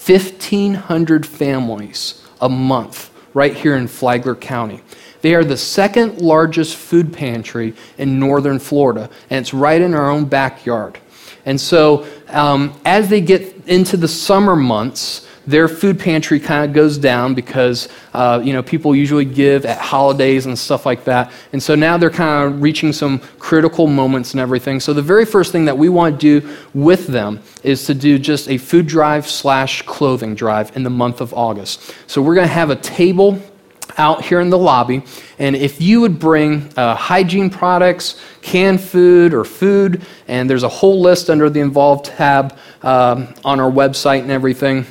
1,500 0.07 1.26
families 1.26 2.22
a 2.41 2.49
month 2.49 3.11
right 3.34 3.55
here 3.55 3.76
in 3.76 3.89
Flagler 3.89 4.34
County. 4.34 4.82
They 5.22 5.34
are 5.34 5.45
the 5.45 5.57
second 5.57 6.20
largest 6.20 6.76
food 6.76 7.12
pantry 7.12 7.74
in 7.99 8.20
northern 8.20 8.59
Florida, 8.59 9.11
and 9.30 9.41
it's 9.41 9.55
right 9.55 9.80
in 9.80 9.95
our 9.95 10.11
own 10.11 10.26
backyard. 10.26 10.99
And 11.47 11.61
so, 11.61 12.07
um, 12.28 12.78
as 12.84 13.09
they 13.09 13.20
get 13.20 13.66
into 13.66 13.97
the 13.97 14.09
summer 14.09 14.57
months, 14.57 15.26
their 15.47 15.68
food 15.68 15.99
pantry 15.99 16.40
kind 16.40 16.64
of 16.64 16.74
goes 16.74 16.99
down 16.99 17.34
because 17.34 17.88
uh, 18.14 18.40
you 18.42 18.53
know 18.53 18.62
people 18.62 18.94
usually 18.94 19.24
give 19.24 19.64
at 19.64 19.78
holidays 19.78 20.47
and 20.47 20.59
stuff 20.59 20.84
like 20.84 21.05
that. 21.05 21.30
And 21.53 21.62
so 21.62 21.74
now 21.74 21.97
they're 21.97 22.11
kind 22.11 22.53
of 22.53 22.62
reaching 22.62 22.92
some 22.92 23.20
critical 23.38 23.86
moments 23.86 24.32
and 24.32 24.40
everything. 24.40 24.80
So 24.80 24.92
the 24.92 25.03
very 25.03 25.24
first 25.24 25.53
thing 25.53 25.64
that 25.66 25.78
we 25.78 25.88
want 25.88 26.20
to 26.20 26.40
do 26.40 26.57
with 26.74 27.07
them 27.07 27.40
is 27.62 27.86
to 27.86 27.94
do 27.94 28.18
just 28.18 28.49
a 28.49 28.59
food 28.59 28.86
drive 28.86 29.28
slash 29.28 29.82
clothing 29.82 30.34
drive 30.34 30.76
in 30.76 30.82
the 30.82 30.90
month 30.90 31.20
of 31.20 31.32
august. 31.32 31.94
So 32.09 32.20
we're 32.20 32.34
going 32.34 32.49
to 32.49 32.55
have 32.55 32.70
a 32.70 32.76
table 32.76 33.40
out 33.99 34.24
here 34.24 34.40
in 34.40 34.51
the 34.51 34.59
lobby. 34.59 35.03
And 35.38 35.57
if 35.57 35.80
you 35.80 36.01
would 36.03 36.18
bring 36.18 36.70
uh, 36.76 36.94
hygiene 36.94 37.51
products, 37.51 38.20
canned 38.42 38.80
food, 38.80 39.34
or 39.34 39.44
food, 39.44 40.05
and 40.28 40.49
there's 40.49 40.62
a 40.62 40.68
whole 40.68 41.01
list 41.01 41.30
under 41.30 41.49
the 41.51 41.61
involved 41.61 42.07
tab 42.07 42.57
um, 42.82 43.34
on 43.44 43.61
our 43.61 43.70
website 43.70 44.20
and 44.20 44.30
everything. 44.30 44.86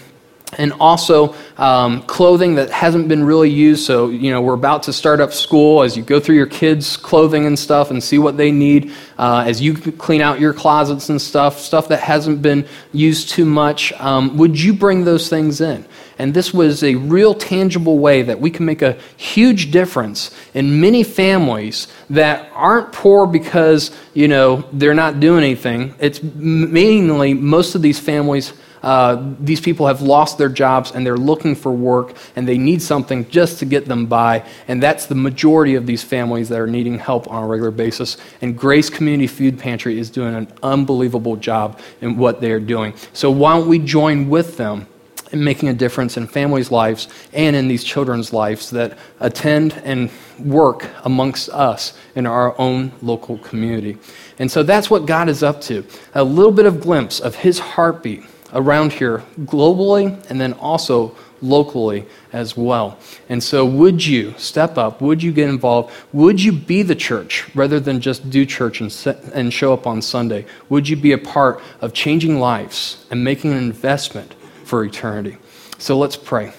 And 0.57 0.71
also 0.73 1.35
um, 1.57 2.03
clothing 2.03 2.55
that 2.55 2.69
hasn't 2.69 3.09
been 3.09 3.25
really 3.25 3.49
used. 3.49 3.85
So, 3.85 4.09
you 4.09 4.31
know, 4.31 4.41
we're 4.41 4.53
about 4.53 4.83
to 4.83 4.93
start 4.93 5.19
up 5.19 5.33
school 5.33 5.83
as 5.83 5.97
you 5.97 6.03
go 6.03 6.19
through 6.19 6.35
your 6.35 6.45
kids' 6.45 6.95
clothing 6.95 7.45
and 7.45 7.59
stuff 7.59 7.91
and 7.91 8.01
see 8.01 8.19
what 8.19 8.37
they 8.37 8.51
need. 8.51 8.93
Uh, 9.17 9.43
as 9.45 9.61
you 9.61 9.75
clean 9.75 10.21
out 10.21 10.39
your 10.39 10.53
closets 10.53 11.09
and 11.09 11.21
stuff, 11.21 11.59
stuff 11.59 11.89
that 11.89 11.99
hasn't 11.99 12.41
been 12.41 12.65
used 12.93 13.29
too 13.29 13.43
much, 13.43 13.91
um, 13.93 14.37
would 14.37 14.61
you 14.61 14.73
bring 14.73 15.03
those 15.03 15.27
things 15.29 15.59
in? 15.59 15.83
And 16.17 16.33
this 16.33 16.53
was 16.53 16.83
a 16.83 16.95
real 16.95 17.33
tangible 17.33 17.99
way 17.99 18.21
that 18.21 18.39
we 18.39 18.49
can 18.49 18.65
make 18.65 18.81
a 18.81 18.97
huge 19.17 19.71
difference 19.71 20.31
in 20.53 20.79
many 20.79 21.03
families 21.03 21.87
that 22.09 22.49
aren't 22.53 22.93
poor 22.93 23.27
because, 23.27 23.91
you 24.13 24.27
know, 24.27 24.63
they're 24.71 24.93
not 24.93 25.19
doing 25.19 25.43
anything. 25.43 25.93
It's 25.99 26.21
mainly 26.23 27.33
most 27.33 27.75
of 27.75 27.81
these 27.81 27.99
families 27.99 28.53
uh, 28.85 29.33
these 29.39 29.59
people 29.59 29.87
have 29.87 30.03
lost 30.03 30.37
their 30.37 30.47
jobs 30.47 30.91
and 30.91 31.03
they're 31.03 31.17
looking 31.17 31.55
for 31.55 31.71
work 31.71 32.15
and 32.35 32.47
they 32.47 32.57
need 32.57 32.79
something 32.83 33.27
just 33.29 33.57
to 33.57 33.65
get 33.65 33.87
them 33.87 34.05
by. 34.05 34.47
And 34.67 34.81
that's 34.81 35.07
the 35.07 35.15
majority 35.15 35.73
of 35.73 35.87
these 35.87 36.03
families 36.03 36.49
that 36.49 36.59
are 36.59 36.67
needing 36.67 36.99
help 36.99 37.27
on 37.27 37.43
a 37.43 37.47
regular 37.47 37.71
basis. 37.71 38.17
And 38.43 38.55
Grace 38.55 38.91
Community 38.91 39.25
Food 39.25 39.57
Pantry 39.57 39.97
is 39.97 40.11
doing 40.11 40.35
an 40.35 40.47
unbelievable 40.61 41.35
job 41.35 41.79
in 41.99 42.15
what 42.15 42.41
they 42.41 42.51
are 42.51 42.59
doing. 42.59 42.93
So 43.11 43.31
why 43.31 43.57
don't 43.57 43.67
we 43.67 43.79
join 43.79 44.29
with 44.29 44.55
them? 44.57 44.85
In 45.31 45.43
making 45.43 45.69
a 45.69 45.73
difference 45.73 46.17
in 46.17 46.27
families' 46.27 46.71
lives 46.71 47.07
and 47.33 47.55
in 47.55 47.67
these 47.67 47.83
children's 47.83 48.33
lives 48.33 48.69
that 48.71 48.97
attend 49.19 49.73
and 49.83 50.09
work 50.39 50.87
amongst 51.03 51.49
us 51.49 51.97
in 52.15 52.25
our 52.25 52.57
own 52.59 52.91
local 53.01 53.37
community. 53.39 53.97
And 54.39 54.51
so 54.51 54.63
that's 54.63 54.89
what 54.89 55.05
God 55.05 55.29
is 55.29 55.43
up 55.43 55.61
to. 55.61 55.85
A 56.13 56.23
little 56.23 56.51
bit 56.51 56.65
of 56.65 56.81
glimpse 56.81 57.19
of 57.19 57.35
his 57.35 57.59
heartbeat 57.59 58.23
around 58.53 58.93
here 58.93 59.23
globally 59.41 60.23
and 60.29 60.39
then 60.39 60.53
also 60.53 61.15
locally 61.41 62.05
as 62.33 62.57
well. 62.57 62.97
And 63.29 63.43
so, 63.43 63.65
would 63.65 64.05
you 64.05 64.33
step 64.37 64.77
up? 64.77 65.01
Would 65.01 65.21
you 65.21 65.31
get 65.31 65.49
involved? 65.49 65.93
Would 66.13 66.41
you 66.41 66.51
be 66.51 66.81
the 66.81 66.95
church 66.95 67.45
rather 67.55 67.79
than 67.79 68.01
just 68.01 68.29
do 68.29 68.45
church 68.45 68.81
and, 68.81 68.91
set, 68.91 69.21
and 69.33 69.53
show 69.53 69.73
up 69.73 69.85
on 69.85 70.01
Sunday? 70.01 70.45
Would 70.69 70.87
you 70.89 70.95
be 70.95 71.11
a 71.11 71.17
part 71.17 71.61
of 71.81 71.93
changing 71.93 72.39
lives 72.39 73.05
and 73.11 73.23
making 73.23 73.51
an 73.51 73.57
investment 73.57 74.35
for 74.65 74.83
eternity? 74.83 75.37
So, 75.77 75.97
let's 75.97 76.17
pray. 76.17 76.53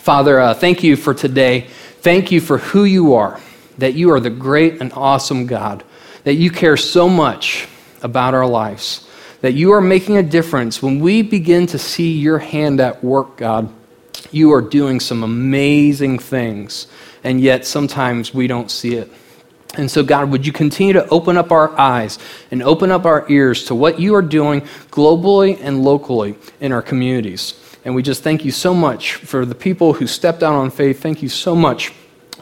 Father, 0.00 0.40
uh, 0.40 0.54
thank 0.54 0.82
you 0.82 0.96
for 0.96 1.14
today. 1.14 1.68
Thank 2.00 2.32
you 2.32 2.40
for 2.40 2.58
who 2.58 2.84
you 2.84 3.14
are, 3.14 3.40
that 3.78 3.94
you 3.94 4.10
are 4.12 4.20
the 4.20 4.30
great 4.30 4.80
and 4.80 4.92
awesome 4.92 5.46
God, 5.46 5.84
that 6.24 6.34
you 6.34 6.50
care 6.50 6.76
so 6.76 7.08
much 7.08 7.68
about 8.02 8.34
our 8.34 8.46
lives 8.46 9.04
that 9.44 9.52
you 9.52 9.72
are 9.72 9.82
making 9.82 10.16
a 10.16 10.22
difference. 10.22 10.82
When 10.82 11.00
we 11.00 11.20
begin 11.20 11.66
to 11.66 11.78
see 11.78 12.12
your 12.12 12.38
hand 12.38 12.80
at 12.80 13.04
work, 13.04 13.36
God, 13.36 13.70
you 14.30 14.54
are 14.54 14.62
doing 14.62 15.00
some 15.00 15.22
amazing 15.22 16.18
things, 16.18 16.86
and 17.22 17.38
yet 17.38 17.66
sometimes 17.66 18.32
we 18.32 18.46
don't 18.46 18.70
see 18.70 18.94
it. 18.94 19.12
And 19.76 19.90
so, 19.90 20.02
God, 20.02 20.30
would 20.30 20.46
you 20.46 20.52
continue 20.52 20.92
to 20.92 21.08
open 21.08 21.36
up 21.36 21.50
our 21.50 21.76
eyes 21.78 22.18
and 22.50 22.62
open 22.62 22.90
up 22.90 23.04
our 23.04 23.28
ears 23.28 23.64
to 23.64 23.74
what 23.74 23.98
you 23.98 24.14
are 24.14 24.22
doing 24.22 24.60
globally 24.90 25.58
and 25.60 25.82
locally 25.82 26.36
in 26.60 26.72
our 26.72 26.82
communities? 26.82 27.54
And 27.84 27.94
we 27.94 28.02
just 28.02 28.22
thank 28.22 28.44
you 28.44 28.52
so 28.52 28.72
much 28.72 29.14
for 29.14 29.44
the 29.44 29.54
people 29.54 29.94
who 29.94 30.06
stepped 30.06 30.42
out 30.42 30.54
on 30.54 30.70
faith. 30.70 31.02
Thank 31.02 31.22
you 31.22 31.28
so 31.28 31.56
much 31.56 31.88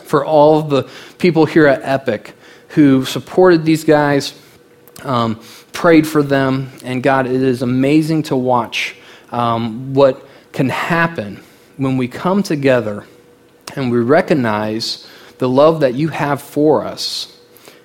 for 0.05 0.25
all 0.25 0.63
the 0.63 0.89
people 1.19 1.47
here 1.47 1.67
at 1.67 1.81
Epic 1.83 2.35
who 2.69 3.05
supported 3.05 3.65
these 3.65 3.85
guys, 3.85 4.39
um, 5.03 5.41
prayed 5.73 6.07
for 6.07 6.23
them, 6.23 6.71
and 6.85 7.03
God, 7.03 7.27
it 7.27 7.43
is 7.43 7.63
amazing 7.63 8.23
to 8.25 8.37
watch 8.37 8.95
um, 9.31 9.95
what 9.95 10.27
can 10.53 10.69
happen 10.69 11.43
when 11.77 11.97
we 11.97 12.09
come 12.09 12.43
together 12.43 13.07
and 13.75 13.91
we 13.91 13.99
recognize 13.99 15.07
the 15.43 15.49
love 15.49 15.81
that 15.81 15.95
you 15.95 16.07
have 16.07 16.41
for 16.41 16.85
us 16.85 17.37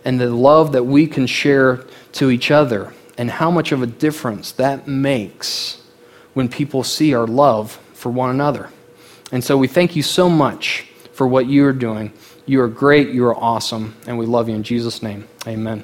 and 0.05 0.22
the 0.22 0.30
love 0.30 0.74
that 0.74 0.84
we 0.84 1.08
can 1.08 1.26
share 1.26 1.84
to 2.12 2.30
each 2.30 2.51
other 2.51 2.93
and 3.18 3.32
how 3.32 3.49
much 3.49 3.72
of 3.72 3.82
a 3.82 3.88
difference 3.88 4.51
that 4.51 4.88
makes 4.88 5.82
when 6.36 6.47
people 6.47 6.84
see 6.84 7.16
our 7.16 7.26
love 7.26 7.72
for 7.93 8.12
one 8.12 8.30
another. 8.30 8.70
And 9.32 9.43
so 9.43 9.58
we 9.58 9.68
thank 9.68 9.95
you 9.95 10.03
so 10.03 10.30
much 10.30 10.86
for 11.14 11.28
what 11.28 11.47
you 11.47 11.66
are 11.66 11.74
doing. 11.74 12.14
You 12.45 12.62
are 12.62 12.68
great, 12.68 13.10
you 13.10 13.26
are 13.26 13.36
awesome, 13.36 13.95
and 14.05 14.20
we 14.20 14.28
love 14.28 14.47
you 14.47 14.53
in 14.53 14.62
Jesus' 14.62 15.01
name. 15.01 15.28
Amen. 15.47 15.82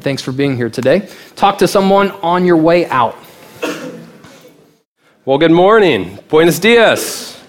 Thanks 0.00 0.20
for 0.20 0.32
being 0.32 0.56
here 0.56 0.68
today. 0.68 1.08
Talk 1.36 1.58
to 1.58 1.68
someone 1.68 2.10
on 2.24 2.44
your 2.44 2.56
way 2.56 2.86
out. 2.86 3.16
Well, 5.24 5.38
good 5.38 5.52
morning. 5.52 6.18
Buenos 6.28 6.58
dias. 6.58 7.40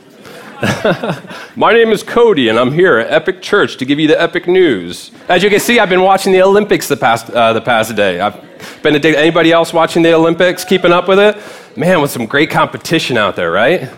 My 1.58 1.74
name 1.74 1.90
is 1.90 2.02
Cody, 2.02 2.48
and 2.48 2.58
I'm 2.58 2.72
here 2.72 2.98
at 2.98 3.12
Epic 3.12 3.42
Church 3.42 3.76
to 3.78 3.86
give 3.86 4.00
you 4.00 4.08
the 4.08 4.20
epic 4.22 4.48
news. 4.48 5.12
As 5.28 5.44
you 5.44 5.50
can 5.50 5.60
see, 5.60 5.80
I've 5.80 5.90
been 5.90 6.02
watching 6.02 6.32
the 6.32 6.42
Olympics 6.42 6.88
the 6.88 6.96
past, 6.96 7.30
uh, 7.30 7.52
the 7.52 7.60
past 7.60 7.94
day. 7.96 8.22
I've 8.22 8.42
been 8.82 9.00
to 9.00 9.18
anybody 9.18 9.52
else 9.52 9.74
watching 9.74 10.02
the 10.02 10.14
Olympics, 10.14 10.64
keeping 10.64 10.94
up 10.94 11.10
with 11.10 11.20
it? 11.20 11.36
Man, 11.78 12.02
with 12.02 12.12
some 12.12 12.26
great 12.26 12.50
competition 12.50 13.18
out 13.18 13.36
there, 13.36 13.52
right? 13.52 13.90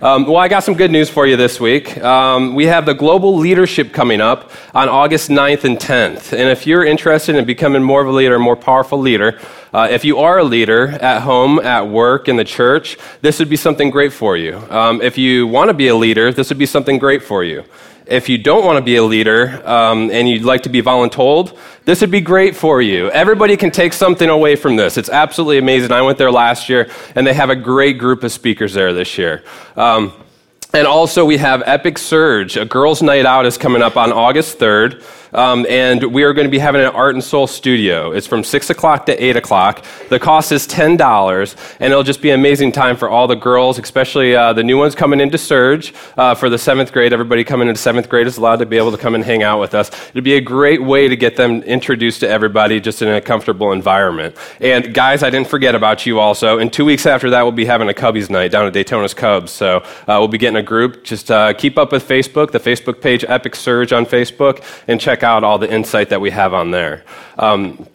Um, 0.00 0.26
well, 0.26 0.36
I 0.36 0.46
got 0.46 0.62
some 0.62 0.74
good 0.74 0.92
news 0.92 1.10
for 1.10 1.26
you 1.26 1.36
this 1.36 1.58
week. 1.58 1.98
Um, 1.98 2.54
we 2.54 2.66
have 2.66 2.86
the 2.86 2.94
Global 2.94 3.36
Leadership 3.36 3.92
coming 3.92 4.20
up 4.20 4.52
on 4.72 4.88
August 4.88 5.28
9th 5.28 5.64
and 5.64 5.76
10th. 5.76 6.32
And 6.32 6.48
if 6.48 6.68
you're 6.68 6.84
interested 6.84 7.34
in 7.34 7.44
becoming 7.44 7.82
more 7.82 8.00
of 8.00 8.06
a 8.06 8.12
leader, 8.12 8.38
more 8.38 8.54
powerful 8.54 9.00
leader, 9.00 9.40
uh, 9.72 9.88
if 9.90 10.04
you 10.04 10.18
are 10.18 10.38
a 10.38 10.44
leader 10.44 10.90
at 10.90 11.22
home, 11.22 11.58
at 11.58 11.88
work, 11.88 12.28
in 12.28 12.36
the 12.36 12.44
church, 12.44 12.96
this 13.22 13.40
would 13.40 13.50
be 13.50 13.56
something 13.56 13.90
great 13.90 14.12
for 14.12 14.36
you. 14.36 14.58
Um, 14.70 15.02
if 15.02 15.18
you 15.18 15.48
want 15.48 15.68
to 15.68 15.74
be 15.74 15.88
a 15.88 15.96
leader, 15.96 16.32
this 16.32 16.48
would 16.50 16.58
be 16.58 16.66
something 16.66 17.00
great 17.00 17.24
for 17.24 17.42
you. 17.42 17.64
If 18.08 18.28
you 18.28 18.38
don't 18.38 18.64
want 18.64 18.78
to 18.78 18.82
be 18.82 18.96
a 18.96 19.02
leader 19.02 19.62
um, 19.68 20.10
and 20.10 20.28
you'd 20.28 20.42
like 20.42 20.62
to 20.62 20.70
be 20.70 20.80
voluntold, 20.80 21.56
this 21.84 22.00
would 22.00 22.10
be 22.10 22.22
great 22.22 22.56
for 22.56 22.80
you. 22.80 23.10
Everybody 23.10 23.56
can 23.56 23.70
take 23.70 23.92
something 23.92 24.28
away 24.28 24.56
from 24.56 24.76
this. 24.76 24.96
It's 24.96 25.10
absolutely 25.10 25.58
amazing. 25.58 25.92
I 25.92 26.00
went 26.00 26.16
there 26.16 26.32
last 26.32 26.68
year, 26.68 26.90
and 27.14 27.26
they 27.26 27.34
have 27.34 27.50
a 27.50 27.56
great 27.56 27.98
group 27.98 28.24
of 28.24 28.32
speakers 28.32 28.72
there 28.72 28.94
this 28.94 29.18
year. 29.18 29.44
Um, 29.76 30.12
and 30.72 30.86
also, 30.86 31.24
we 31.24 31.38
have 31.38 31.62
Epic 31.66 31.98
Surge. 31.98 32.56
A 32.56 32.64
girls' 32.64 33.02
night 33.02 33.26
out 33.26 33.46
is 33.46 33.56
coming 33.56 33.82
up 33.82 33.96
on 33.96 34.12
August 34.12 34.58
3rd. 34.58 35.02
Um, 35.32 35.66
and 35.68 36.02
we 36.12 36.22
are 36.22 36.32
going 36.32 36.46
to 36.46 36.50
be 36.50 36.58
having 36.58 36.80
an 36.80 36.88
Art 36.88 37.14
and 37.14 37.22
Soul 37.22 37.46
studio. 37.46 38.12
It's 38.12 38.26
from 38.26 38.44
6 38.44 38.70
o'clock 38.70 39.06
to 39.06 39.24
8 39.24 39.36
o'clock. 39.36 39.84
The 40.08 40.18
cost 40.18 40.52
is 40.52 40.66
$10, 40.66 41.76
and 41.80 41.90
it'll 41.92 42.02
just 42.02 42.22
be 42.22 42.30
an 42.30 42.40
amazing 42.40 42.72
time 42.72 42.96
for 42.96 43.08
all 43.08 43.26
the 43.26 43.36
girls, 43.36 43.78
especially 43.78 44.34
uh, 44.34 44.52
the 44.52 44.64
new 44.64 44.78
ones 44.78 44.94
coming 44.94 45.20
into 45.20 45.38
Surge 45.38 45.94
uh, 46.16 46.34
for 46.34 46.48
the 46.48 46.58
seventh 46.58 46.92
grade. 46.92 47.12
Everybody 47.12 47.44
coming 47.44 47.68
into 47.68 47.80
seventh 47.80 48.08
grade 48.08 48.26
is 48.26 48.38
allowed 48.38 48.56
to 48.56 48.66
be 48.66 48.76
able 48.76 48.90
to 48.92 48.98
come 48.98 49.14
and 49.14 49.24
hang 49.24 49.42
out 49.42 49.60
with 49.60 49.74
us. 49.74 49.90
It'd 50.10 50.24
be 50.24 50.34
a 50.34 50.40
great 50.40 50.82
way 50.82 51.08
to 51.08 51.16
get 51.16 51.36
them 51.36 51.62
introduced 51.62 52.20
to 52.20 52.28
everybody 52.28 52.80
just 52.80 53.02
in 53.02 53.08
a 53.08 53.20
comfortable 53.20 53.72
environment. 53.72 54.36
And 54.60 54.94
guys, 54.94 55.22
I 55.22 55.30
didn't 55.30 55.48
forget 55.48 55.74
about 55.74 56.06
you 56.06 56.20
also. 56.20 56.58
And 56.58 56.72
two 56.72 56.84
weeks 56.84 57.06
after 57.06 57.30
that, 57.30 57.42
we'll 57.42 57.52
be 57.52 57.66
having 57.66 57.88
a 57.88 57.94
Cubbies 57.94 58.30
night 58.30 58.50
down 58.50 58.66
at 58.66 58.72
Daytona's 58.72 59.14
Cubs. 59.14 59.52
So 59.52 59.78
uh, 59.78 60.16
we'll 60.18 60.28
be 60.28 60.38
getting 60.38 60.56
a 60.56 60.62
group. 60.62 61.04
Just 61.04 61.30
uh, 61.30 61.52
keep 61.52 61.78
up 61.78 61.92
with 61.92 62.06
Facebook, 62.06 62.50
the 62.50 62.60
Facebook 62.60 63.00
page 63.00 63.24
Epic 63.28 63.54
Surge 63.54 63.92
on 63.92 64.06
Facebook, 64.06 64.62
and 64.86 65.00
check 65.00 65.22
out 65.28 65.44
all 65.44 65.58
the 65.58 65.70
insight 65.70 66.08
that 66.08 66.20
we 66.20 66.30
have 66.30 66.54
on 66.54 66.70
there. 66.70 67.04
Um, 67.38 67.86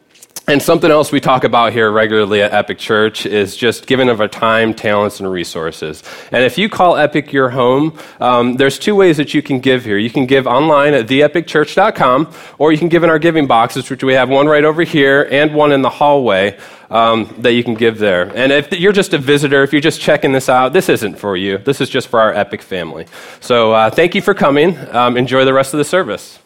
and 0.45 0.61
something 0.61 0.91
else 0.91 1.09
we 1.09 1.21
talk 1.21 1.45
about 1.45 1.71
here 1.71 1.89
regularly 1.89 2.41
at 2.41 2.51
Epic 2.51 2.77
Church 2.77 3.25
is 3.25 3.55
just 3.55 3.87
giving 3.87 4.09
of 4.09 4.19
our 4.19 4.27
time, 4.27 4.73
talents, 4.73 5.21
and 5.21 5.31
resources. 5.31 6.03
And 6.33 6.43
if 6.43 6.57
you 6.57 6.67
call 6.67 6.97
Epic 6.97 7.31
your 7.31 7.49
home, 7.49 7.97
um, 8.19 8.57
there's 8.57 8.77
two 8.77 8.93
ways 8.93 9.15
that 9.17 9.33
you 9.33 9.41
can 9.41 9.61
give 9.61 9.85
here. 9.85 9.97
You 9.97 10.09
can 10.09 10.25
give 10.25 10.45
online 10.45 10.93
at 10.93 11.07
theepicchurch.com, 11.07 12.33
or 12.57 12.73
you 12.73 12.77
can 12.77 12.89
give 12.89 13.05
in 13.05 13.09
our 13.09 13.19
giving 13.19 13.47
boxes, 13.47 13.89
which 13.89 14.03
we 14.03 14.15
have 14.15 14.27
one 14.27 14.47
right 14.47 14.65
over 14.65 14.83
here 14.83 15.29
and 15.31 15.55
one 15.55 15.71
in 15.71 15.81
the 15.81 15.89
hallway 15.89 16.59
um, 16.89 17.33
that 17.37 17.53
you 17.53 17.63
can 17.63 17.75
give 17.75 17.97
there. 17.97 18.29
And 18.35 18.51
if 18.51 18.69
you're 18.73 18.91
just 18.91 19.13
a 19.13 19.17
visitor, 19.17 19.63
if 19.63 19.71
you're 19.71 19.81
just 19.81 20.01
checking 20.01 20.33
this 20.33 20.49
out, 20.49 20.73
this 20.73 20.89
isn't 20.89 21.17
for 21.17 21.37
you. 21.37 21.57
This 21.57 21.79
is 21.79 21.89
just 21.89 22.09
for 22.09 22.19
our 22.19 22.33
Epic 22.33 22.61
family. 22.61 23.05
So 23.39 23.71
uh, 23.71 23.89
thank 23.89 24.13
you 24.13 24.21
for 24.21 24.33
coming. 24.33 24.77
Um, 24.89 25.15
enjoy 25.15 25.45
the 25.45 25.53
rest 25.53 25.73
of 25.73 25.77
the 25.77 25.85
service. 25.85 26.39